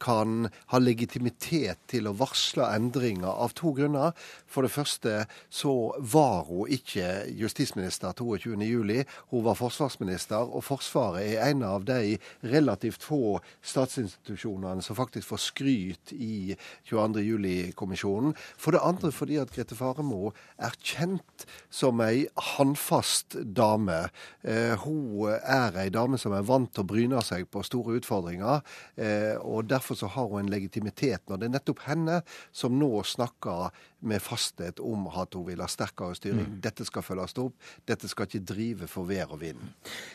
kan 0.01 0.49
ha 0.71 0.79
legitimitet 0.81 1.79
til 1.91 2.09
å 2.09 2.15
varsle 2.17 2.67
endringer 2.75 3.29
av 3.29 3.55
to 3.57 3.73
grunner. 3.77 4.13
For 4.47 4.65
det 4.65 4.73
første 4.73 5.25
så 5.53 5.73
var 5.99 6.47
hun 6.49 6.71
ikke 6.73 7.27
justisminister 7.37 8.15
22.07. 8.17 9.03
Hun 9.31 9.45
var 9.45 9.59
forsvarsminister, 9.59 10.47
og 10.47 10.63
Forsvaret 10.67 11.35
er 11.35 11.51
en 11.51 11.63
av 11.67 11.85
de 11.87 12.17
relativt 12.43 13.05
få 13.05 13.37
statsinstitusjonene 13.65 14.83
som 14.85 14.97
faktisk 14.97 15.31
får 15.31 15.43
skryt 15.43 16.13
i 16.13 16.55
22.07-kommisjonen. 16.89 18.35
For 18.57 18.75
det 18.75 18.83
andre 18.83 19.11
fordi 19.15 19.39
at 19.41 19.53
Grete 19.53 19.77
Faremo 19.77 20.33
er 20.57 20.75
kjent 20.83 21.47
som 21.73 22.01
ei 22.03 22.25
håndfast 22.55 23.37
dame. 23.55 24.07
Eh, 24.43 24.75
hun 24.83 25.37
er 25.37 25.77
ei 25.79 25.89
dame 25.93 26.19
som 26.19 26.35
er 26.35 26.45
vant 26.47 26.71
til 26.73 26.83
å 26.83 26.89
bryne 26.89 27.21
seg 27.25 27.47
på 27.51 27.63
store 27.65 27.97
utfordringer. 27.99 28.63
Eh, 28.95 29.35
og 29.39 29.69
derfor 29.69 29.86
så 29.95 30.09
har 30.11 30.27
hun 30.27 30.43
en 30.43 30.51
legitimitet. 30.51 31.23
Når 31.29 31.37
det 31.37 31.47
er 31.47 31.55
nettopp 31.55 31.85
henne 31.87 32.21
som 32.51 32.75
nå 32.79 32.91
snakker 33.07 33.71
med 34.05 34.21
fasthet 34.21 34.79
om 34.83 35.07
at 35.09 35.33
hun 35.33 35.45
vil 35.47 35.61
ha 35.63 35.67
sterkere 35.71 36.15
styring. 36.17 36.45
Mm. 36.45 36.57
Dette 36.61 36.85
skal 36.85 37.05
følges 37.05 37.33
opp. 37.41 37.55
Dette 37.89 38.09
skal 38.09 38.27
ikke 38.27 38.43
drive 38.45 38.89
for 38.91 39.09
vær 39.09 39.33
og 39.33 39.41
vind. 39.41 39.63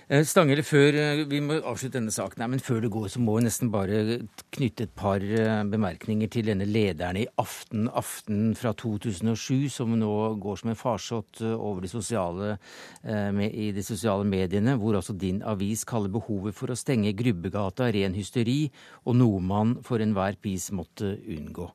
Eh, 0.08 0.22
Stangele, 0.28 0.62
før 0.66 0.98
eh, 0.98 1.22
vi 1.28 1.40
må 1.42 1.58
avslutte 1.58 1.98
denne 1.98 2.14
saken, 2.14 2.44
men 2.52 2.62
før 2.62 2.82
det 2.84 2.92
går, 2.94 3.08
så 3.12 3.22
må 3.22 3.36
vi 3.38 3.46
nesten 3.48 3.72
bare 3.74 4.20
knytte 4.54 4.86
et 4.86 4.94
par 4.98 5.22
eh, 5.24 5.64
bemerkninger 5.72 6.30
til 6.32 6.46
denne 6.52 6.68
lederen 6.68 7.18
i 7.18 7.26
Aften 7.42 7.88
Aften 7.90 8.52
fra 8.58 8.74
2007, 8.78 9.68
som 9.72 9.96
nå 9.98 10.12
går 10.42 10.62
som 10.62 10.72
en 10.72 10.78
farsott 10.78 11.42
over 11.52 11.82
de 11.82 11.90
sosiale, 11.90 12.54
i 13.02 13.70
de 13.74 13.82
sosiale 13.84 14.24
mediene, 14.28 14.76
hvor 14.80 14.96
altså 14.98 15.14
din 15.16 15.40
avis 15.46 15.84
kaller 15.88 16.12
behovet 16.12 16.56
for 16.56 16.72
å 16.72 16.78
stenge 16.78 17.14
Grubbegata 17.18 17.90
ren 17.94 18.16
hysteri, 18.16 18.66
og 19.06 19.18
noe 19.18 19.40
man 19.42 19.76
for 19.86 20.02
enhver 20.02 20.38
pris 20.42 20.70
måtte 20.74 21.14
unngå. 21.36 21.68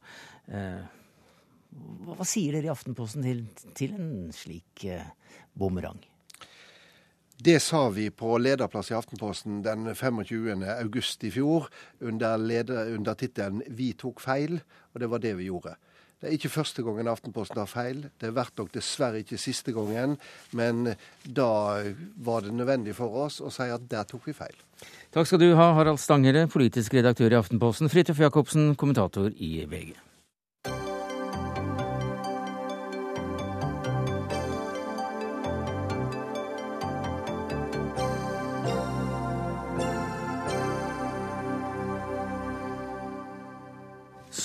Hva, 2.07 2.25
sier 2.25 2.57
dere 2.57 2.69
i 2.69 2.73
Aftenposten 2.73 3.25
til, 3.25 3.43
til 3.77 3.95
en 3.97 4.29
slik 4.35 4.85
eh, 4.89 5.09
bumerang? 5.57 5.99
Det 7.37 7.59
sa 7.61 7.83
vi 7.93 8.07
på 8.09 8.37
lederplass 8.41 8.89
i 8.89 8.95
Aftenposten 8.97 9.59
den 9.61 9.91
25. 9.93 10.63
august 10.79 11.21
i 11.27 11.29
fjor 11.29 11.67
under, 12.01 12.37
leder, 12.41 12.95
under 12.95 13.13
tittelen 13.13 13.61
'Vi 13.67 13.93
tok 13.93 14.23
feil', 14.23 14.57
og 14.93 14.99
det 14.99 15.09
var 15.09 15.21
det 15.21 15.35
vi 15.37 15.51
gjorde. 15.51 15.75
Det 16.17 16.31
er 16.31 16.33
ikke 16.33 16.49
første 16.49 16.81
gangen 16.81 17.07
Aftenposten 17.07 17.59
har 17.61 17.69
feil. 17.69 17.99
Det 18.17 18.31
har 18.31 18.33
vært 18.39 18.57
nok 18.57 18.71
dessverre 18.73 19.21
ikke 19.21 19.37
siste 19.37 19.69
gangen. 19.69 20.15
Men 20.57 20.95
da 21.21 21.51
var 22.17 22.41
det 22.41 22.55
nødvendig 22.57 22.95
for 22.97 23.13
oss 23.27 23.37
å 23.37 23.51
si 23.53 23.69
at 23.69 23.85
der 23.85 24.07
tok 24.09 24.25
vi 24.25 24.33
feil. 24.33 24.57
Takk 25.13 25.29
skal 25.29 25.43
du 25.43 25.51
ha, 25.53 25.69
Harald 25.77 26.01
Stangere, 26.01 26.47
politisk 26.49 26.97
redaktør 26.97 27.35
i 27.35 27.37
Aftenposten, 27.37 27.89
Fridtjof 27.93 28.25
Jacobsen, 28.25 28.73
kommentator 28.73 29.29
i 29.37 29.61
VG. 29.69 29.93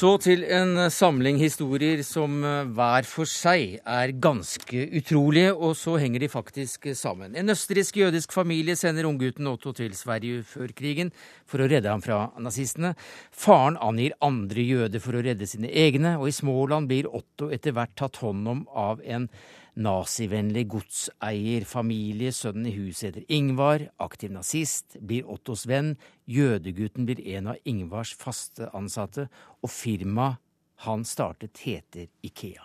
Så 0.02 0.16
til 0.18 0.40
en 0.50 0.88
samling 0.90 1.36
historier 1.38 2.00
som 2.02 2.40
eh, 2.42 2.70
hver 2.74 3.06
for 3.06 3.28
seg 3.30 3.76
er 3.86 4.10
ganske 4.18 4.88
utrolige, 4.98 5.52
og 5.54 5.76
så 5.78 5.94
henger 6.02 6.24
de 6.24 6.30
faktisk 6.32 6.88
sammen. 6.98 7.36
En 7.38 7.54
østerriksk-jødisk 7.54 8.34
familie 8.34 8.74
sender 8.74 9.06
unggutten 9.06 9.46
Otto 9.46 9.70
til 9.78 9.94
Sverige 9.94 10.40
før 10.42 10.74
krigen 10.74 11.12
for 11.46 11.62
å 11.62 11.70
redde 11.70 11.92
ham 11.92 12.02
fra 12.02 12.32
nazistene. 12.42 12.96
Faren 13.30 13.78
angir 13.78 14.16
andre 14.26 14.66
jøder 14.66 15.04
for 15.04 15.14
å 15.14 15.22
redde 15.22 15.46
sine 15.46 15.70
egne, 15.70 16.16
og 16.18 16.32
i 16.32 16.34
Småland 16.34 16.90
blir 16.90 17.06
Otto 17.06 17.52
etter 17.54 17.78
hvert 17.78 17.94
tatt 17.94 18.18
hånd 18.24 18.50
om 18.56 18.66
av 18.74 19.06
en 19.06 19.30
nazivennlig 19.74 20.66
godseierfamilie. 20.68 22.32
Sønnen 22.32 22.68
i 22.68 22.74
huset 22.76 23.10
heter 23.10 23.24
Ingvar, 23.32 23.86
aktiv 24.02 24.32
nazist, 24.34 24.98
blir 25.00 25.28
Ottos 25.30 25.64
venn. 25.68 25.94
Jødegutten 26.28 27.06
blir 27.08 27.22
en 27.36 27.52
av 27.54 27.60
Ingvars 27.68 28.14
faste 28.18 28.68
ansatte, 28.76 29.28
og 29.62 29.72
firmaet 29.72 30.40
han 30.82 31.04
startet, 31.06 31.62
heter 31.62 32.08
Ikea. 32.26 32.64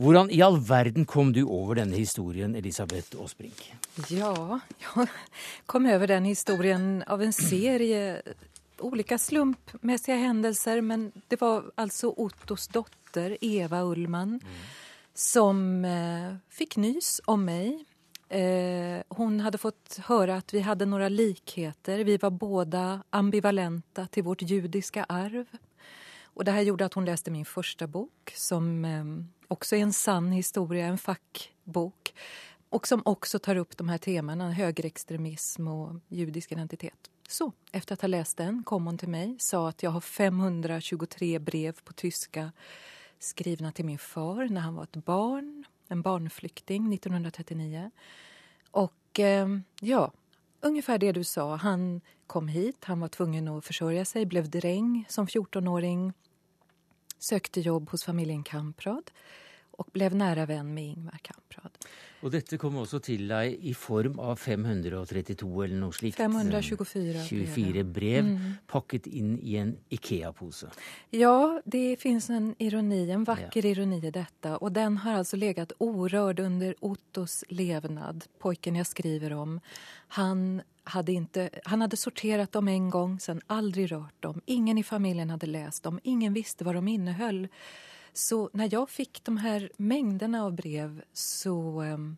Hvordan 0.00 0.30
i 0.32 0.38
all 0.40 0.56
verden 0.64 1.04
kom 1.04 1.34
du 1.36 1.42
over 1.44 1.76
denne 1.76 1.98
historien, 2.00 2.54
Elisabeth 2.56 3.12
Aasbrink? 3.20 3.66
Ja, 4.08 4.32
jeg 4.80 5.08
kom 5.68 5.86
over 5.92 6.08
den 6.08 6.30
historien 6.30 7.02
av 7.04 7.20
en 7.20 7.34
serie 7.36 8.22
ulike 8.82 9.18
slumpmessige 9.20 10.16
hendelser, 10.16 10.80
men 10.80 11.10
det 11.28 11.36
var 11.42 11.68
altså 11.76 12.14
Ottos 12.16 12.70
dotter 12.72 13.36
Eva 13.44 13.84
Ullmann. 13.84 14.40
mm 14.40 14.88
som 15.14 15.84
eh, 15.84 16.36
fikk 16.52 16.76
nys 16.82 17.20
om 17.30 17.44
meg. 17.44 17.82
Eh, 18.32 19.02
hun 19.18 19.40
hadde 19.44 19.60
fått 19.60 19.98
høre 20.06 20.38
at 20.40 20.54
vi 20.54 20.62
hadde 20.64 20.88
noen 20.88 21.12
likheter. 21.12 22.04
Vi 22.08 22.16
var 22.16 22.32
båda 22.32 23.02
ambivalenta 23.10 24.06
til 24.08 24.24
vårt 24.24 24.46
jødiske 24.48 25.04
arv. 25.08 25.50
Og 26.32 26.46
det 26.48 26.54
her 26.56 26.64
gjorde 26.70 26.88
at 26.88 26.96
hun 26.96 27.04
leste 27.04 27.32
min 27.32 27.44
første 27.44 27.86
bok 27.92 28.32
som 28.36 28.72
eh, 28.88 29.12
også 29.52 29.76
er 29.76 29.86
en 29.86 29.92
sann 29.92 30.32
historie, 30.32 30.86
en 30.86 31.00
fackbok. 31.00 32.14
Og 32.72 32.88
som 32.88 33.04
også 33.04 33.36
tar 33.44 33.60
opp 33.60 33.76
de 33.76 33.84
her 33.90 34.00
temaene 34.00 34.48
høyreekstremisme 34.56 35.68
og 35.68 36.00
judisk 36.08 36.54
identitet. 36.56 37.10
Så, 37.28 37.50
etter 37.72 37.96
å 37.96 38.04
ha 38.04 38.08
lest 38.14 38.40
den 38.40 38.62
kom 38.64 38.88
hun 38.88 38.98
til 39.00 39.12
meg 39.12 39.36
sa 39.40 39.66
at 39.68 39.84
jeg 39.84 39.92
har 39.92 40.04
523 40.04 41.36
brev 41.44 41.84
på 41.84 41.94
tyska 42.00 42.48
skrivna 43.22 43.72
till 43.72 43.84
min 43.84 43.98
far 43.98 44.48
när 44.48 44.60
han 44.60 44.74
var 44.74 44.82
ett 44.82 45.04
barn, 45.04 45.64
en 45.88 46.02
barnflykting 46.02 46.92
1939. 46.94 47.90
Och 48.70 49.20
eh, 49.20 49.48
ja, 49.80 50.12
ungefär 50.60 50.98
det 50.98 51.12
du 51.12 51.24
sa. 51.24 51.56
Han 51.56 52.00
kom 52.26 52.48
hit, 52.48 52.84
han 52.84 53.00
var 53.00 53.08
tvungen 53.08 53.48
att 53.48 53.64
försörja 53.64 54.04
sig, 54.04 54.26
blev 54.26 54.50
dräng 54.50 55.06
som 55.08 55.26
14-åring, 55.26 56.12
sökte 57.18 57.60
jobb 57.60 57.90
hos 57.90 58.04
familjen 58.04 58.42
Kamprad 58.42 59.10
og 59.78 59.88
ble 59.92 60.10
nære 60.12 60.46
venn 60.50 60.74
med 60.74 60.84
Ingvar 60.84 61.20
Kamprad. 61.24 61.76
Og 62.22 62.30
dette 62.30 62.58
kom 62.60 62.76
også 62.78 63.00
til 63.02 63.26
deg 63.30 63.56
i 63.66 63.72
form 63.74 64.20
av 64.22 64.38
532 64.38 65.48
eller 65.64 65.78
noe 65.80 65.96
slikt? 65.96 66.20
524 66.20 67.24
24 67.26 67.84
brev 67.90 68.28
mm. 68.28 68.48
pakket 68.70 69.08
inn 69.10 69.34
i 69.42 69.56
en 69.58 69.74
Ikea-pose. 69.92 70.70
Ja, 71.14 71.58
det 71.64 71.98
fins 72.02 72.30
en 72.30 72.52
ironi, 72.62 73.02
en 73.10 73.26
vakker 73.26 73.66
ja. 73.66 73.74
ironi 73.74 73.98
i 73.98 74.14
dette. 74.14 74.56
Og 74.60 74.70
den 74.76 75.00
har 75.02 75.18
altså 75.22 75.40
legat 75.40 75.74
urørt 75.82 76.42
under 76.42 76.76
Ottos 76.80 77.42
levnad, 77.50 78.28
pojken 78.42 78.78
jeg 78.78 78.90
skriver 78.92 79.34
om. 79.34 79.58
Han 80.18 80.62
hadde, 80.94 81.12
inte, 81.12 81.48
han 81.64 81.82
hadde 81.82 81.98
sortert 81.98 82.52
dem 82.54 82.68
en 82.68 82.90
gang, 82.90 83.16
sen 83.20 83.42
aldri 83.50 83.86
rørt 83.90 84.18
dem. 84.22 84.42
Ingen 84.46 84.78
i 84.78 84.86
familien 84.86 85.30
hadde 85.34 85.50
lest 85.50 85.82
dem, 85.86 85.98
ingen 86.02 86.34
visste 86.38 86.66
hva 86.66 86.78
de 86.78 86.86
inneholdt. 86.94 87.50
Så 88.12 88.50
när 88.52 88.68
jag 88.72 88.90
fick 88.90 89.24
de 89.24 89.36
här 89.36 89.70
mängderna 89.76 90.44
av 90.44 90.52
brev 90.52 91.02
så, 91.12 91.80
ehm, 91.80 92.16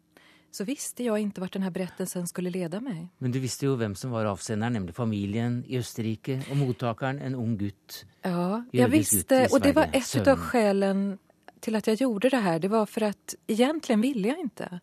så 0.50 0.64
visste 0.64 1.04
jag 1.04 1.18
inte 1.18 1.40
vart 1.40 1.52
den 1.52 1.62
här 1.62 1.70
berättelsen 1.70 2.26
skulle 2.26 2.50
leda 2.50 2.80
meg. 2.80 3.08
Men 3.18 3.32
du 3.32 3.38
visste 3.38 3.66
jo 3.66 3.76
hvem 3.76 3.94
som 3.94 4.10
var 4.10 4.24
avsenderen, 4.24 4.72
nemlig 4.72 4.94
familien 4.94 5.64
i 5.66 5.78
Østerrike, 5.78 6.42
og 6.50 6.56
mottakeren 6.56 7.18
en 7.18 7.34
ung 7.34 7.56
gutt. 7.58 8.04
Ja, 8.22 8.64
jeg 8.72 8.90
visste, 8.90 9.48
og 9.52 9.62
det 9.62 9.74
var 9.74 9.90
et 9.92 10.26
av 10.26 10.38
skälen 10.38 11.18
til 11.60 11.76
at 11.76 11.88
jeg 11.88 12.02
gjorde 12.02 12.30
det 12.30 12.42
her. 12.42 12.58
Det 12.58 12.70
var 12.70 12.86
for 12.86 13.08
at 13.08 13.34
egentlig 13.48 13.98
ville 14.02 14.28
jeg 14.28 14.44
ikke. 14.44 14.80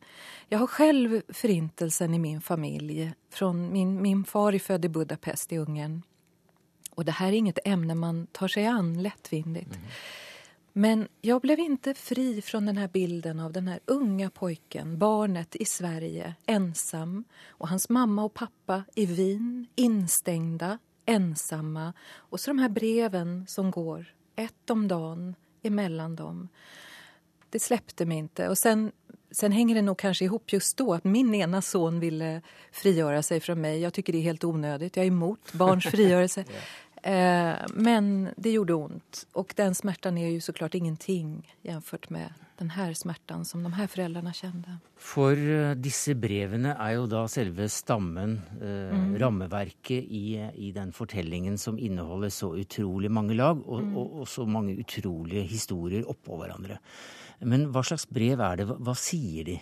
Jeg 0.49 0.59
har 0.59 0.67
selv 0.77 1.21
förintelsen 1.29 2.13
i 2.13 2.19
min 2.19 2.41
familj. 2.41 3.13
Från 3.29 3.73
min, 3.73 4.01
min 4.01 4.23
far 4.23 4.53
är 4.53 4.59
född 4.59 4.85
i 4.85 4.89
Budapest 4.89 5.53
i 5.53 5.57
Ungern. 5.57 6.01
Og 6.97 7.05
det 7.05 7.13
her 7.13 7.27
er 7.27 7.37
inget 7.37 7.59
emne 7.65 7.95
man 7.95 8.27
tar 8.33 8.47
seg 8.47 8.65
an 8.65 8.93
lättvindigt. 9.03 9.75
Mm. 9.75 9.93
Men 10.73 11.07
jag 11.21 11.41
blev 11.41 11.59
inte 11.59 11.93
fri 11.93 12.41
från 12.41 12.65
den 12.65 12.77
här 12.77 12.87
bilden 12.87 13.39
av 13.39 13.51
den 13.51 13.67
här 13.67 13.79
unga 13.85 14.29
pojken, 14.29 14.97
barnet 14.97 15.55
i 15.55 15.65
Sverige, 15.65 16.35
ensam 16.45 17.23
och 17.47 17.67
hans 17.69 17.89
mamma 17.89 18.23
och 18.23 18.33
pappa 18.33 18.83
i 18.95 19.05
Wien, 19.05 19.67
instängda 19.75 20.77
ensamma. 21.05 21.93
Och 22.13 22.39
så 22.39 22.49
de 22.49 22.59
här 22.59 22.69
breven 22.69 23.45
som 23.47 23.71
går, 23.71 24.05
ett 24.35 24.69
om 24.69 24.87
dagen 24.87 25.35
emellan 25.63 26.15
dem. 26.15 26.49
Det 27.49 27.59
släppte 27.59 28.05
mig 28.05 28.17
inte. 28.17 28.49
Och 28.49 28.57
sen, 28.57 28.91
hänger 29.41 29.75
det 29.75 29.81
nog 29.81 29.97
kanske 29.97 30.25
ihop 30.25 30.53
just 30.53 30.77
då 30.77 30.93
att 30.93 31.03
min 31.03 31.35
ena 31.35 31.61
son 31.61 31.99
ville 31.99 32.41
frigöra 32.71 33.23
sig 33.23 33.39
från 33.39 33.61
mig. 33.61 33.79
Jag 33.79 33.93
tycker 33.93 34.13
det 34.13 34.19
är 34.19 34.23
helt 34.23 34.43
onödigt. 34.43 34.95
Jag 34.95 35.03
är 35.03 35.07
emot 35.07 35.53
barns 35.53 35.85
frigörelse. 35.85 36.45
Eh, 36.53 36.90
men 37.03 38.29
det 38.37 38.53
gjorde 38.53 38.75
vondt. 38.77 39.25
Og 39.39 39.53
den 39.57 39.73
smerten 39.73 40.17
er 40.21 40.29
jo 40.35 40.39
så 40.39 40.51
såklart 40.51 40.75
ingenting 40.75 41.41
jämfört 41.65 42.09
med 42.09 42.33
den 42.61 42.69
smerten 42.69 42.93
smärtan 42.93 43.45
som 43.45 43.63
de 43.63 43.73
her 43.73 43.87
foreldrene 43.87 44.33
kjente. 44.37 44.75
For 45.01 45.33
eh, 45.33 45.73
disse 45.81 46.13
brevene 46.13 46.75
er 46.77 46.91
jo 46.99 47.07
da 47.09 47.23
selve 47.27 47.65
stammen, 47.69 48.35
eh, 48.61 48.91
Mm. 48.91 49.17
rammeverket, 49.19 50.03
i, 50.11 50.37
i 50.53 50.71
den 50.71 50.91
fortellingen 50.91 51.57
som 51.57 51.79
inneholder 51.79 52.29
så 52.29 52.51
utrolig 52.53 53.09
mange 53.11 53.33
lag, 53.35 53.57
og, 53.67 53.81
Mm. 53.81 53.97
og, 53.97 54.19
og 54.21 54.27
så 54.27 54.45
mange 54.45 54.77
utrolige 54.77 55.47
historier 55.47 56.03
oppå 56.05 56.37
hverandre. 56.37 56.77
Men 57.41 57.71
hva 57.71 57.81
slags 57.83 58.05
brev 58.05 58.39
er 58.39 58.55
det? 58.57 58.67
Hva, 58.67 58.77
hva 58.77 58.93
sier 58.95 59.43
de? 59.45 59.59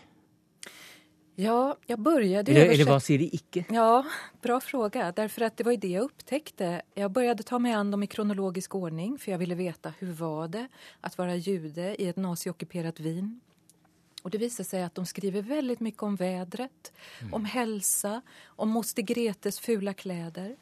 Ja, 1.39 1.77
jag 1.87 1.99
började 1.99 2.51
Eller, 2.51 2.73
eller 2.73 2.85
hva 2.89 2.97
sier 2.99 3.21
de 3.21 3.29
ikke? 3.31 3.61
Ja, 3.71 4.03
bra 4.41 4.59
fråga. 4.59 5.11
Därför 5.15 5.41
att 5.41 5.57
det 5.57 5.63
var 5.63 5.71
ju 5.71 5.77
det 5.77 5.87
jag 5.87 6.03
upptäckte. 6.03 6.81
Jag 6.93 7.11
började 7.11 7.43
ta 7.43 7.59
mig 7.59 7.71
an 7.73 7.91
dem 7.91 8.03
i 8.03 8.07
kronologisk 8.07 8.75
ordning 8.75 9.17
for 9.17 9.31
jeg 9.31 9.39
ville 9.39 9.55
veta 9.55 9.93
hur 9.99 10.11
var 10.13 10.47
det 10.47 10.67
att 11.01 11.17
vara 11.17 11.35
jude 11.35 11.95
i 12.01 12.07
et 12.07 12.17
naziockuperat 12.17 12.99
Wien. 12.99 13.39
Och 14.23 14.29
det 14.29 14.37
viser 14.37 14.63
sig 14.63 14.83
att 14.83 14.95
de 14.95 15.05
skriver 15.05 15.41
väldigt 15.41 15.79
mycket 15.79 16.03
om 16.03 16.15
vädret, 16.15 16.91
om 17.31 17.45
hälsa, 17.45 18.21
om 18.45 18.69
moster 18.69 19.01
Gretes 19.01 19.59
fula 19.59 19.93
kläder. 19.93 20.55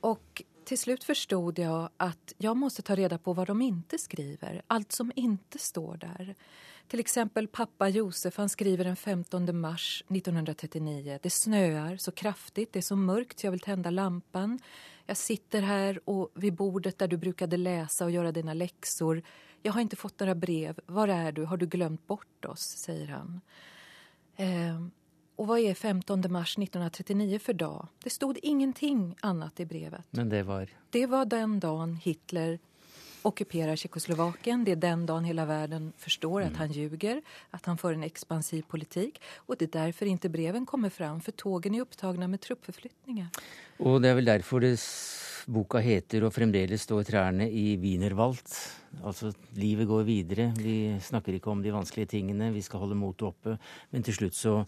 Och 0.00 0.42
till 0.64 0.78
slut 0.78 1.04
förstod 1.04 1.58
jag 1.58 1.88
att 1.96 2.32
jag 2.38 2.56
måste 2.56 2.82
ta 2.82 2.94
reda 2.94 3.18
på 3.18 3.32
vad 3.32 3.46
de 3.46 3.62
inte 3.62 3.98
skriver, 3.98 4.62
allt 4.66 4.92
som 4.92 5.12
inte 5.14 5.58
står 5.58 5.96
där. 5.96 6.34
Till 6.88 7.00
exempel 7.00 7.48
pappa 7.48 7.88
Josef, 7.88 8.36
han 8.36 8.48
skriver 8.48 8.84
den 8.84 8.96
15 8.96 9.60
mars 9.60 10.04
1939. 10.08 11.18
Det 11.22 11.30
snöar 11.30 11.96
så 11.96 12.12
kraftigt, 12.12 12.72
det 12.72 12.78
är 12.78 12.82
så 12.82 12.96
mörkt 12.96 13.38
så 13.38 13.46
jag 13.46 13.50
vill 13.50 13.60
tända 13.60 13.90
lampan. 13.90 14.58
Jag 15.06 15.16
sitter 15.16 15.62
här 15.62 16.08
och 16.08 16.30
vid 16.34 16.54
bordet 16.54 16.98
där 16.98 17.08
du 17.08 17.16
brukade 17.16 17.56
läsa 17.56 18.04
och 18.04 18.10
göra 18.10 18.32
dina 18.32 18.54
läxor. 18.54 19.22
Jag 19.62 19.72
har 19.72 19.80
inte 19.80 19.96
fått 19.96 20.20
några 20.20 20.34
brev. 20.34 20.80
Var 20.86 21.08
är 21.08 21.32
du? 21.32 21.44
Har 21.44 21.56
du 21.56 21.66
glömt 21.66 22.06
bort 22.06 22.44
oss? 22.44 22.60
säger 22.60 23.06
han. 23.06 23.40
Eh, 24.36 25.03
och 25.36 25.46
vad 25.46 25.58
är 25.58 25.74
15 25.74 26.24
mars 26.28 26.58
1939 26.58 27.38
för 27.38 27.52
dag? 27.52 27.88
Det 28.04 28.10
stod 28.10 28.38
ingenting 28.42 29.16
annat 29.20 29.60
i 29.60 29.66
brevet. 29.66 30.04
Men 30.10 30.28
det 30.28 30.42
var 30.42 30.68
Det 30.90 31.06
var 31.06 31.24
den 31.24 31.60
dagen 31.60 31.96
Hitler 31.96 32.58
ockuperar 33.22 33.76
Tjeckoslovakien. 33.76 34.64
Det 34.64 34.72
är 34.72 34.76
den 34.76 35.06
dagen 35.06 35.24
hela 35.24 35.44
världen 35.44 35.92
förstår 35.98 36.42
att 36.42 36.56
han 36.56 36.72
ljuger, 36.72 37.22
att 37.50 37.66
han 37.66 37.78
för 37.78 37.92
en 37.92 38.02
expansiv 38.02 38.62
politik. 38.62 39.22
Och 39.36 39.56
det 39.56 39.64
är 39.74 39.84
därför 39.84 40.06
inte 40.06 40.28
breven 40.28 40.66
kommer 40.66 40.90
fram, 40.90 41.20
för 41.20 41.32
tågen 41.32 41.74
är 41.74 41.80
upptagna 41.80 42.28
med 42.28 42.40
truppförflyttningar. 42.40 43.28
Og 43.78 44.02
det 44.02 44.08
er 44.08 44.14
vel 44.14 44.24
derfor 44.24 44.60
det, 44.60 44.78
boka 45.46 45.78
heter 45.78 46.24
'Og 46.24 46.32
fremdeles 46.32 46.82
står 46.82 47.04
trærne 47.04 47.50
i 47.50 47.76
Wienerwald'. 47.76 48.82
Altså, 49.02 49.32
livet 49.56 49.88
går 49.88 50.02
videre. 50.06 50.52
Vi 50.56 50.96
snakker 51.00 51.34
ikke 51.34 51.50
om 51.50 51.62
de 51.62 51.72
vanskelige 51.72 52.06
tingene, 52.06 52.52
vi 52.52 52.62
skal 52.62 52.78
holde 52.78 52.94
motet 52.94 53.22
oppe. 53.22 53.58
Men 53.90 54.02
til 54.02 54.14
slutt 54.14 54.34
så 54.34 54.64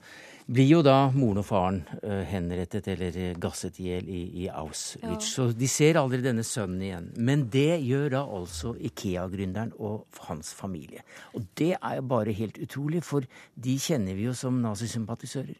blir 0.47 0.67
jo 0.67 0.83
da 0.83 1.11
moren 1.15 1.39
og 1.39 1.47
faren 1.47 1.85
eh, 2.03 2.25
henrettet 2.25 2.89
eller 2.89 3.17
eh, 3.17 3.35
gasset 3.39 3.79
i 3.79 3.89
hjel 3.89 4.09
i, 4.09 4.23
i 4.45 4.49
Auschwitz. 4.49 5.03
Ja. 5.03 5.19
Så 5.21 5.53
de 5.53 5.69
ser 5.69 6.01
aldri 6.01 6.23
denne 6.23 6.43
sønnen 6.43 6.83
igjen. 6.83 7.13
Men 7.17 7.49
det 7.49 7.83
gjør 7.83 8.11
da 8.11 8.25
altså 8.25 8.75
Ikea-gründeren 8.75 9.73
og 9.79 10.07
hans 10.29 10.53
familie. 10.55 11.03
Og 11.35 11.47
det 11.55 11.77
er 11.77 12.01
jo 12.01 12.03
bare 12.03 12.33
helt 12.33 12.59
utrolig, 12.59 13.05
for 13.05 13.23
de 13.55 13.79
kjenner 13.79 14.15
vi 14.15 14.27
jo 14.27 14.35
som 14.35 14.59
nazisympatisører. 14.63 15.55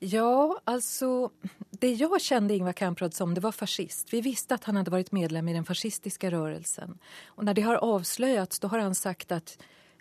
Ja, 0.00 0.58
altså 0.64 1.30
det 1.80 1.94
jeg 1.96 2.20
kjente 2.20 2.54
Ingvar 2.54 2.76
Kamprad 2.76 3.14
som, 3.14 3.34
det 3.34 3.42
var 3.44 3.52
fascist. 3.56 4.12
Vi 4.12 4.20
visste 4.24 4.56
at 4.56 4.68
han 4.68 4.76
hadde 4.76 4.92
vært 4.92 5.12
medlem 5.16 5.48
i 5.48 5.56
den 5.56 5.64
fascistiske 5.64 6.30
rørelsen. 6.32 6.98
Og 7.36 7.48
når 7.48 7.56
det 7.56 7.64
har 7.64 7.80
avslørt, 7.84 8.60
da 8.60 8.70
har 8.72 8.84
han 8.84 8.96
sagt 8.96 9.32
at 9.32 9.56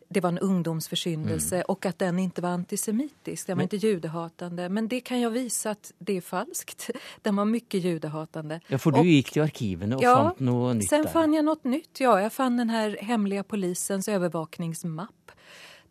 det 0.10 0.22
var 0.22 0.36
en 0.36 0.40
ungdomsforsyndelse, 0.40 1.56
mm. 1.56 1.64
og 1.72 1.86
at 1.90 1.98
den 2.00 2.20
ikke 2.20 2.44
var 2.46 2.60
antisemittisk. 2.60 3.48
den 3.48 3.58
var 3.58 3.66
ikke 3.66 3.88
judehatende. 3.88 4.68
Men 4.70 4.88
det 4.88 5.02
kan 5.08 5.20
jeg 5.20 5.34
vise 5.34 5.74
at 5.74 5.92
det 5.98 6.20
er 6.20 6.26
falskt. 6.26 6.90
Den 7.26 7.36
var 7.36 7.50
mye 7.50 7.80
judehatende. 7.82 8.60
Ja, 8.70 8.78
for 8.78 8.94
du 8.94 9.02
og, 9.02 9.10
gikk 9.10 9.34
til 9.34 9.44
arkivene 9.44 9.98
og 9.98 10.06
fant 10.06 10.44
noe 10.46 10.76
nytt 10.78 10.90
Sen 10.90 11.08
der. 11.08 11.12
fann 11.12 11.34
jeg 11.34 11.46
noe 11.48 11.58
nytt. 11.64 12.00
Ja, 12.00 12.20
Jeg 12.22 12.32
fann 12.32 12.58
den 12.62 12.70
her 12.70 12.96
hemmelige 13.02 13.44
polisens 13.44 14.08
övervakningsmapp 14.08 15.34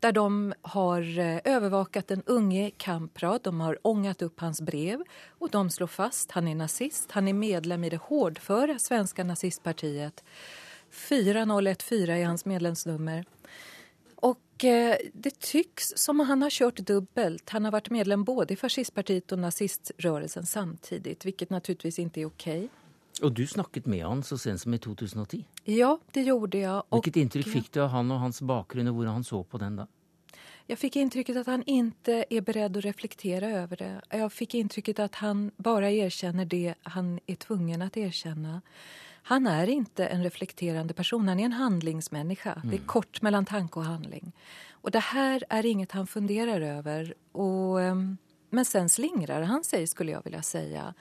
där 0.04 0.12
de 0.12 0.54
har 0.62 1.18
eh, 1.18 1.38
övervakat 1.44 2.08
den 2.08 2.22
unge 2.26 2.70
Kamprad. 2.76 3.40
De 3.42 3.60
har 3.60 3.78
ångat 3.82 4.22
upp 4.22 4.40
hans 4.40 4.60
brev 4.60 5.02
och 5.28 5.50
de 5.50 5.70
slår 5.70 5.86
fast 5.86 6.30
han 6.30 6.48
är 6.48 6.54
nazist. 6.54 7.10
Han 7.10 7.28
är 7.28 7.32
medlem 7.32 7.84
i 7.84 7.90
det 7.90 7.96
hårdföra 7.96 8.78
svenska 8.78 9.24
nazistpartiet. 9.24 10.24
4014 10.90 12.08
är 12.08 12.26
hans 12.26 12.44
medlemsnummer. 12.44 13.24
Och 14.16 14.64
eh, 14.64 14.96
det 15.12 15.40
tycks 15.40 15.92
som 15.96 16.20
han 16.20 16.42
har 16.42 16.50
kört 16.50 16.76
dubbelt. 16.76 17.50
Han 17.50 17.64
har 17.64 17.72
varit 17.72 17.90
medlem 17.90 18.24
både 18.24 18.54
i 18.54 18.56
fascistpartiet 18.56 19.32
och 19.32 19.38
naziströrelsen 19.38 20.46
samtidigt, 20.46 21.24
vilket 21.24 21.50
naturligtvis 21.50 21.98
inte 21.98 22.20
är 22.20 22.26
okej. 22.26 22.68
Og 23.24 23.32
du 23.32 23.46
snakket 23.48 23.86
med 23.88 24.04
han 24.04 24.22
så 24.26 24.36
sent 24.40 24.60
som 24.60 24.74
i 24.76 24.78
2010. 24.78 25.44
Ja, 25.72 25.94
det 26.12 26.26
gjorde 26.28 26.60
jeg. 26.60 26.80
Og... 26.90 26.98
Hvilket 26.98 27.20
inntrykk 27.22 27.48
fikk 27.48 27.70
du 27.72 27.80
av 27.86 27.94
han 27.94 28.12
og 28.12 28.20
hans 28.26 28.42
bakgrunn, 28.44 28.90
og 28.90 28.98
hvordan 28.98 29.20
han 29.20 29.24
så 29.26 29.40
på 29.48 29.60
den 29.62 29.78
da? 29.80 29.88
Jeg 30.64 30.80
fikk 30.80 30.96
inntrykket 30.96 31.42
at 31.42 31.48
han 31.52 31.64
ikke 31.68 32.22
er 32.32 32.44
beredd 32.44 32.78
å 32.80 32.82
reflektere 32.84 33.50
over 33.62 33.80
det. 33.80 33.94
Jeg 34.16 34.28
fikk 34.32 34.54
inntrykket 34.60 35.02
at 35.04 35.18
han 35.20 35.50
bare 35.60 35.90
erkjenner 35.92 36.48
det 36.48 36.76
han 36.94 37.18
er 37.28 37.40
tvungen 37.40 37.84
å 37.84 37.90
erkjenne. 37.92 38.62
Han 39.28 39.48
er 39.48 39.72
ikke 39.72 40.08
en 40.08 40.24
reflekterende 40.24 40.96
person, 40.96 41.28
han 41.28 41.40
er 41.40 41.50
en 41.50 41.56
handlingsmänniska. 41.56 42.58
Det 42.64 42.80
er 42.80 42.88
kort 42.88 43.22
mellom 43.24 43.44
tanke 43.48 43.80
og 43.80 43.88
handling. 43.88 44.32
Og 44.84 44.92
det 44.92 45.00
her 45.12 45.44
er 45.50 45.66
inget 45.66 45.92
han 45.92 46.06
funderer 46.06 46.60
over. 46.78 47.14
Och, 47.32 47.80
ehm, 47.80 48.16
men 48.50 48.64
sen 48.64 48.88
slingrer 48.88 49.42
han 49.48 49.64
seg, 49.64 49.88
skulle 49.88 50.12
jeg 50.12 50.24
vilja 50.24 50.42
säga. 50.42 50.94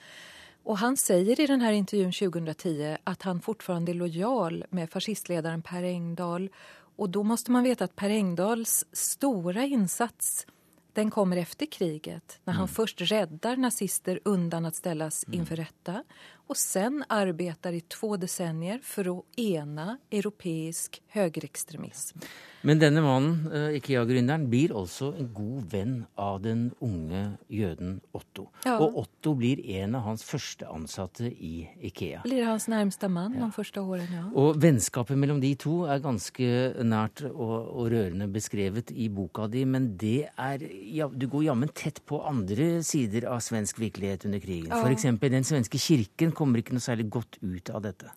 Och 0.64 0.78
han 0.78 0.96
säger 0.96 1.40
i 1.40 1.46
den 1.46 1.60
här 1.60 1.72
intervjun 1.72 2.12
2010 2.12 2.96
att 3.04 3.22
han 3.22 3.40
fortfarande 3.40 3.92
är 3.92 3.94
lojal 3.94 4.64
med 4.70 4.90
fascistledaren 4.90 5.62
Per 5.62 5.82
Engdahl. 5.82 6.50
Och 6.96 7.10
då 7.10 7.22
måste 7.22 7.50
man 7.50 7.64
veta 7.64 7.84
att 7.84 7.96
Per 7.96 8.10
Engdahls 8.10 8.84
stora 8.92 9.64
insats 9.64 10.46
den 10.92 11.10
kommer 11.10 11.36
efter 11.36 11.66
kriget 11.66 12.40
när 12.44 12.54
han 12.54 12.68
först 12.68 13.00
räddar 13.00 13.56
nazister 13.56 14.20
undan 14.24 14.64
att 14.64 14.74
ställas 14.74 15.24
inför 15.30 15.56
rätta 15.56 16.04
och 16.46 16.56
sen 16.56 17.04
arbetar 17.08 17.72
i 17.72 17.80
två 17.80 18.16
decennier 18.16 18.80
för 18.82 19.18
att 19.18 19.38
ena 19.38 19.98
europeisk 20.10 21.02
högerextremism. 21.08 22.18
Men 22.64 22.78
denne 22.80 23.02
mannen, 23.04 23.52
eh, 23.52 23.76
Ikea-gründeren, 23.76 24.46
blir 24.48 24.72
altså 24.72 25.10
en 25.18 25.26
god 25.36 25.64
venn 25.68 25.96
av 26.16 26.38
den 26.40 26.70
unge 26.80 27.36
jøden 27.52 27.98
Otto. 28.16 28.46
Ja. 28.64 28.78
Og 28.80 28.96
Otto 29.02 29.34
blir 29.36 29.60
en 29.82 29.98
av 29.98 30.06
hans 30.06 30.24
første 30.24 30.64
ansatte 30.72 31.28
i 31.28 31.66
Ikea. 31.84 32.22
Blir 32.24 32.46
hans 32.48 32.64
nærmeste 32.72 33.10
mann 33.12 33.36
ja. 33.36 33.44
de 33.44 33.52
første 33.52 33.84
årene, 33.84 34.08
ja. 34.16 34.24
Og 34.40 34.56
vennskapet 34.62 35.20
mellom 35.20 35.42
de 35.44 35.50
to 35.60 35.82
er 35.92 36.00
ganske 36.04 36.48
nært 36.80 37.26
og, 37.28 37.52
og 37.68 37.90
rørende 37.92 38.30
beskrevet 38.32 38.94
i 38.96 39.10
boka 39.12 39.44
di, 39.52 39.66
men 39.68 39.92
det 40.00 40.30
er 40.32 40.64
ja, 40.64 41.10
Du 41.12 41.28
går 41.28 41.44
jammen 41.50 41.68
tett 41.68 42.00
på 42.08 42.22
andre 42.24 42.78
sider 42.80 43.28
av 43.28 43.44
svensk 43.44 43.82
virkelighet 43.82 44.24
under 44.24 44.40
krigen. 44.40 44.72
For 44.72 44.88
eksempel 44.88 45.36
den 45.36 45.44
svenske 45.44 45.76
kirken 45.76 46.32
kommer 46.38 46.60
ikke 46.60 46.76
noe 46.76 46.84
særlig 46.84 47.08
godt 47.12 47.38
ut 47.42 47.70
av 47.70 47.84
dette. 47.84 48.12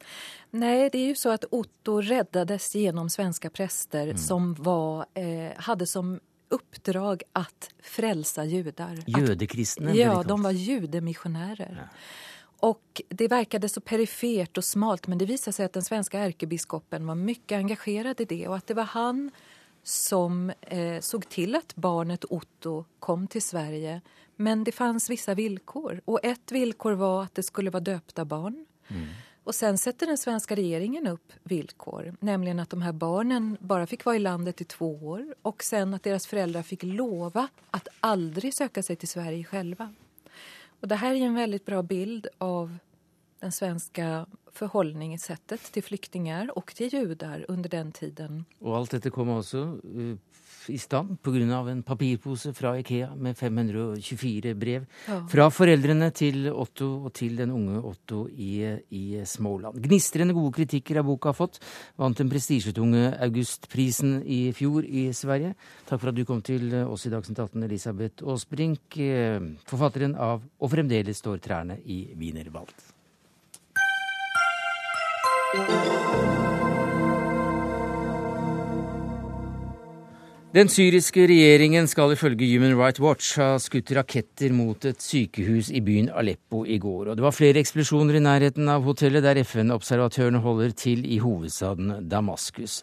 Nei, 0.57 0.89
det 0.93 1.01
er 1.01 1.11
jo 1.11 1.19
så 1.19 1.35
at 1.35 1.47
Otto 1.55 1.99
reddes 2.03 2.69
gjennom 2.75 3.11
svenske 3.13 3.51
prester 3.53 4.13
mm. 4.13 4.21
som 4.21 4.53
var, 4.59 5.07
eh, 5.19 5.53
hadde 5.67 5.87
som 5.89 6.17
oppdrag 6.53 7.25
å 7.35 7.69
frelse 7.83 8.45
jøder. 8.47 9.03
Jødekristne 9.07 9.95
Ja, 9.97 10.21
de 10.23 10.41
var 10.41 10.55
kalt. 10.55 11.75
Ja. 11.75 11.89
Og 12.59 12.81
Och 12.97 13.01
det 13.09 13.27
verkade 13.27 13.69
så 13.69 13.81
perifert 13.81 14.57
og 14.57 14.63
smalt 14.63 15.07
men 15.07 15.17
det 15.17 15.27
visade 15.29 15.53
seg 15.53 15.65
at 15.65 15.73
den 15.73 15.85
svenske 15.85 16.17
erkebiskopen 16.17 17.05
var 17.05 17.15
mye 17.15 17.53
engagerad 17.53 18.21
i 18.21 18.25
det 18.25 18.47
og 18.47 18.55
at 18.57 18.67
det 18.67 18.77
var 18.79 18.89
han 18.95 19.29
som 19.83 20.51
eh, 20.61 20.99
såg 20.99 21.29
till 21.29 21.55
att 21.55 21.75
barnet 21.75 22.25
Otto 22.25 22.85
kom 22.99 23.27
til 23.27 23.41
Sverige. 23.41 24.01
Men 24.37 24.63
det 24.63 24.71
fanns 24.71 25.09
vissa 25.09 25.33
villkor 25.33 26.01
och 26.05 26.19
ett 26.23 26.51
villkor 26.51 26.91
var 26.91 27.23
att 27.23 27.35
det 27.35 27.43
skulle 27.43 27.69
vara 27.69 27.83
döpta 27.83 28.25
barn. 28.25 28.65
Och 29.43 29.55
sen 29.55 29.77
sätter 29.77 30.07
den 30.07 30.17
svenska 30.17 30.55
regeringen 30.55 31.07
upp 31.07 31.33
villkor, 31.43 32.15
nämligen 32.19 32.59
att 32.59 32.69
de 32.69 32.81
här 32.81 32.91
barnen 32.91 33.57
bara 33.59 33.87
fick 33.87 34.05
vara 34.05 34.15
i 34.15 34.19
landet 34.19 34.61
i 34.61 34.63
två 34.63 34.95
år 34.95 35.35
och 35.41 35.63
sen 35.63 35.93
att 35.93 36.03
deras 36.03 36.27
föräldrar 36.27 36.61
fick 36.61 36.83
lova 36.83 37.47
att 37.71 37.87
aldrig 37.99 38.53
söka 38.53 38.83
sig 38.83 38.95
till 38.95 39.07
Sverige 39.07 39.43
själva. 39.43 39.93
Och 40.81 40.87
det 40.87 40.95
här 40.95 41.13
är 41.13 41.25
en 41.25 41.35
väldigt 41.35 41.65
bra 41.65 41.83
bild 41.83 42.27
av 42.37 42.77
den 43.39 43.51
svenske 43.51 44.25
forholdningssettet 44.57 45.71
til 45.73 45.85
flyktninger 45.85 46.51
og 46.57 46.73
til 46.77 46.93
jøder 46.93 47.45
under 47.51 47.69
den 47.71 47.91
tiden. 47.95 48.45
Og 48.61 48.79
alt 48.81 48.97
dette 48.97 49.13
kom 49.13 49.29
også 49.37 49.63
uh, 49.83 50.15
i 50.69 50.77
stand 50.77 51.17
pga. 51.23 51.59
en 51.71 51.83
papirpose 51.83 52.53
fra 52.53 52.77
Ikea 52.79 53.15
med 53.15 53.37
524 53.37 54.53
brev 54.55 54.85
ja. 55.07 55.19
fra 55.29 55.49
foreldrene 55.49 56.09
til 56.11 56.49
Otto 56.51 57.05
og 57.05 57.13
til 57.13 57.37
den 57.37 57.51
unge 57.51 57.79
Otto 57.79 58.27
i, 58.27 58.65
i 58.89 59.21
Småland. 59.25 59.79
Gnistrende 59.83 60.33
gode 60.33 60.53
kritikker 60.57 60.99
av 60.99 61.07
boka 61.07 61.29
har 61.31 61.37
fått. 61.37 61.59
Vant 61.97 62.17
den 62.17 62.29
prestisjetunge 62.31 63.13
Augustprisen 63.23 64.21
i 64.23 64.51
fjor 64.55 64.85
i 64.85 65.07
Sverige. 65.13 65.55
Takk 65.87 66.01
for 66.01 66.11
at 66.11 66.17
du 66.17 66.25
kom 66.27 66.41
til 66.41 66.73
oss 66.83 67.07
i 67.07 67.13
Dagsnytt 67.13 67.39
18, 67.39 67.63
Elisabeth 67.67 68.27
Aasbrink, 68.27 68.97
eh, 68.97 69.39
forfatteren 69.67 70.15
av 70.15 70.43
Og 70.59 70.71
fremdeles 70.71 71.19
står 71.21 71.41
trærne 71.43 71.77
i 71.85 72.07
Wienerwald. 72.17 72.96
thank 75.53 75.69
you 75.69 76.56
Den 80.57 80.71
syriske 80.73 81.27
regjeringen 81.29 81.85
skal 81.85 82.15
ifølge 82.15 82.47
Human 82.49 82.71
Rights 82.79 82.97
Watch 83.03 83.35
ha 83.37 83.59
skutt 83.61 83.91
raketter 83.93 84.49
mot 84.57 84.87
et 84.89 85.03
sykehus 85.05 85.67
i 85.69 85.83
byen 85.85 86.07
Aleppo 86.09 86.63
i 86.65 86.79
går. 86.81 87.11
Og 87.11 87.19
det 87.19 87.21
var 87.21 87.35
flere 87.35 87.61
eksplosjoner 87.61 88.17
i 88.17 88.21
nærheten 88.25 88.65
av 88.73 88.81
hotellet 88.87 89.21
der 89.21 89.37
FN-observatørene 89.43 90.41
holder 90.41 90.73
til 90.73 91.03
i 91.05 91.19
hovedstaden 91.21 92.07
Damaskus. 92.09 92.79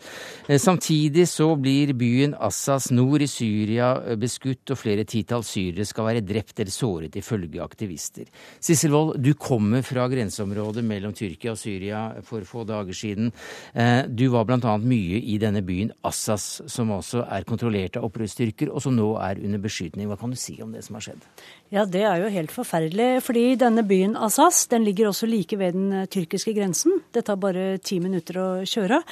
Eh, 0.46 0.60
samtidig 0.62 1.24
så 1.26 1.48
blir 1.58 1.96
byen 1.98 2.36
Assas 2.38 2.92
nord 2.94 3.24
i 3.26 3.28
Syria 3.32 3.88
eh, 4.04 4.20
beskutt, 4.22 4.70
og 4.70 4.78
flere 4.78 5.02
titalls 5.02 5.50
syrere 5.56 5.88
skal 5.90 6.06
være 6.12 6.22
drept 6.22 6.62
eller 6.62 6.76
såret, 6.76 7.18
ifølge 7.18 7.64
aktivister. 7.64 8.30
Sissel 8.62 8.94
Wold, 8.94 9.18
du 9.18 9.32
kommer 9.34 9.82
fra 9.82 10.06
grenseområdet 10.14 10.86
mellom 10.86 11.16
Tyrkia 11.18 11.56
og 11.56 11.58
Syria 11.58 12.04
for 12.22 12.46
få 12.46 12.62
dager 12.70 12.94
siden. 12.94 13.34
Eh, 13.74 14.06
du 14.06 14.28
var 14.36 14.46
bl.a. 14.46 14.78
mye 14.78 15.18
i 15.18 15.40
denne 15.42 15.66
byen 15.66 15.90
Assas, 16.06 16.62
som 16.70 16.94
også 17.00 17.26
er 17.26 17.50
kontrollerte 17.64 18.02
opprørsstyrker, 18.04 18.70
og 18.72 18.82
som 18.84 18.94
nå 18.96 19.14
er 19.22 19.40
under 19.40 19.62
beskytning. 19.62 20.08
Hva 20.08 20.18
kan 20.20 20.32
du 20.32 20.36
si 20.36 20.56
om 20.62 20.72
det 20.74 20.84
som 20.84 20.98
har 20.98 21.06
skjedd? 21.08 21.24
Ja, 21.72 21.84
Det 21.84 22.02
er 22.02 22.20
jo 22.20 22.28
helt 22.28 22.52
forferdelig. 22.52 23.22
fordi 23.22 23.56
denne 23.56 23.82
byen 23.82 24.16
Assas 24.16 24.66
den 24.68 24.84
ligger 24.84 25.08
også 25.08 25.26
like 25.26 25.56
ved 25.58 25.72
den 25.72 25.92
eh, 25.92 26.06
tyrkiske 26.06 26.54
grensen. 26.54 27.02
Det 27.12 27.24
tar 27.24 27.36
bare 27.36 27.78
ti 27.78 27.98
minutter 27.98 28.34
å 28.34 28.62
kjøre. 28.62 29.02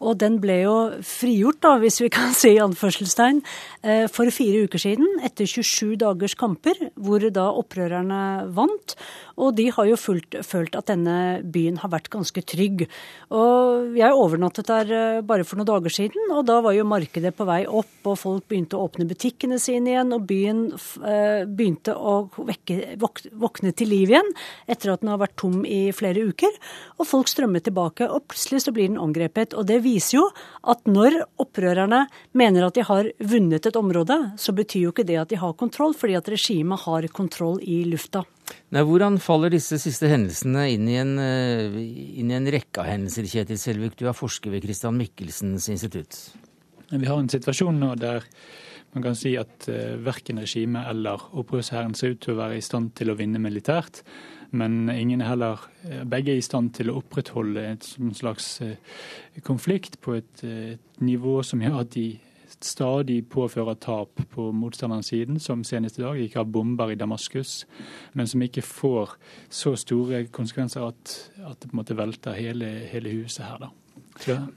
Og 0.00 0.18
den 0.18 0.38
ble 0.40 0.62
jo 0.62 0.90
frigjort, 1.02 1.60
da, 1.60 1.78
hvis 1.78 2.00
vi 2.00 2.08
kan 2.08 2.32
si 2.40 2.54
i 2.54 2.60
anførselstegn, 2.60 3.42
eh, 3.82 4.06
for 4.08 4.30
fire 4.30 4.66
uker 4.66 4.78
siden. 4.78 5.18
Etter 5.24 5.46
27 5.46 5.96
dagers 5.96 6.36
kamper, 6.36 6.92
hvor 6.94 7.20
da 7.30 7.50
opprørerne 7.50 8.52
vant. 8.52 8.94
Og 9.36 9.56
de 9.56 9.70
har 9.70 9.86
jo 9.88 9.96
fulgt, 9.96 10.36
følt 10.44 10.76
at 10.76 10.86
denne 10.92 11.42
byen 11.42 11.80
har 11.82 11.90
vært 11.90 12.10
ganske 12.12 12.42
trygg. 12.42 12.86
Og 13.32 13.96
jeg 13.96 14.12
overnattet 14.14 14.68
der 14.68 14.92
eh, 14.92 15.20
bare 15.26 15.44
for 15.44 15.58
noen 15.58 15.70
dager 15.72 15.90
siden, 15.90 16.30
og 16.30 16.46
da 16.46 16.60
var 16.62 16.76
jo 16.76 16.86
markedet 16.86 17.34
på 17.34 17.48
vei 17.48 17.64
opp, 17.66 18.01
og 18.08 18.18
folk 18.20 18.46
begynte 18.50 18.78
å 18.78 18.86
åpne 18.88 19.06
butikkene 19.10 19.58
sine 19.62 19.92
igjen, 19.92 20.12
og 20.14 20.26
byen 20.28 20.62
eh, 20.72 21.44
begynte 21.46 21.94
å 21.96 22.16
vekke, 22.36 22.96
våkne 22.98 23.72
til 23.76 23.92
liv 23.92 24.12
igjen 24.12 24.32
etter 24.70 24.92
at 24.92 25.02
den 25.02 25.12
har 25.12 25.22
vært 25.22 25.36
tom 25.40 25.62
i 25.68 25.84
flere 25.96 26.26
uker. 26.32 26.58
Og 26.98 27.08
folk 27.08 27.30
strømmer 27.30 27.64
tilbake, 27.64 28.08
og 28.08 28.26
plutselig 28.32 28.64
så 28.66 28.74
blir 28.74 28.90
den 28.90 29.00
angrepet. 29.02 29.56
Og 29.58 29.68
det 29.70 29.82
viser 29.86 30.18
jo 30.20 30.26
at 30.68 30.84
når 30.90 31.22
opprørerne 31.42 32.04
mener 32.38 32.68
at 32.68 32.78
de 32.78 32.86
har 32.86 33.10
vunnet 33.18 33.66
et 33.68 33.78
område, 33.78 34.18
så 34.40 34.54
betyr 34.56 34.88
jo 34.88 34.94
ikke 34.94 35.08
det 35.08 35.20
at 35.22 35.32
de 35.32 35.40
har 35.40 35.58
kontroll, 35.58 35.96
fordi 35.96 36.18
at 36.18 36.30
regimet 36.32 36.86
har 36.86 37.08
kontroll 37.14 37.60
i 37.62 37.82
lufta. 37.88 38.24
Nei, 38.72 38.82
Hvordan 38.88 39.18
faller 39.22 39.52
disse 39.52 39.78
siste 39.80 40.08
hendelsene 40.10 40.64
inn 40.74 40.88
i 40.88 40.96
en, 41.00 41.18
eh, 41.20 41.76
inn 42.20 42.30
i 42.32 42.38
en 42.38 42.48
rekke 42.54 42.82
av 42.82 42.88
hendelser, 42.88 43.28
Kjetil 43.28 43.60
Selvik? 43.60 43.96
Du 43.96 44.06
er 44.08 44.16
forsker 44.16 44.50
ved 44.50 44.64
Christian 44.64 44.96
Michelsens 44.96 45.68
institutt. 45.72 46.18
Vi 46.92 47.08
har 47.08 47.20
en 47.20 47.32
situasjon 47.32 47.78
nå 47.80 47.94
der 47.96 48.26
man 48.92 49.06
kan 49.06 49.16
si 49.16 49.32
at 49.40 49.64
uh, 49.72 49.96
verken 50.04 50.42
regimet 50.42 50.90
eller 50.90 51.22
opprørshæren 51.40 51.94
ser 51.96 52.12
ut 52.12 52.20
til 52.20 52.34
å 52.34 52.40
være 52.42 52.58
i 52.58 52.64
stand 52.64 52.90
til 52.98 53.08
å 53.08 53.16
vinne 53.16 53.40
militært. 53.40 54.02
Men 54.52 54.90
ingen 54.92 55.22
er 55.24 55.30
heller 55.30 55.62
eh, 55.88 56.02
Begge 56.04 56.34
er 56.34 56.42
i 56.42 56.44
stand 56.44 56.74
til 56.76 56.90
å 56.92 56.98
opprettholde 57.00 57.62
et 57.70 57.86
slags 58.18 58.58
uh, 58.60 58.74
konflikt 59.46 59.96
på 60.04 60.18
et, 60.18 60.44
et 60.44 61.00
nivå 61.00 61.38
som 61.40 61.64
gjør 61.64 61.78
at 61.80 61.94
de 61.96 62.04
stadig 62.60 63.22
påfører 63.32 63.80
tap 63.80 64.20
på 64.34 64.50
motstanderens 64.52 65.08
siden, 65.08 65.40
som 65.40 65.64
senest 65.64 65.96
i 65.98 66.04
dag 66.04 66.20
ikke 66.20 66.42
har 66.42 66.52
bomber 66.52 66.92
i 66.92 67.00
Damaskus, 67.00 67.62
men 68.12 68.28
som 68.28 68.44
ikke 68.44 68.64
får 68.66 69.16
så 69.48 69.72
store 69.80 70.26
konsekvenser 70.28 70.84
at, 70.84 71.16
at 71.40 71.56
det 71.62 71.70
på 71.70 71.72
en 71.72 71.80
måte 71.80 71.96
velter 71.96 72.36
hele, 72.36 72.74
hele 72.92 73.16
huset 73.22 73.46
her. 73.48 73.64
da. 73.64 73.72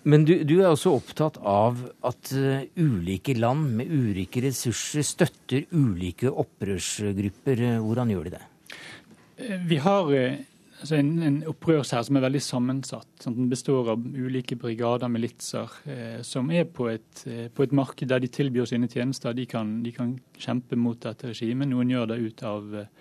Men 0.04 0.26
du, 0.28 0.34
du, 0.44 0.58
er 0.60 0.70
også 0.70 0.96
opptatt 0.98 1.38
av 1.42 1.80
at 2.06 2.32
uh, 2.36 2.66
ulike 2.78 3.36
land 3.38 3.70
med 3.78 3.92
ulike 3.92 4.44
ressurser 4.46 5.06
støtter 5.06 5.66
ulike 5.72 6.32
opprørsgrupper. 6.32 7.64
Hvordan 7.84 8.12
gjør 8.14 8.28
de 8.28 8.36
det? 8.36 8.44
Eh, 9.38 9.56
vi 9.70 9.80
har 9.84 10.12
uh, 10.12 10.36
altså 10.86 10.98
en, 11.00 11.12
en 11.24 11.38
opprørshær 11.50 12.04
som 12.06 12.18
er 12.20 12.24
veldig 12.26 12.42
sammensatt. 12.44 13.08
Sånn, 13.24 13.38
den 13.40 13.50
består 13.52 13.90
av 13.94 14.04
ulike 14.04 14.58
brigader, 14.60 15.10
militser, 15.12 15.72
eh, 15.90 16.20
som 16.26 16.52
er 16.54 16.68
på 16.70 16.90
et, 16.92 17.24
eh, 17.26 17.48
på 17.50 17.66
et, 17.66 17.74
marked 17.76 18.12
der 18.12 18.22
de 18.22 18.30
tilbyr 18.32 18.68
sine 18.70 18.90
tjenester. 18.92 19.34
De 19.34 19.48
kan, 19.50 19.80
de 19.84 19.94
kan 19.96 20.14
kjempe 20.38 20.78
mot 20.78 21.00
dette 21.02 21.32
regimet. 21.32 21.72
Noen 21.72 21.94
gjør 21.94 22.12
det 22.12 22.20
ut 22.22 22.46
av 22.46 22.76
eh, 22.82 22.92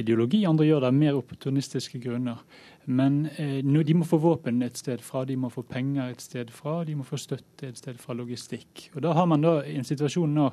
ideologi, 0.00 0.42
andre 0.48 0.66
gjør 0.66 0.84
det 0.84 0.90
av 0.90 0.98
mer 0.98 1.20
opportunistiske 1.20 2.02
grunner. 2.02 2.42
Men 2.86 3.26
eh, 3.36 3.60
de 3.60 3.94
må 3.94 4.06
få 4.08 4.16
våpen 4.22 4.62
et 4.64 4.78
sted 4.80 5.02
fra, 5.04 5.24
de 5.28 5.36
må 5.36 5.50
få 5.52 5.62
penger 5.68 6.10
et 6.10 6.22
sted 6.24 6.50
fra, 6.54 6.80
de 6.84 6.94
må 6.96 7.04
få 7.04 7.18
støtte 7.20 7.68
et 7.68 7.78
sted 7.78 7.98
fra 8.00 8.16
logistikk. 8.16 8.88
Og 8.94 9.02
Da 9.04 9.12
har 9.12 9.26
man 9.28 9.44
da 9.44 9.60
en 9.68 9.84
situasjon 9.84 10.32
nå 10.34 10.50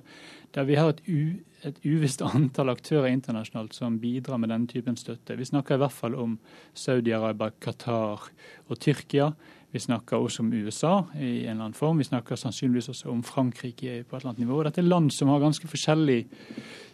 der 0.56 0.68
vi 0.68 0.76
har 0.76 0.90
et, 0.90 1.02
u, 1.08 1.40
et 1.64 1.80
uvisst 1.86 2.22
antall 2.28 2.74
aktører 2.74 3.10
internasjonalt 3.14 3.74
som 3.78 4.00
bidrar 4.00 4.42
med 4.44 4.52
denne 4.52 4.68
typen 4.68 5.00
støtte. 5.00 5.38
Vi 5.38 5.48
snakker 5.48 5.76
i 5.76 5.84
hvert 5.86 5.96
fall 5.96 6.16
om 6.16 6.38
Saudi-Arabia, 6.76 7.54
Qatar 7.64 8.28
og 8.68 8.80
Tyrkia. 8.80 9.32
Vi 9.78 9.82
snakker 9.84 10.18
også 10.18 10.42
om 10.42 10.54
USA 10.54 11.04
i 11.14 11.44
en 11.44 11.52
eller 11.52 11.68
annen 11.68 11.74
form. 11.78 12.00
Vi 12.02 12.08
snakker 12.08 12.36
sannsynligvis 12.40 12.90
også 12.90 13.12
om 13.12 13.20
Frankrike 13.24 14.00
på 14.10 14.16
et 14.16 14.24
eller 14.24 14.32
annet 14.32 14.42
nivå. 14.42 14.56
Dette 14.66 14.82
er 14.82 14.88
land 14.88 15.12
som 15.14 15.30
har 15.30 15.44
ganske 15.44 15.68
forskjellig 15.70 16.24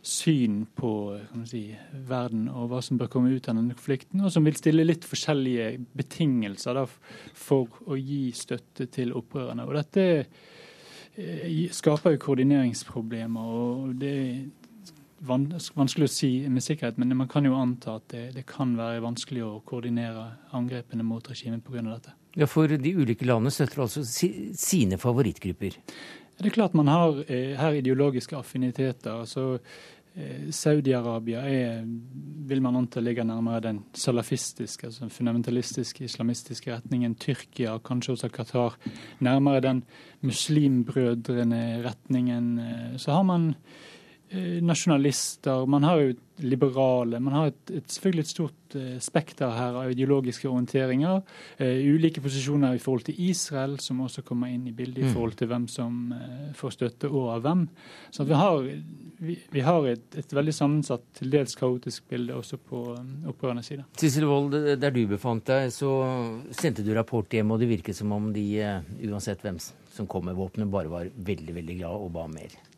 syn 0.04 0.58
på 0.76 0.90
si, 1.48 1.62
verden 2.10 2.50
og 2.52 2.74
hva 2.74 2.82
som 2.84 2.98
bør 3.00 3.08
komme 3.14 3.32
ut 3.32 3.48
av 3.48 3.56
denne 3.56 3.78
konflikten, 3.78 4.20
og 4.20 4.34
som 4.36 4.44
vil 4.44 4.58
stille 4.60 4.84
litt 4.84 5.08
forskjellige 5.08 5.70
betingelser 5.96 6.76
da, 6.76 6.84
for 7.46 7.72
å 7.88 7.96
gi 7.96 8.26
støtte 8.36 8.90
til 8.92 9.16
opprørerne. 9.16 9.64
Og 9.64 9.78
dette 9.80 10.04
eh, 10.20 11.70
skaper 11.72 12.18
jo 12.18 12.24
koordineringsproblemer. 12.26 13.54
og 13.62 13.96
det 14.02 14.18
vanskelig 15.24 16.10
å 16.10 16.12
si 16.12 16.34
med 16.52 16.66
sikkerhet, 16.66 17.00
men 17.00 17.16
man 17.16 17.32
kan 17.32 17.48
jo 17.48 17.56
anta 17.56 17.96
at 18.02 18.10
det, 18.12 18.26
det 18.36 18.44
kan 18.50 18.76
være 18.76 19.06
vanskelig 19.08 19.46
å 19.48 19.54
koordinere 19.64 20.28
angrepene 20.52 21.08
mot 21.08 21.32
regimet 21.32 21.64
pga. 21.64 21.86
dette. 21.88 22.18
Ja, 22.36 22.48
For 22.50 22.68
de 22.68 22.96
ulike 22.98 23.26
landene 23.30 23.54
støtter 23.54 23.84
altså 23.86 24.04
sine 24.04 24.98
favorittgrupper? 24.98 25.78
Det 26.40 26.50
er 26.50 26.56
klart 26.56 26.74
man 26.74 26.90
har 26.90 27.20
eh, 27.28 27.54
her 27.60 27.78
ideologiske 27.78 28.36
affiniteter. 28.36 29.20
altså 29.20 29.60
eh, 30.16 30.50
Saudi-Arabia 30.50 31.44
er, 31.46 31.84
vil 32.50 32.62
man 32.62 32.76
anta 32.76 33.00
ligger 33.00 33.24
nærmere 33.24 33.62
den 33.62 33.84
salafistiske, 33.94 34.88
altså 34.88 35.10
fundamentalistiske, 35.10 36.04
islamistiske 36.04 36.74
retningen. 36.74 37.16
Tyrkia, 37.16 37.78
kanskje 37.78 38.14
også 38.18 38.30
Qatar, 38.34 38.78
nærmere 39.20 39.62
den 39.62 39.84
muslimbrødrene 40.22 41.84
retningen. 41.86 42.60
Eh, 42.60 42.98
så 42.98 43.12
har 43.12 43.24
man 43.24 43.54
nasjonalister, 44.62 45.66
man 45.70 45.84
har 45.86 46.00
jo 46.02 46.14
liberale. 46.42 47.20
Man 47.20 47.34
har 47.34 47.52
et, 47.52 47.72
et, 47.72 47.86
selvfølgelig 47.92 48.26
et 48.26 48.32
stort 48.32 48.76
uh, 48.78 48.96
spekter 49.04 49.52
her 49.54 49.78
av 49.78 49.92
ideologiske 49.94 50.50
orienteringer. 50.50 51.22
Uh, 51.60 51.84
ulike 51.94 52.24
posisjoner 52.24 52.78
i 52.78 52.82
forhold 52.82 53.06
til 53.10 53.20
Israel, 53.30 53.78
som 53.84 54.02
også 54.04 54.24
kommer 54.26 54.52
inn 54.54 54.66
i 54.68 54.74
bildet 54.76 55.04
i 55.04 55.08
mm. 55.08 55.14
forhold 55.14 55.38
til 55.40 55.52
hvem 55.52 55.68
som 55.72 56.00
uh, 56.16 56.50
får 56.58 56.76
støtte 56.78 57.12
og 57.12 57.30
av 57.36 57.46
hvem. 57.46 57.68
Så 58.14 58.26
vi 58.30 58.40
har, 58.40 58.66
vi, 59.22 59.38
vi 59.54 59.66
har 59.66 59.88
et, 59.94 60.08
et, 60.18 60.36
veldig 60.40 60.58
sammensatt, 60.58 61.06
til 61.20 61.32
dels 61.34 61.56
kaotisk 61.60 62.10
bilde 62.10 62.36
også 62.40 62.58
på 62.58 62.84
um, 62.98 63.14
opprørernes 63.30 63.70
side. 63.70 63.88
Sissel 64.02 64.28
Wold, 64.30 64.58
der 64.82 64.96
du 64.96 65.04
befant 65.14 65.46
deg, 65.50 65.70
så 65.76 65.94
sendte 66.52 66.86
du 66.86 66.94
rapport 66.98 67.30
hjem, 67.30 67.54
og 67.54 67.62
det 67.62 67.70
virket 67.72 68.00
som 68.00 68.12
om 68.16 68.32
de, 68.34 68.48
uansett 69.06 69.46
hvem 69.46 69.62
som 69.62 70.10
kom 70.10 70.26
med 70.26 70.38
våpenet, 70.40 70.72
bare 70.74 70.90
var 70.90 71.10
veldig, 71.14 71.60
veldig 71.62 71.82
glad 71.84 72.06
og 72.08 72.16
ba 72.16 72.26
mer. 72.32 72.73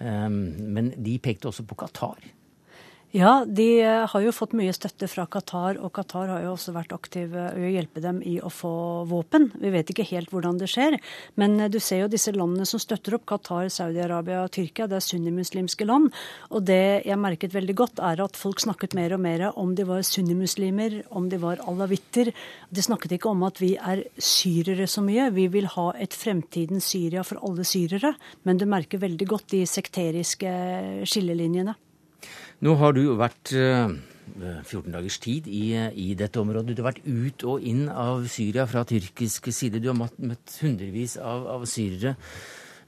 Ehm, 0.00 0.72
men 0.74 0.92
de 1.04 1.18
pekte 1.22 1.48
også 1.48 1.64
på 1.66 1.78
Qatar. 1.80 2.20
Ja, 3.16 3.46
de 3.48 3.80
eh, 3.80 4.02
har 4.10 4.20
jo 4.20 4.32
fått 4.34 4.52
mye 4.58 4.74
støtte 4.76 5.06
fra 5.08 5.24
Qatar, 5.32 5.78
og 5.80 5.88
Qatar 5.96 6.28
har 6.28 6.42
jo 6.44 6.50
også 6.52 6.74
vært 6.74 6.90
aktiv 6.92 7.32
i 7.32 7.62
å 7.64 7.70
hjelpe 7.72 8.02
dem 8.04 8.18
i 8.20 8.34
å 8.44 8.50
få 8.52 8.72
våpen. 9.08 9.46
Vi 9.56 9.70
vet 9.72 9.88
ikke 9.88 10.04
helt 10.10 10.34
hvordan 10.34 10.58
det 10.60 10.68
skjer, 10.68 10.98
men 11.40 11.56
du 11.72 11.78
ser 11.80 12.02
jo 12.02 12.10
disse 12.12 12.34
landene 12.36 12.66
som 12.68 12.82
støtter 12.82 13.16
opp, 13.16 13.24
Qatar, 13.30 13.70
Saudi-Arabia 13.72 14.42
og 14.42 14.50
Tyrkia, 14.52 14.88
det 14.90 14.98
er 14.98 15.06
sunnimuslimske 15.06 15.86
land. 15.88 16.10
Og 16.50 16.66
det 16.68 17.06
jeg 17.06 17.22
merket 17.22 17.56
veldig 17.56 17.78
godt, 17.80 18.04
er 18.04 18.20
at 18.20 18.36
folk 18.36 18.60
snakket 18.60 18.98
mer 18.98 19.16
og 19.16 19.24
mer 19.24 19.46
om 19.54 19.72
de 19.78 19.88
var 19.88 20.04
sunnimuslimer, 20.04 20.98
om 21.08 21.30
de 21.32 21.40
var 21.40 21.64
alawitter. 21.64 22.34
De 22.68 22.84
snakket 22.84 23.16
ikke 23.16 23.32
om 23.32 23.48
at 23.48 23.64
vi 23.64 23.78
er 23.80 24.04
syrere 24.20 24.90
så 24.90 25.00
mye. 25.06 25.30
Vi 25.32 25.48
vil 25.56 25.72
ha 25.78 25.86
et 25.96 26.12
fremtidens 26.12 26.92
Syria 26.92 27.24
for 27.24 27.40
alle 27.40 27.64
syrere. 27.64 28.12
Men 28.44 28.60
du 28.60 28.68
merker 28.68 29.00
veldig 29.00 29.32
godt 29.32 29.56
de 29.56 29.64
sekteriske 29.72 30.52
skillelinjene. 31.08 31.78
Nå 32.64 32.74
har 32.80 32.94
du 32.96 33.02
jo 33.02 33.16
vært 33.20 33.52
14 33.52 34.92
dagers 34.94 35.18
tid 35.22 35.46
i, 35.48 35.76
i, 35.76 36.08
dette 36.18 36.40
området. 36.40 36.74
Du 36.76 36.82
har 36.82 36.92
vært 36.92 37.06
ut 37.06 37.44
og 37.48 37.64
inn 37.64 37.86
av 37.92 38.26
Syria 38.32 38.66
fra 38.68 38.84
tyrkisk 38.88 39.50
side. 39.52 39.82
Du 39.82 39.90
har 39.92 39.98
møtt 39.98 40.58
hundrevis 40.62 41.18
av, 41.20 41.46
av 41.56 41.66
syrere. 41.68 42.16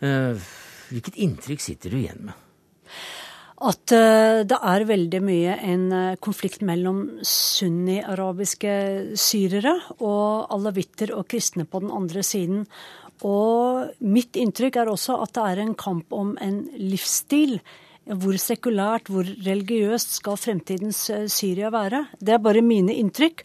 Hvilket 0.01 1.19
inntrykk 1.21 1.65
sitter 1.65 1.93
du 1.93 2.01
igjen 2.01 2.29
med? 2.31 2.45
At 3.69 3.91
det 3.91 4.57
er 4.57 4.87
veldig 4.87 5.21
mye 5.27 5.57
en 5.67 5.87
konflikt 6.23 6.63
mellom 6.65 7.19
sunni-arabiske 7.27 8.75
syrere 9.19 9.75
og 9.99 10.55
alawitter 10.55 11.13
og 11.17 11.27
kristne 11.29 11.67
på 11.67 11.83
den 11.83 11.91
andre 11.95 12.23
siden. 12.23 12.65
Og 13.27 13.91
mitt 13.99 14.39
inntrykk 14.39 14.79
er 14.79 14.93
også 14.93 15.19
at 15.25 15.35
det 15.35 15.45
er 15.51 15.63
en 15.65 15.75
kamp 15.79 16.15
om 16.15 16.37
en 16.43 16.63
livsstil. 16.79 17.59
Hvor 18.09 18.39
sekulært, 18.41 19.11
hvor 19.13 19.27
religiøst 19.45 20.15
skal 20.17 20.39
fremtidens 20.41 21.03
Syria 21.29 21.69
være? 21.69 22.07
Det 22.25 22.33
er 22.33 22.41
bare 22.41 22.63
mine 22.65 22.95
inntrykk. 22.97 23.43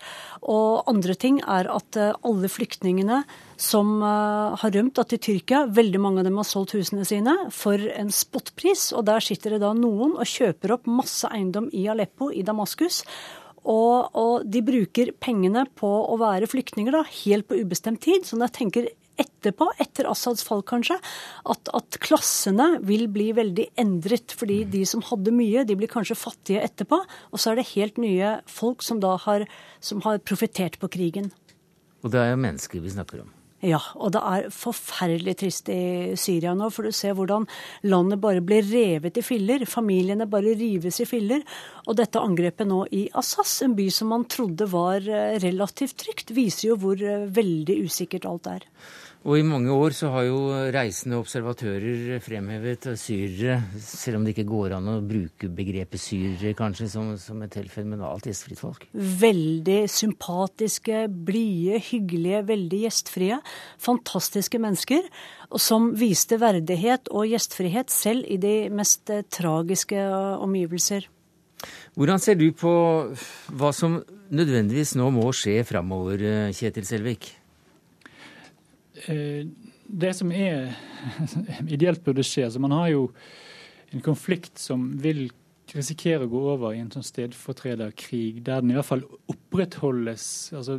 Og 0.48 0.88
andre 0.88 1.18
ting 1.20 1.42
er 1.44 1.68
at 1.68 2.00
alle 2.00 2.48
flyktningene 2.48 3.26
som 3.60 4.00
har 4.00 4.72
rømt 4.72 5.02
til 5.12 5.20
Tyrkia, 5.20 5.66
veldig 5.68 6.00
mange 6.00 6.24
av 6.24 6.30
dem 6.30 6.40
har 6.40 6.48
solgt 6.48 6.78
husene 6.78 7.04
sine 7.08 7.36
for 7.52 7.76
en 7.76 8.12
spottpris. 8.16 8.94
Og 8.96 9.04
der 9.12 9.24
sitter 9.24 9.58
det 9.58 9.66
da 9.66 9.74
noen 9.76 10.16
og 10.16 10.32
kjøper 10.32 10.78
opp 10.78 10.88
masse 10.88 11.28
eiendom 11.28 11.68
i 11.76 11.84
Aleppo, 11.92 12.32
i 12.32 12.48
Damaskus. 12.48 13.04
Og, 13.64 14.12
og, 14.20 14.44
de 14.44 14.60
bruker 14.66 15.14
pengene 15.24 15.66
på 15.80 15.88
å 15.88 16.18
være 16.20 16.50
flyktninger 16.52 16.96
da, 16.96 17.04
helt 17.24 17.48
på 17.48 17.60
ubestemt 17.64 18.04
tid. 18.04 18.28
Så 18.28 18.38
når 18.38 18.52
jeg 18.52 18.58
tenker 18.60 18.90
etterpå, 19.20 19.70
etter 19.82 20.08
Assads 20.10 20.44
fall 20.46 20.64
kanskje, 20.68 20.98
at, 21.50 21.72
at, 21.76 22.00
klassene 22.04 22.80
vil 22.86 23.08
bli 23.14 23.32
veldig 23.36 23.70
endret. 23.80 24.36
Fordi 24.40 24.64
de 24.74 24.84
som 24.90 25.04
hadde 25.10 25.36
mye, 25.36 25.66
de 25.68 25.78
blir 25.80 25.92
kanskje 25.92 26.20
fattige 26.20 26.64
etterpå. 26.64 27.04
Og 27.32 27.42
så 27.42 27.52
er 27.52 27.62
det 27.62 27.70
helt 27.74 28.02
nye 28.02 28.38
folk 28.50 28.84
som 28.86 29.04
da 29.04 29.16
har, 29.28 29.48
som 29.84 30.04
har 30.08 30.24
profittert 30.26 30.80
på 30.82 30.92
krigen. 30.94 31.32
Og 32.04 32.12
det 32.12 32.20
er 32.20 32.34
jo 32.34 32.44
mennesker 32.44 32.84
vi 32.84 32.92
snakker 32.94 33.24
om. 33.24 33.32
Ja, 33.64 33.80
og 33.96 34.12
det 34.12 34.20
er 34.28 34.50
forferdelig 34.52 35.38
trist 35.40 35.70
i 35.72 36.16
Syria 36.20 36.52
nå, 36.52 36.68
for 36.76 36.84
du 36.84 36.92
ser 36.92 37.14
hvordan 37.16 37.46
landet 37.88 38.20
bare 38.20 38.44
blir 38.44 38.66
revet 38.68 39.22
i 39.22 39.24
filler. 39.24 39.64
Familiene 39.70 40.28
bare 40.28 40.52
rives 40.60 41.00
i 41.00 41.08
filler. 41.08 41.46
Og 41.88 41.96
dette 41.96 42.20
angrepet 42.20 42.68
nå 42.68 42.82
i 42.92 43.06
Assas, 43.16 43.62
en 43.64 43.78
by 43.78 43.88
som 43.88 44.12
man 44.12 44.28
trodde 44.28 44.68
var 44.68 45.08
relativt 45.46 45.96
trygt, 46.04 46.36
viser 46.36 46.74
jo 46.74 46.80
hvor 46.84 47.00
veldig 47.40 47.80
usikkert 47.88 48.28
alt 48.28 48.52
er. 48.52 48.68
Og 49.24 49.38
i 49.40 49.44
mange 49.48 49.72
år 49.72 49.94
så 49.96 50.10
har 50.12 50.26
jo 50.28 50.40
reisende 50.76 51.16
observatører 51.16 52.18
fremhevet 52.24 52.90
syrere, 53.00 53.62
selv 53.80 54.18
om 54.18 54.26
det 54.26 54.34
ikke 54.34 54.50
går 54.50 54.74
an 54.76 54.90
å 54.92 54.96
bruke 55.00 55.48
begrepet 55.48 56.02
syrere 56.04 56.52
kanskje 56.60 56.90
som, 56.92 57.14
som 57.16 57.40
et 57.46 57.56
helt 57.56 57.72
fenomenalt 57.72 58.28
gjestfritt 58.28 58.60
folk. 58.60 58.84
Veldig 58.92 59.78
sympatiske, 59.88 61.06
blide, 61.08 61.80
hyggelige, 61.88 62.42
veldig 62.50 62.82
gjestfrie. 62.84 63.38
Fantastiske 63.80 64.60
mennesker. 64.60 65.08
Som 65.56 65.94
viste 65.96 66.36
verdighet 66.42 67.08
og 67.14 67.30
gjestfrihet 67.32 67.94
selv 67.94 68.28
i 68.28 68.36
de 68.42 68.58
mest 68.76 69.08
tragiske 69.32 70.04
omgivelser. 70.44 71.08
Hvordan 71.96 72.20
ser 72.20 72.36
du 72.36 72.50
på 72.52 72.74
hva 73.56 73.72
som 73.72 74.02
nødvendigvis 74.36 74.98
nå 75.00 75.08
må 75.16 75.30
skje 75.32 75.62
framover, 75.70 76.52
Kjetil 76.52 76.90
Selvik? 76.90 77.30
Det 79.08 80.12
som 80.16 80.32
er 80.32 80.74
ideelt 81.76 82.04
burde 82.06 82.24
skje 82.24 82.48
altså 82.48 82.62
Man 82.64 82.76
har 82.76 82.92
jo 82.94 83.08
en 83.94 84.02
konflikt 84.02 84.58
som 84.62 84.92
vil 85.04 85.28
risikere 85.74 86.26
å 86.26 86.30
gå 86.30 86.40
over 86.54 86.74
i 86.76 86.82
en 86.82 86.92
sånn 86.92 87.06
stedfortrederkrig, 87.06 88.42
der 88.46 88.62
den 88.62 88.74
i 88.74 88.76
hvert 88.78 88.90
fall 88.90 89.04
opprettholdes 89.32 90.26
altså 90.58 90.78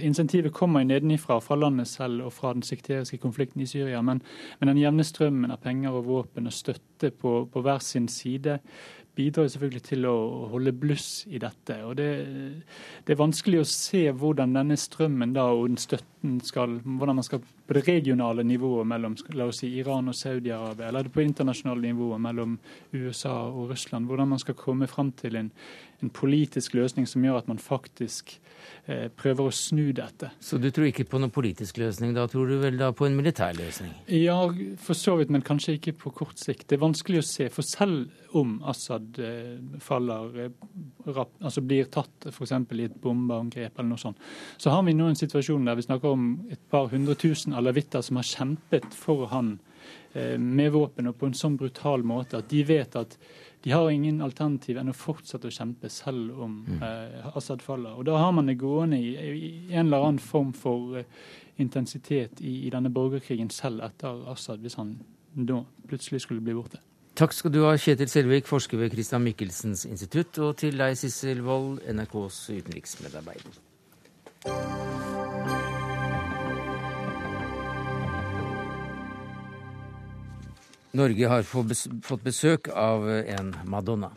Insentivet 0.00 0.54
kommer 0.56 0.86
nedenifra, 0.86 1.38
fra 1.44 1.58
landet 1.58 1.90
selv 1.90 2.26
og 2.26 2.34
fra 2.34 2.54
den 2.56 2.64
sekteriske 2.66 3.20
konflikten 3.22 3.62
i 3.62 3.68
Syria. 3.70 4.00
Men, 4.02 4.22
men 4.58 4.72
den 4.72 4.80
jevne 4.80 5.06
strømmen 5.06 5.52
av 5.52 5.60
penger 5.62 5.98
og 6.00 6.08
våpen 6.08 6.50
og 6.50 6.56
støtte 6.56 7.12
på, 7.12 7.44
på 7.52 7.64
hver 7.66 7.84
sin 7.84 8.08
side 8.10 8.58
bidrar 9.16 9.48
selvfølgelig 9.50 9.82
til 9.84 10.06
å 10.08 10.14
holde 10.52 10.72
bluss 10.76 11.24
i 11.28 11.40
dette. 11.42 11.76
og 11.84 11.96
det, 11.98 12.08
det, 13.04 13.12
er 13.12 13.20
vanskelig 13.20 13.60
å 13.60 13.68
se 13.68 14.04
hvordan 14.12 14.54
denne 14.56 14.76
strømmen 14.78 15.34
da, 15.34 15.48
og 15.52 15.68
den 15.68 15.80
støtten 15.80 16.38
skal, 16.46 16.78
hvordan 16.84 17.18
man 17.18 17.26
skal 17.26 17.42
på 17.42 17.76
det 17.76 17.84
regionale 17.86 18.44
nivået 18.46 18.86
mellom 18.86 19.16
la 19.34 19.46
oss 19.50 19.62
si, 19.62 19.70
Iran 19.78 20.10
og 20.10 20.16
Saudi-Arabia, 20.18 20.88
eller 20.88 21.10
på 21.12 21.22
internasjonale 21.22 21.90
nivået 21.90 22.22
mellom 22.22 22.58
USA 22.92 23.36
og 23.50 23.70
Russland, 23.70 24.06
hvordan 24.10 24.32
man 24.34 24.42
skal 24.42 24.58
komme 24.58 24.88
fram 24.90 25.12
til 25.12 25.38
en, 25.38 25.52
en 26.02 26.12
politisk 26.14 26.74
løsning 26.78 27.08
som 27.08 27.24
gjør 27.24 27.40
at 27.42 27.48
man 27.50 27.60
faktisk 27.62 28.32
eh, 28.86 29.08
prøver 29.16 29.48
å 29.48 29.54
snu 29.54 29.90
dette. 29.96 30.30
Så 30.42 30.58
du 30.60 30.68
tror 30.70 30.88
ikke 30.90 31.06
på 31.08 31.20
noen 31.20 31.32
politisk 31.34 31.80
løsning, 31.82 32.14
da 32.16 32.26
tror 32.30 32.50
du 32.50 32.58
vel 32.62 32.78
da 32.80 32.90
på 32.96 33.06
en 33.08 33.16
militær 33.18 33.56
løsning? 33.58 33.92
Ja, 34.16 34.38
for 34.80 34.98
så 34.98 35.16
vidt, 35.20 35.32
men 35.34 35.44
kanskje 35.46 35.76
ikke 35.78 35.96
på 36.04 36.14
kort 36.22 36.40
sikt. 36.40 36.68
Det 36.68 36.78
er 36.78 36.84
vanskelig 36.84 37.22
å 37.22 37.26
se. 37.26 37.48
For 37.52 37.66
selv 37.66 38.36
om 38.36 38.58
Assad 38.70 39.18
eh, 39.22 39.56
faller, 39.82 40.46
eh, 40.46 41.24
altså 41.40 41.64
blir 41.64 41.90
tatt 41.92 42.28
f.eks. 42.30 42.54
i 42.54 42.86
et 42.86 43.00
bombeangrep 43.02 43.78
eller 43.78 43.90
noe 43.92 44.00
sånt, 44.00 44.20
så 44.60 44.74
har 44.74 44.84
vi 44.86 44.94
nå 44.96 45.10
en 45.10 45.18
situasjon 45.18 45.66
der 45.66 45.78
vi 45.78 45.86
snakker 45.86 46.14
om 46.14 46.30
et 46.52 46.62
par 46.70 46.90
hundre 46.92 47.16
tusen 47.18 47.56
alawitter 47.56 48.04
som 48.06 48.20
har 48.20 48.28
kjempet 48.28 48.90
for 48.96 49.28
han 49.32 49.56
eh, 50.14 50.36
med 50.38 50.72
våpen 50.76 51.10
og 51.10 51.18
på 51.18 51.30
en 51.30 51.38
sånn 51.38 51.58
brutal 51.60 52.06
måte 52.06 52.40
at 52.40 52.50
de 52.52 52.64
vet 52.66 52.98
at 53.00 53.18
de 53.62 53.70
har 53.70 53.90
ingen 53.92 54.22
alternativ 54.24 54.78
enn 54.80 54.88
å 54.88 54.96
fortsette 54.96 55.48
å 55.50 55.52
kjempe 55.52 55.90
selv 55.92 56.38
om 56.40 56.60
mm. 56.64 56.82
eh, 56.82 57.36
Assad 57.36 57.62
faller. 57.62 57.98
Og 57.98 58.06
Da 58.08 58.16
har 58.16 58.32
man 58.32 58.48
det 58.48 58.56
gående 58.60 58.96
i, 58.96 59.12
i 59.12 59.74
en 59.74 59.86
eller 59.86 60.06
annen 60.06 60.22
form 60.24 60.54
for 60.56 60.96
uh, 60.96 61.04
intensitet 61.60 62.40
i, 62.40 62.66
i, 62.66 62.70
denne 62.72 62.92
borgerkrigen 62.92 63.50
selv 63.52 63.84
etter 63.84 64.24
Assad, 64.32 64.64
hvis 64.64 64.78
han 64.80 64.96
da 65.34 65.60
plutselig 65.88 66.24
skulle 66.24 66.40
bli 66.44 66.56
borte. 66.56 66.80
Takk 67.20 67.34
skal 67.36 67.52
du 67.52 67.60
ha, 67.66 67.74
Kjetil 67.76 68.08
Selvik, 68.08 68.48
forsker 68.48 68.80
ved 68.80 68.94
Christian 68.94 69.24
Michelsens 69.26 69.84
institutt, 69.84 70.38
og 70.40 70.56
til 70.62 70.78
deg, 70.80 70.96
Sissel 70.96 71.44
Wold, 71.44 71.82
NRKs 71.84 72.46
utenriksmedarbeider. 72.54 73.64
Norge 80.96 81.28
har 81.30 81.46
fått 81.46 82.24
besøk 82.24 82.68
av 82.74 83.06
en 83.10 83.54
Madonna. 83.70 84.10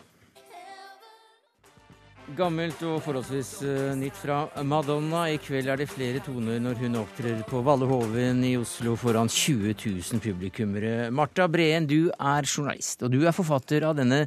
Gammelt 2.34 2.80
og 2.88 3.02
forholdsvis 3.04 3.50
uh, 3.68 3.90
nytt 4.00 4.16
fra 4.16 4.46
Madonna. 4.64 5.26
I 5.28 5.36
kveld 5.44 5.68
er 5.70 5.82
det 5.82 5.90
flere 5.92 6.22
toner 6.24 6.62
når 6.64 6.80
hun 6.80 6.96
opptrer 7.02 7.42
på 7.50 7.60
Valle 7.68 7.86
Hoven 7.90 8.40
i 8.48 8.54
Oslo 8.56 8.96
foran 8.98 9.28
20 9.28 9.76
000 9.76 10.24
publikummere. 10.24 11.12
Marta 11.12 11.50
Breen, 11.52 11.86
du 11.86 12.08
er 12.16 12.48
journalist, 12.48 13.04
og 13.04 13.12
du 13.12 13.28
er 13.28 13.36
forfatter 13.36 13.84
av 13.86 14.00
denne 14.00 14.24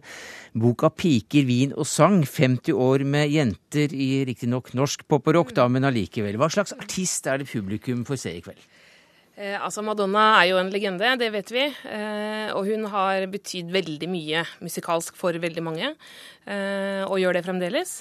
boka 0.52 0.92
'Piker, 0.92 1.48
vin 1.48 1.72
og 1.72 1.88
sang'. 1.88 2.20
50 2.28 2.76
år 2.76 3.02
med 3.08 3.32
jenter 3.32 3.90
i 3.96 4.26
riktignok 4.28 4.74
norsk 4.76 5.08
pop 5.08 5.26
og 5.26 5.40
rock, 5.40 5.56
da, 5.56 5.66
men 5.66 5.88
allikevel. 5.88 6.36
Hva 6.36 6.52
slags 6.52 6.76
artist 6.76 7.26
er 7.26 7.40
det 7.40 7.48
publikum 7.48 8.04
får 8.04 8.20
se 8.20 8.36
i 8.36 8.44
kveld? 8.44 8.60
Eh, 9.36 9.56
altså 9.60 9.82
Madonna 9.84 10.38
er 10.38 10.48
jo 10.48 10.56
en 10.56 10.70
legende, 10.72 11.10
det 11.20 11.28
vet 11.34 11.50
vi. 11.52 11.66
Eh, 11.68 12.48
og 12.56 12.68
hun 12.70 12.86
har 12.92 13.26
betydd 13.28 13.72
veldig 13.74 14.08
mye 14.08 14.44
musikalsk 14.64 15.16
for 15.18 15.36
veldig 15.42 15.64
mange, 15.64 15.92
eh, 16.48 17.02
og 17.04 17.20
gjør 17.20 17.36
det 17.36 17.44
fremdeles. 17.44 17.98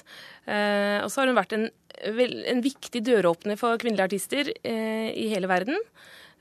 Eh, 0.48 1.04
og 1.04 1.10
så 1.12 1.20
har 1.22 1.28
hun 1.28 1.36
vært 1.36 1.52
en, 1.52 1.68
en 2.00 2.62
viktig 2.64 3.04
døråpner 3.04 3.60
for 3.60 3.76
kvinnelige 3.82 4.08
artister 4.08 4.52
eh, 4.64 5.12
i 5.12 5.28
hele 5.34 5.50
verden. 5.50 5.76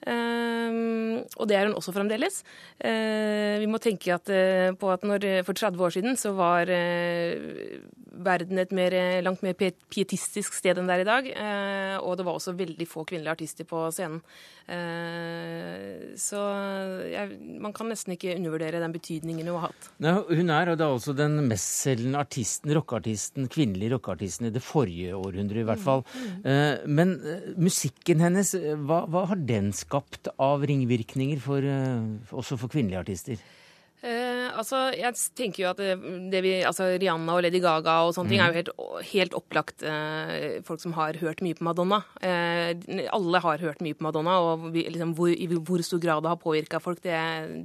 Uh, 0.05 1.23
og 1.39 1.47
det 1.49 1.55
er 1.57 1.65
hun 1.65 1.77
også 1.79 1.89
fremdeles. 1.95 2.41
Vi 2.77 3.65
må 3.71 3.79
tenke 3.81 4.13
at, 4.13 4.29
på 4.77 4.89
at 4.91 5.05
når, 5.07 5.23
for 5.47 5.57
30 5.57 5.81
år 5.81 5.95
siden 5.95 6.19
så 6.19 6.33
var 6.37 6.69
verden 8.23 8.59
et 8.61 8.73
mer, 8.75 8.93
langt 9.25 9.43
mer 9.45 9.55
pietistisk 9.57 10.55
sted 10.55 10.79
enn 10.79 10.89
det 10.89 10.97
er 10.97 11.03
i 11.03 11.07
dag. 11.07 11.29
Og 12.01 12.17
det 12.17 12.25
var 12.27 12.37
også 12.37 12.55
veldig 12.57 12.87
få 12.89 13.05
kvinnelige 13.07 13.33
artister 13.35 13.67
på 13.67 13.85
scenen. 13.95 14.21
Så 16.19 16.39
jeg, 17.11 17.35
man 17.61 17.73
kan 17.75 17.89
nesten 17.91 18.15
ikke 18.15 18.33
undervurdere 18.37 18.81
den 18.81 18.95
betydningen 18.95 19.49
hun 19.51 19.59
har 19.59 19.67
hatt. 19.67 19.89
Ja, 20.01 20.15
hun 20.25 20.53
er 20.53 20.71
da 20.73 20.87
altså 20.89 21.13
den 21.17 21.37
mestselgende 21.49 22.23
artisten, 22.23 22.73
rockeartisten, 22.77 23.49
kvinnelige 23.51 23.93
rockeartisten 23.95 24.49
i 24.49 24.53
det 24.55 24.63
forrige 24.65 25.17
århundret 25.17 25.61
i 25.61 25.67
hvert 25.69 25.83
fall. 25.83 26.05
Mm, 26.15 26.39
mm. 26.47 26.95
Men 26.97 27.13
musikken 27.61 28.23
hennes, 28.25 28.55
hva, 28.55 29.03
hva, 29.11 29.27
har 29.31 29.43
den 29.45 29.69
skapt 29.75 30.31
av 30.41 30.65
ringvirkninger 30.65 31.43
for, 31.43 31.69
også 32.33 32.57
for 32.61 32.71
kvinnelige 32.71 33.05
artister? 33.05 33.45
Eh, 34.03 34.49
altså, 34.53 34.91
jeg 34.93 35.15
tenker 35.37 35.63
jo 35.63 35.69
at 35.71 35.79
det, 35.79 35.95
det 36.29 36.41
vi, 36.45 36.51
altså 36.67 36.91
Rihanna 36.93 37.37
og 37.37 37.45
Lady 37.45 37.61
Gaga 37.63 37.95
og 38.05 38.11
sånne 38.13 38.27
mm. 38.27 38.33
ting 38.33 38.43
er 38.43 38.51
jo 38.51 38.57
helt, 38.59 38.71
helt 39.09 39.37
opplagt 39.39 39.85
eh, 39.87 40.59
folk 40.67 40.83
som 40.83 40.93
har 40.97 41.17
hørt 41.21 41.41
mye 41.45 41.57
på 41.57 41.65
Madonna. 41.65 42.01
Eh, 42.19 42.75
alle 43.15 43.41
har 43.41 43.63
hørt 43.63 43.81
mye 43.85 43.97
på 43.97 44.05
Madonna, 44.05 44.35
og 44.43 44.67
vi, 44.75 44.85
liksom, 44.91 45.15
hvor, 45.17 45.31
i 45.31 45.47
hvor 45.47 45.81
stor 45.87 46.03
grad 46.03 46.25
det 46.25 46.33
har 46.33 46.43
påvirka 46.43 46.83
folk, 46.83 47.01
det, 47.05 47.15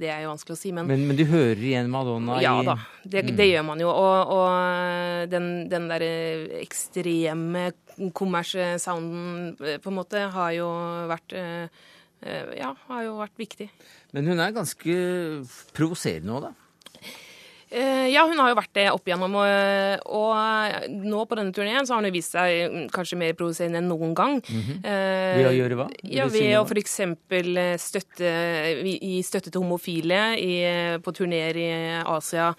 det, 0.01 0.09
er 0.09 0.23
jo 0.23 0.31
vanskelig 0.31 0.57
å 0.57 0.61
si. 0.63 0.73
Men, 0.73 0.89
men, 0.89 1.05
men 1.11 1.19
du 1.19 1.27
hører 1.29 1.61
igjen 1.61 1.91
Madonna 1.93 2.39
ja, 2.41 2.55
i 2.55 2.63
Ja 2.63 2.71
da, 2.71 2.77
det, 3.03 3.27
mm. 3.27 3.35
det, 3.37 3.49
gjør 3.51 3.69
man 3.69 3.85
jo. 3.85 3.93
Og, 3.93 4.35
og 4.39 5.31
den, 5.35 5.53
den 5.69 5.89
derre 5.91 6.11
ekstreme 6.63 7.69
kommers-sounden 8.17 9.57
eh, 9.61 9.81
på 9.83 9.93
en 9.93 9.99
måte 9.99 10.25
har 10.31 10.55
jo 10.57 10.71
vært 11.11 11.37
eh, 11.37 11.81
Eh, 12.21 12.51
ja, 12.59 12.75
har 12.85 13.05
jo 13.07 13.15
vært 13.17 13.39
viktig. 13.39 13.65
Men 14.15 14.27
hun 14.27 14.41
er 14.43 14.55
ganske 14.55 14.95
provoserende 15.75 16.35
òg, 16.35 16.49
da? 16.49 16.51
Eh, 17.71 18.09
ja, 18.11 18.25
hun 18.27 18.39
har 18.41 18.51
jo 18.51 18.57
vært 18.57 18.73
det 18.75 18.85
opp 18.91 19.05
igjennom. 19.07 19.37
Og, 19.39 20.03
og 20.11 20.89
nå 20.91 21.23
på 21.27 21.37
denne 21.39 21.55
turneen 21.55 21.87
så 21.87 21.95
har 21.95 22.03
hun 22.03 22.11
vist 22.11 22.35
seg 22.35 22.65
mm, 22.67 22.87
kanskje 22.91 23.19
mer 23.21 23.37
provoserende 23.39 23.79
enn 23.79 23.87
noen 23.87 24.11
gang. 24.17 24.39
Mm 24.43 24.61
-hmm. 24.61 24.81
ved 25.39 25.47
å 25.47 25.55
gjøre 25.55 25.77
hva? 25.79 25.87
Ja, 26.03 26.27
Ved 26.31 26.57
å 26.59 26.65
f.eks. 26.67 26.99
støtte 27.79 28.31
gi 28.83 29.21
støtte 29.23 29.51
til 29.51 29.61
homofile 29.61 30.35
i, 30.39 30.53
på 30.99 31.11
turneer 31.15 31.55
i 31.55 31.69
Asia. 32.03 32.53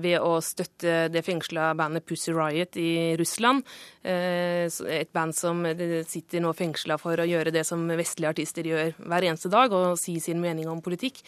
ved 0.00 0.18
å 0.20 0.40
støtte 0.40 1.08
det 1.08 1.22
fengsla 1.22 1.74
bandet 1.74 2.06
Pussy 2.06 2.32
Riot 2.32 2.76
i 2.76 3.16
Russland. 3.16 3.62
et 4.02 5.12
band 5.12 5.34
som 5.34 5.64
sitter 6.06 6.40
nå 6.40 6.52
fengsla 6.52 6.98
for 6.98 7.16
å 7.20 7.26
gjøre 7.26 7.50
det 7.50 7.66
som 7.66 7.86
vestlige 7.88 8.30
artister 8.30 8.62
gjør 8.64 8.94
hver 8.96 9.22
eneste 9.22 9.48
dag, 9.48 9.72
og 9.72 9.98
si 9.98 10.18
sin 10.20 10.40
mening 10.40 10.68
om 10.68 10.80
politikk. 10.80 11.20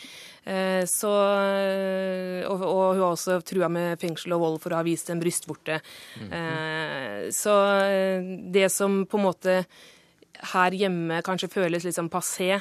så 0.87 1.13
og 2.49 2.62
og 2.65 2.95
hun 2.95 3.03
har 3.03 3.13
også 3.13 3.41
trua 3.47 3.69
med 3.73 4.01
fengsel 4.01 4.35
og 4.37 4.45
vold 4.47 4.61
for 4.63 4.75
å 4.75 4.81
ha 4.81 4.87
vist 4.87 5.11
en 5.11 5.21
brystvorte. 5.21 5.81
Mm 6.21 6.29
-hmm. 6.31 7.31
Så 7.31 7.53
eh, 7.85 8.23
det 8.53 8.69
som 8.73 9.05
på 9.07 9.19
en 9.19 9.27
måte 9.27 9.65
her 10.53 10.75
hjemme 10.75 11.21
kanskje 11.23 11.51
føles 11.53 11.85
litt 11.87 11.95
sånn 11.95 12.11
passé, 12.11 12.57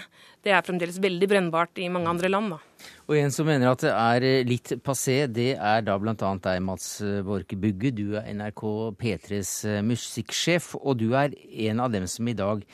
det 0.46 0.54
er 0.54 0.62
fremdeles 0.66 1.00
veldig 1.02 1.28
brennbart 1.30 1.80
i 1.82 1.90
mange 1.90 2.12
andre 2.12 2.30
land. 2.30 2.54
da. 2.54 2.60
Og 3.08 3.18
en 3.18 3.34
som 3.34 3.46
mener 3.46 3.72
at 3.72 3.82
det 3.82 3.92
er 3.92 4.26
eh, 4.28 4.46
litt 4.46 4.74
passé, 4.86 5.26
det 5.28 5.56
er 5.58 5.82
da 5.82 5.98
bl.a. 5.98 6.16
deg, 6.16 6.62
Mats 6.62 7.02
Borke 7.26 7.58
Bugge. 7.58 7.92
Du 7.92 8.18
er 8.20 8.30
NRK 8.34 8.64
P3s 9.02 9.54
musikksjef, 9.84 10.76
og 10.82 10.98
du 11.02 11.12
er 11.18 11.34
en 11.70 11.80
av 11.80 11.92
dem 11.92 12.08
som 12.08 12.28
i 12.28 12.38
dag 12.38 12.66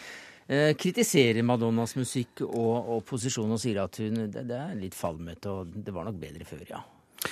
kritiserer 0.80 1.44
Madonnas 1.44 1.92
musikk 1.98 2.40
og, 2.46 2.76
og 2.88 3.02
posisjon 3.04 3.52
og 3.52 3.60
sier 3.60 3.82
at 3.84 4.00
hun, 4.00 4.30
det, 4.32 4.46
det 4.48 4.56
er 4.56 4.78
litt 4.80 4.96
falmete, 4.96 5.52
og 5.52 5.74
det 5.84 5.92
var 5.92 6.08
nok 6.08 6.22
bedre 6.22 6.48
før, 6.48 6.64
ja. 6.70 6.80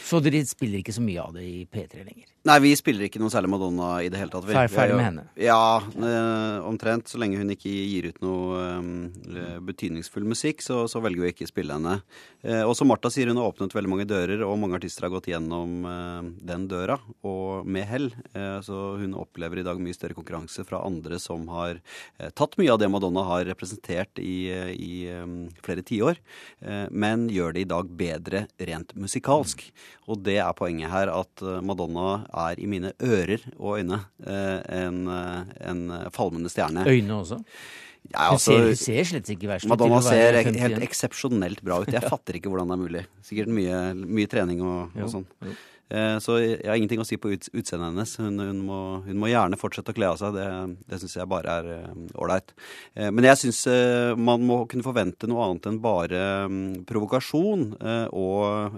Så 0.06 0.22
dere 0.24 0.42
spiller 0.48 0.82
ikke 0.82 0.96
så 0.96 1.04
mye 1.04 1.22
av 1.22 1.36
det 1.36 1.46
i 1.46 1.66
P3 1.70 2.06
lenger? 2.06 2.30
Nei, 2.46 2.60
vi 2.62 2.76
spiller 2.78 3.08
ikke 3.08 3.18
noe 3.18 3.34
særlig 3.34 3.50
Madonna 3.50 3.88
i 4.06 4.10
det 4.14 4.20
hele 4.22 4.30
tatt. 4.30 4.46
Vi, 4.46 4.54
ferdig 4.70 4.98
med 5.00 5.06
henne? 5.08 5.24
Ja, 5.42 5.82
øh, 5.82 6.66
omtrent. 6.70 7.10
Så 7.10 7.18
lenge 7.18 7.40
hun 7.40 7.50
ikke 7.50 7.72
gir 7.72 8.06
ut 8.12 8.20
noe 8.22 8.60
øh, 8.78 9.56
betydningsfull 9.66 10.28
musikk, 10.30 10.62
så, 10.62 10.84
så, 10.92 11.02
velger 11.02 11.26
vi 11.26 11.32
ikke 11.34 11.48
å 11.48 11.50
spille 11.50 11.78
henne. 11.78 11.96
Eh, 12.46 12.62
og 12.62 12.76
som 12.78 12.90
Martha 12.92 13.10
sier, 13.10 13.32
hun 13.32 13.42
har 13.42 13.50
åpnet 13.50 13.74
veldig 13.74 13.92
mange 13.92 14.06
dører, 14.10 14.44
og 14.46 14.60
mange 14.62 14.78
artister 14.78 15.08
har 15.08 15.14
gått 15.16 15.32
gjennom 15.32 15.88
øh, 15.90 16.30
den 16.52 16.68
døra, 16.70 17.00
og 17.26 17.66
med 17.66 17.90
hell. 17.90 18.12
Eh, 18.38 18.60
så 18.66 18.84
hun 19.02 19.18
opplever 19.18 19.64
i 19.64 19.66
dag 19.66 19.82
mye 19.82 19.98
større 19.98 20.18
konkurranse 20.18 20.68
fra 20.70 20.84
andre 20.86 21.18
som 21.22 21.50
har 21.50 21.80
eh, 21.80 22.30
tatt 22.30 22.60
mye 22.62 22.76
av 22.76 22.82
det 22.82 22.92
Madonna 22.94 23.26
har 23.26 23.50
representert 23.50 24.22
i, 24.22 24.38
i 24.76 24.94
flere 25.66 25.82
tiår, 25.86 26.20
men 26.94 27.26
gjør 27.32 27.56
det 27.56 27.64
i 27.66 27.68
dag 27.70 27.90
bedre 27.98 28.46
rent 28.70 28.94
musikalsk. 28.98 29.66
Og 30.10 30.22
det 30.26 30.38
er 30.42 30.52
poenget 30.58 30.92
her, 30.92 31.12
at 31.14 31.46
Madonna 31.66 32.26
er 32.46 32.62
i 32.62 32.70
mine 32.70 32.94
ører 33.04 33.44
og 33.58 33.80
øyne 33.80 34.02
eh, 34.26 34.60
en, 34.82 35.02
eh, 35.12 35.56
en 35.72 35.84
falmende 36.16 36.52
stjerne. 36.52 36.86
Øyne 36.90 37.20
også? 37.22 37.42
Ja, 38.12 38.32
altså, 38.32 38.54
hun, 38.54 38.60
ser, 38.60 38.68
hun 38.68 38.76
ser 38.78 39.08
slett 39.10 39.30
ikke 39.34 39.50
verst 39.50 39.66
ut. 39.66 39.72
Madonna 39.72 40.02
ser 40.06 40.38
helt 40.46 40.84
eksepsjonelt 40.86 41.64
bra 41.66 41.80
ut. 41.82 41.94
Jeg 41.94 42.06
fatter 42.14 42.38
ikke 42.38 42.52
hvordan 42.54 42.70
det 42.70 42.78
er 42.78 42.84
mulig. 42.84 43.06
Sikkert 43.26 43.50
mye, 43.54 43.80
mye 43.96 44.30
trening 44.30 44.62
og, 44.66 44.94
og 45.00 45.10
sånn. 45.16 45.26
Eh, 45.90 46.18
så 46.24 46.38
jeg 46.42 46.66
har 46.66 46.80
ingenting 46.80 47.02
å 47.02 47.06
si 47.06 47.18
på 47.22 47.30
utseendet 47.36 47.86
hennes. 47.86 48.16
Hun, 48.18 48.40
hun, 48.42 48.62
må, 48.66 48.80
hun, 49.06 49.20
må, 49.22 49.30
gjerne 49.30 49.60
fortsette 49.60 49.94
å 49.94 49.98
kle 49.98 50.10
av 50.10 50.20
seg. 50.22 50.38
Det, 50.38 50.48
det 50.90 51.00
syns 51.02 51.18
jeg 51.20 51.30
bare 51.30 51.58
er 51.60 51.70
eh, 51.76 52.00
ålreit. 52.18 52.56
Uh, 52.98 53.12
men 53.14 53.28
jeg 53.30 53.42
syns 53.44 53.62
man 54.18 54.44
må 54.46 54.62
kunne 54.70 54.86
forvente 54.86 55.28
noe 55.30 55.44
annet 55.46 55.68
enn 55.70 55.78
bare 55.84 56.22
um, 56.46 56.58
provokasjon 56.88 57.64
og 58.16 58.78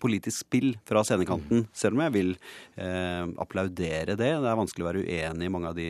politisk 0.00 0.44
spill 0.44 0.72
fra 0.88 1.02
scenekanten. 1.06 1.66
Selv 1.76 1.96
om 1.96 2.02
jeg 2.04 2.14
vil 2.14 2.30
applaudere 3.42 4.16
det. 4.18 4.30
Det 4.42 4.48
er 4.48 4.58
vanskelig 4.58 4.84
å 4.84 4.88
være 4.88 5.02
uenig 5.04 5.46
i 5.46 5.52
mange 5.52 5.70
av 5.70 5.76
de 5.76 5.86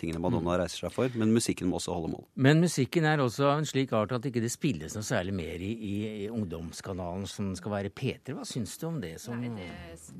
tingene 0.00 0.20
Madonna 0.22 0.54
mm. 0.54 0.56
reiser 0.62 0.84
seg 0.86 0.94
for. 0.94 1.12
Men 1.20 1.34
musikken 1.34 1.70
må 1.70 1.78
også 1.78 1.94
holde 1.96 2.12
mål. 2.14 2.24
Men 2.40 2.62
musikken 2.64 3.06
er 3.08 3.22
også 3.22 3.50
av 3.50 3.60
en 3.60 3.68
slik 3.68 3.92
art 3.96 4.14
at 4.16 4.26
ikke 4.28 4.42
det 4.42 4.52
spilles 4.52 4.96
noe 4.96 5.06
særlig 5.06 5.36
mer 5.36 5.64
i, 5.64 5.72
i, 5.74 5.96
i 6.24 6.28
ungdomskanalen 6.30 7.28
som 7.30 7.52
skal 7.58 7.76
være 7.76 7.94
P3. 7.94 8.36
Hva 8.38 8.48
syns 8.48 8.76
du 8.80 8.88
om 8.90 9.00
det? 9.02 9.16
som... 9.22 9.40
Nei, 9.40 9.52
det 9.56 9.69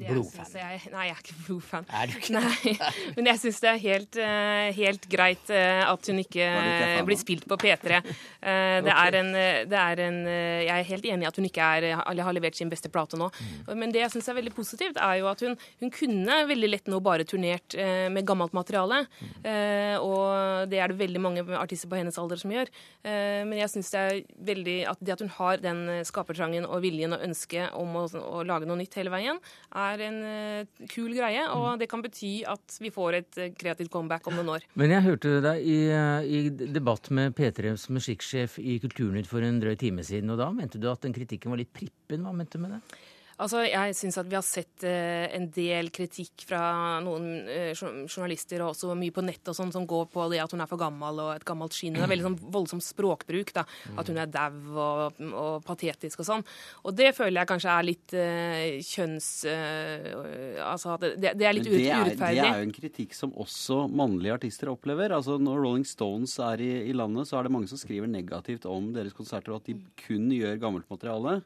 blodfan? 0.01 0.49
Jeg, 0.55 0.81
nei, 0.93 1.05
jeg 1.09 1.15
er 1.15 1.23
ikke 1.23 1.37
blodfan. 1.45 1.87
Er 1.93 2.11
du 2.11 2.17
ikke 2.19 2.35
Nei, 2.37 2.75
Men 3.17 3.31
jeg 3.31 3.41
syns 3.43 3.61
det 3.63 3.71
er 3.71 3.81
helt, 3.83 4.19
uh, 4.21 4.67
helt, 4.77 5.07
greit 5.11 5.53
uh, 5.53 5.83
at 5.91 6.11
hun 6.11 6.21
ikke 6.23 6.47
ikke 6.47 7.05
blir 7.09 7.21
spilt 7.21 7.47
på 7.51 7.59
P3. 7.61 8.01
det 8.41 8.95
er 8.95 9.17
en, 9.19 9.31
det 9.69 9.79
er 9.79 10.03
en 10.07 10.19
Jeg 10.29 10.73
er 10.75 10.89
helt 10.91 11.07
enig 11.13 11.27
i 11.27 11.29
at 11.29 11.39
hun 11.41 11.49
ikke 11.49 11.71
er, 11.79 11.87
har 12.01 12.35
levert 12.37 12.57
sin 12.59 12.71
beste 12.73 12.91
plate 12.93 13.19
nå. 13.21 13.29
Mm. 13.31 13.73
Men 13.81 13.95
det 13.95 14.03
jeg 14.05 14.15
syns 14.15 14.31
er 14.31 14.39
veldig 14.39 14.55
positivt, 14.57 15.01
er 15.01 15.19
jo 15.21 15.29
at 15.31 15.43
hun, 15.45 15.57
hun 15.83 15.93
kunne 15.95 16.39
veldig 16.51 16.71
lett 16.71 16.91
nå 16.91 17.01
bare 17.05 17.27
turnert 17.29 17.77
med 18.13 18.27
gammelt 18.29 18.55
materiale. 18.57 19.03
Mm. 19.21 20.01
og 20.05 20.71
det 20.71 20.81
er 20.81 20.93
det 20.93 20.99
veldig 21.01 21.23
mange 21.23 21.45
artister 21.59 21.91
på 21.91 21.99
hennes 21.99 22.19
alder 22.21 22.41
som 22.41 22.53
gjør. 22.53 22.71
men 23.05 23.57
jeg 23.59 23.73
syns 23.73 23.93
det 23.93 24.01
er 24.01 24.21
veldig 24.51 24.77
at 24.93 25.03
det 25.05 25.15
at 25.17 25.25
hun 25.25 25.33
har 25.37 25.63
den 25.63 25.83
skapertrangen 26.07 26.69
og 26.69 26.83
viljen 26.85 27.17
og 27.17 27.25
ønsket 27.27 27.77
om 27.79 27.97
å, 28.03 28.07
å 28.21 28.45
lage 28.47 28.69
noe 28.69 28.81
nytt 28.81 28.97
hele 29.01 29.13
veien, 29.13 29.40
er 29.81 30.05
en 30.07 30.19
uh, 30.25 30.87
kul 30.91 31.13
greie. 31.17 31.45
Og 31.53 31.67
mm. 31.67 31.81
det 31.83 31.91
kan 31.91 32.05
bety 32.05 32.33
at 32.49 32.79
vi 32.83 32.93
får 32.95 33.19
et 33.21 33.41
uh, 33.41 33.49
kreativt 33.59 33.93
comeback 33.93 34.27
om 34.31 34.39
noen 34.39 34.55
år. 34.57 34.67
Men 34.81 34.95
jeg 34.97 35.07
hørte 35.07 35.37
deg 35.45 35.63
i, 35.65 35.79
uh, 35.93 36.25
i 36.25 36.43
debatt 36.51 37.13
med 37.15 37.37
P3s 37.39 37.89
musikksjef 37.95 38.59
i 38.63 38.79
Kulturnytt 38.83 39.31
for 39.31 39.45
en 39.47 39.63
drøy 39.63 39.77
time 39.81 40.05
siden, 40.07 40.33
og 40.35 40.41
da 40.43 40.51
mente 40.55 40.81
du 40.81 40.91
at 40.91 41.05
den 41.07 41.17
kritikken 41.17 41.55
var 41.55 41.63
litt 41.63 41.73
prippen. 41.75 42.27
Hva 42.27 42.35
mente 42.37 42.59
du 42.59 42.67
med 42.67 42.79
det? 42.79 43.01
Altså, 43.41 43.63
Jeg 43.65 43.95
syns 43.97 44.19
at 44.21 44.29
vi 44.29 44.37
har 44.37 44.45
sett 44.45 44.85
eh, 44.85 45.27
en 45.37 45.47
del 45.55 45.89
kritikk 45.95 46.45
fra 46.49 47.01
noen 47.05 47.49
eh, 47.49 47.73
journalister, 47.73 48.61
og 48.61 48.75
også 48.75 48.97
mye 48.99 49.15
på 49.17 49.25
nett 49.25 49.49
og 49.49 49.57
sånn, 49.57 49.73
som 49.73 49.87
går 49.89 50.11
på 50.13 50.27
det 50.33 50.43
at 50.43 50.53
hun 50.53 50.61
er 50.61 50.69
for 50.69 50.81
gammel 50.81 51.23
og 51.25 51.31
et 51.33 51.47
gammelt 51.49 51.77
skinn. 51.77 51.97
Det 51.97 52.05
er 52.05 52.13
veldig 52.13 52.27
sånn 52.29 52.39
voldsom 52.53 52.83
språkbruk. 52.85 53.55
da, 53.57 53.65
At 54.01 54.11
hun 54.13 54.21
er 54.21 54.29
dau 54.31 54.59
og, 54.75 55.23
og, 55.31 55.65
patetisk 55.65 56.21
og 56.21 56.29
sånn. 56.29 56.45
Og 56.85 56.97
det 56.99 57.15
føler 57.17 57.41
jeg 57.41 57.51
kanskje 57.55 57.79
er 57.79 57.89
litt 57.89 58.17
eh, 58.19 58.77
kjønns... 58.85 59.31
Eh, 59.49 60.61
altså, 60.67 60.99
det, 61.01 61.33
det, 61.33 61.49
er 61.49 61.57
litt 61.57 61.71
det 61.71 61.87
er, 61.87 62.05
urettferdig. 62.05 62.43
Det 62.43 62.51
er 62.51 62.61
jo 62.61 62.69
en 62.69 62.77
kritikk 62.77 63.17
som 63.17 63.35
også 63.41 63.87
mannlige 63.89 64.37
artister 64.37 64.73
opplever. 64.75 65.17
Altså, 65.17 65.39
Når 65.41 65.65
Rolling 65.65 65.89
Stones 65.89 66.37
er 66.45 66.61
i, 66.61 66.71
i 66.91 66.97
landet, 66.97 67.31
så 67.31 67.41
er 67.41 67.49
det 67.49 67.57
mange 67.57 67.73
som 67.73 67.81
skriver 67.81 68.11
negativt 68.11 68.69
om 68.69 68.93
deres 68.97 69.17
konserter, 69.17 69.55
og 69.55 69.63
at 69.63 69.73
de 69.73 69.81
kun 70.05 70.29
gjør 70.35 70.61
gammelt 70.61 70.93
materiale. 70.93 71.41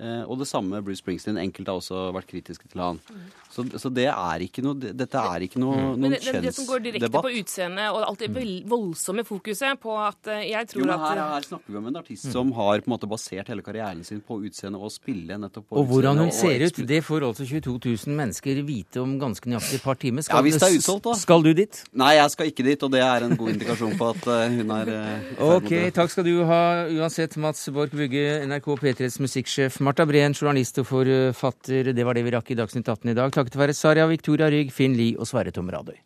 Eh, 0.00 0.22
og 0.24 0.38
det 0.40 0.46
samme 0.48 0.80
Bruce 0.80 1.02
Springsteen. 1.02 1.36
Enkelte 1.40 1.74
har 1.74 1.80
også 1.80 2.06
vært 2.16 2.28
kritiske 2.30 2.68
til 2.72 2.80
han. 2.80 3.00
Så, 3.52 3.66
så 3.82 3.90
det 3.92 4.06
er 4.08 4.44
ikke 4.46 4.62
noe, 4.64 4.78
dette 4.78 5.20
er 5.20 5.44
ikke 5.44 5.60
noe, 5.60 5.74
mm. 5.76 5.88
noen 6.00 6.14
kjønnsdebatt. 6.14 6.46
Det 6.46 6.52
som 6.56 6.68
går 6.68 6.84
direkte 6.86 7.10
på 7.12 7.32
utseendet, 7.40 7.88
og 7.92 8.06
alt 8.06 8.22
det 8.22 8.44
voldsomme 8.70 9.24
fokuset 9.28 9.80
på 9.82 9.96
at 10.00 10.30
eh, 10.32 10.46
jeg 10.52 10.70
tror 10.70 10.84
jo, 10.84 10.88
at 10.94 11.04
her, 11.04 11.20
her, 11.34 11.48
snakker 11.50 11.74
vi 11.74 11.80
om 11.82 11.90
en 11.90 12.00
artist 12.00 12.28
mm. 12.30 12.32
som 12.32 12.52
har 12.56 12.80
på 12.80 12.88
en 12.88 12.94
måte 12.94 13.10
basert 13.10 13.50
hele 13.52 13.64
karrieren 13.66 14.00
sin 14.06 14.22
på 14.24 14.38
utseende 14.46 14.80
og 14.80 14.94
spille 14.94 15.36
nettopp 15.42 15.66
på 15.68 15.82
Og 15.82 15.90
hvordan 15.90 16.22
hun 16.24 16.32
ser 16.32 16.64
ut, 16.64 16.80
det 16.88 17.02
får 17.04 17.26
altså 17.28 17.48
22 17.50 17.76
000 18.06 18.16
mennesker 18.22 18.62
vite 18.64 19.02
om 19.02 19.18
ganske 19.20 19.52
nøyaktig 19.52 19.82
et 19.82 19.84
par 19.84 20.00
timer. 20.00 20.24
Skal, 20.24 20.40
ja, 20.40 20.46
hvis 20.48 20.60
det 20.62 20.70
er 20.70 20.78
utsolgt, 20.78 21.10
da. 21.10 21.16
Skal 21.20 21.44
du 21.44 21.50
dit? 21.60 21.82
Nei, 22.00 22.14
jeg 22.16 22.36
skal 22.36 22.54
ikke 22.54 22.68
dit, 22.70 22.88
og 22.88 22.94
det 22.94 23.04
er 23.04 23.26
en 23.26 23.36
god 23.36 23.52
indikasjon 23.56 23.98
på 24.00 24.10
at 24.14 24.30
hun 24.56 24.74
er 24.78 24.94
Ok, 25.50 25.70
takk 25.96 26.14
skal 26.14 26.24
du 26.24 26.32
ha 26.48 26.62
uansett, 26.88 27.36
Mats 27.40 27.68
Borch 27.74 27.92
Bugge, 27.92 28.24
NRK 28.46 28.72
P3s 28.80 29.20
musikksjef. 29.20 29.80
Marta 29.90 30.04
Breen, 30.06 30.30
journalist 30.30 30.76
og 30.78 30.86
forfatter. 30.86 31.88
Det 31.90 32.04
var 32.06 32.14
det 32.14 32.22
vi 32.22 32.30
rakk 32.30 32.52
i 32.54 32.56
Dagsnytt 32.60 32.86
18 32.86 33.10
i 33.10 33.16
dag. 33.18 33.32
Takket 33.34 33.58
være 33.58 33.74
Saria 33.74 34.06
Victoria 34.06 34.46
Rygg, 34.46 34.70
Finn 34.70 34.94
Lie 34.94 35.18
og 35.18 35.26
Sverre 35.26 35.50
Tom 35.50 35.66
Radøy. 35.66 35.96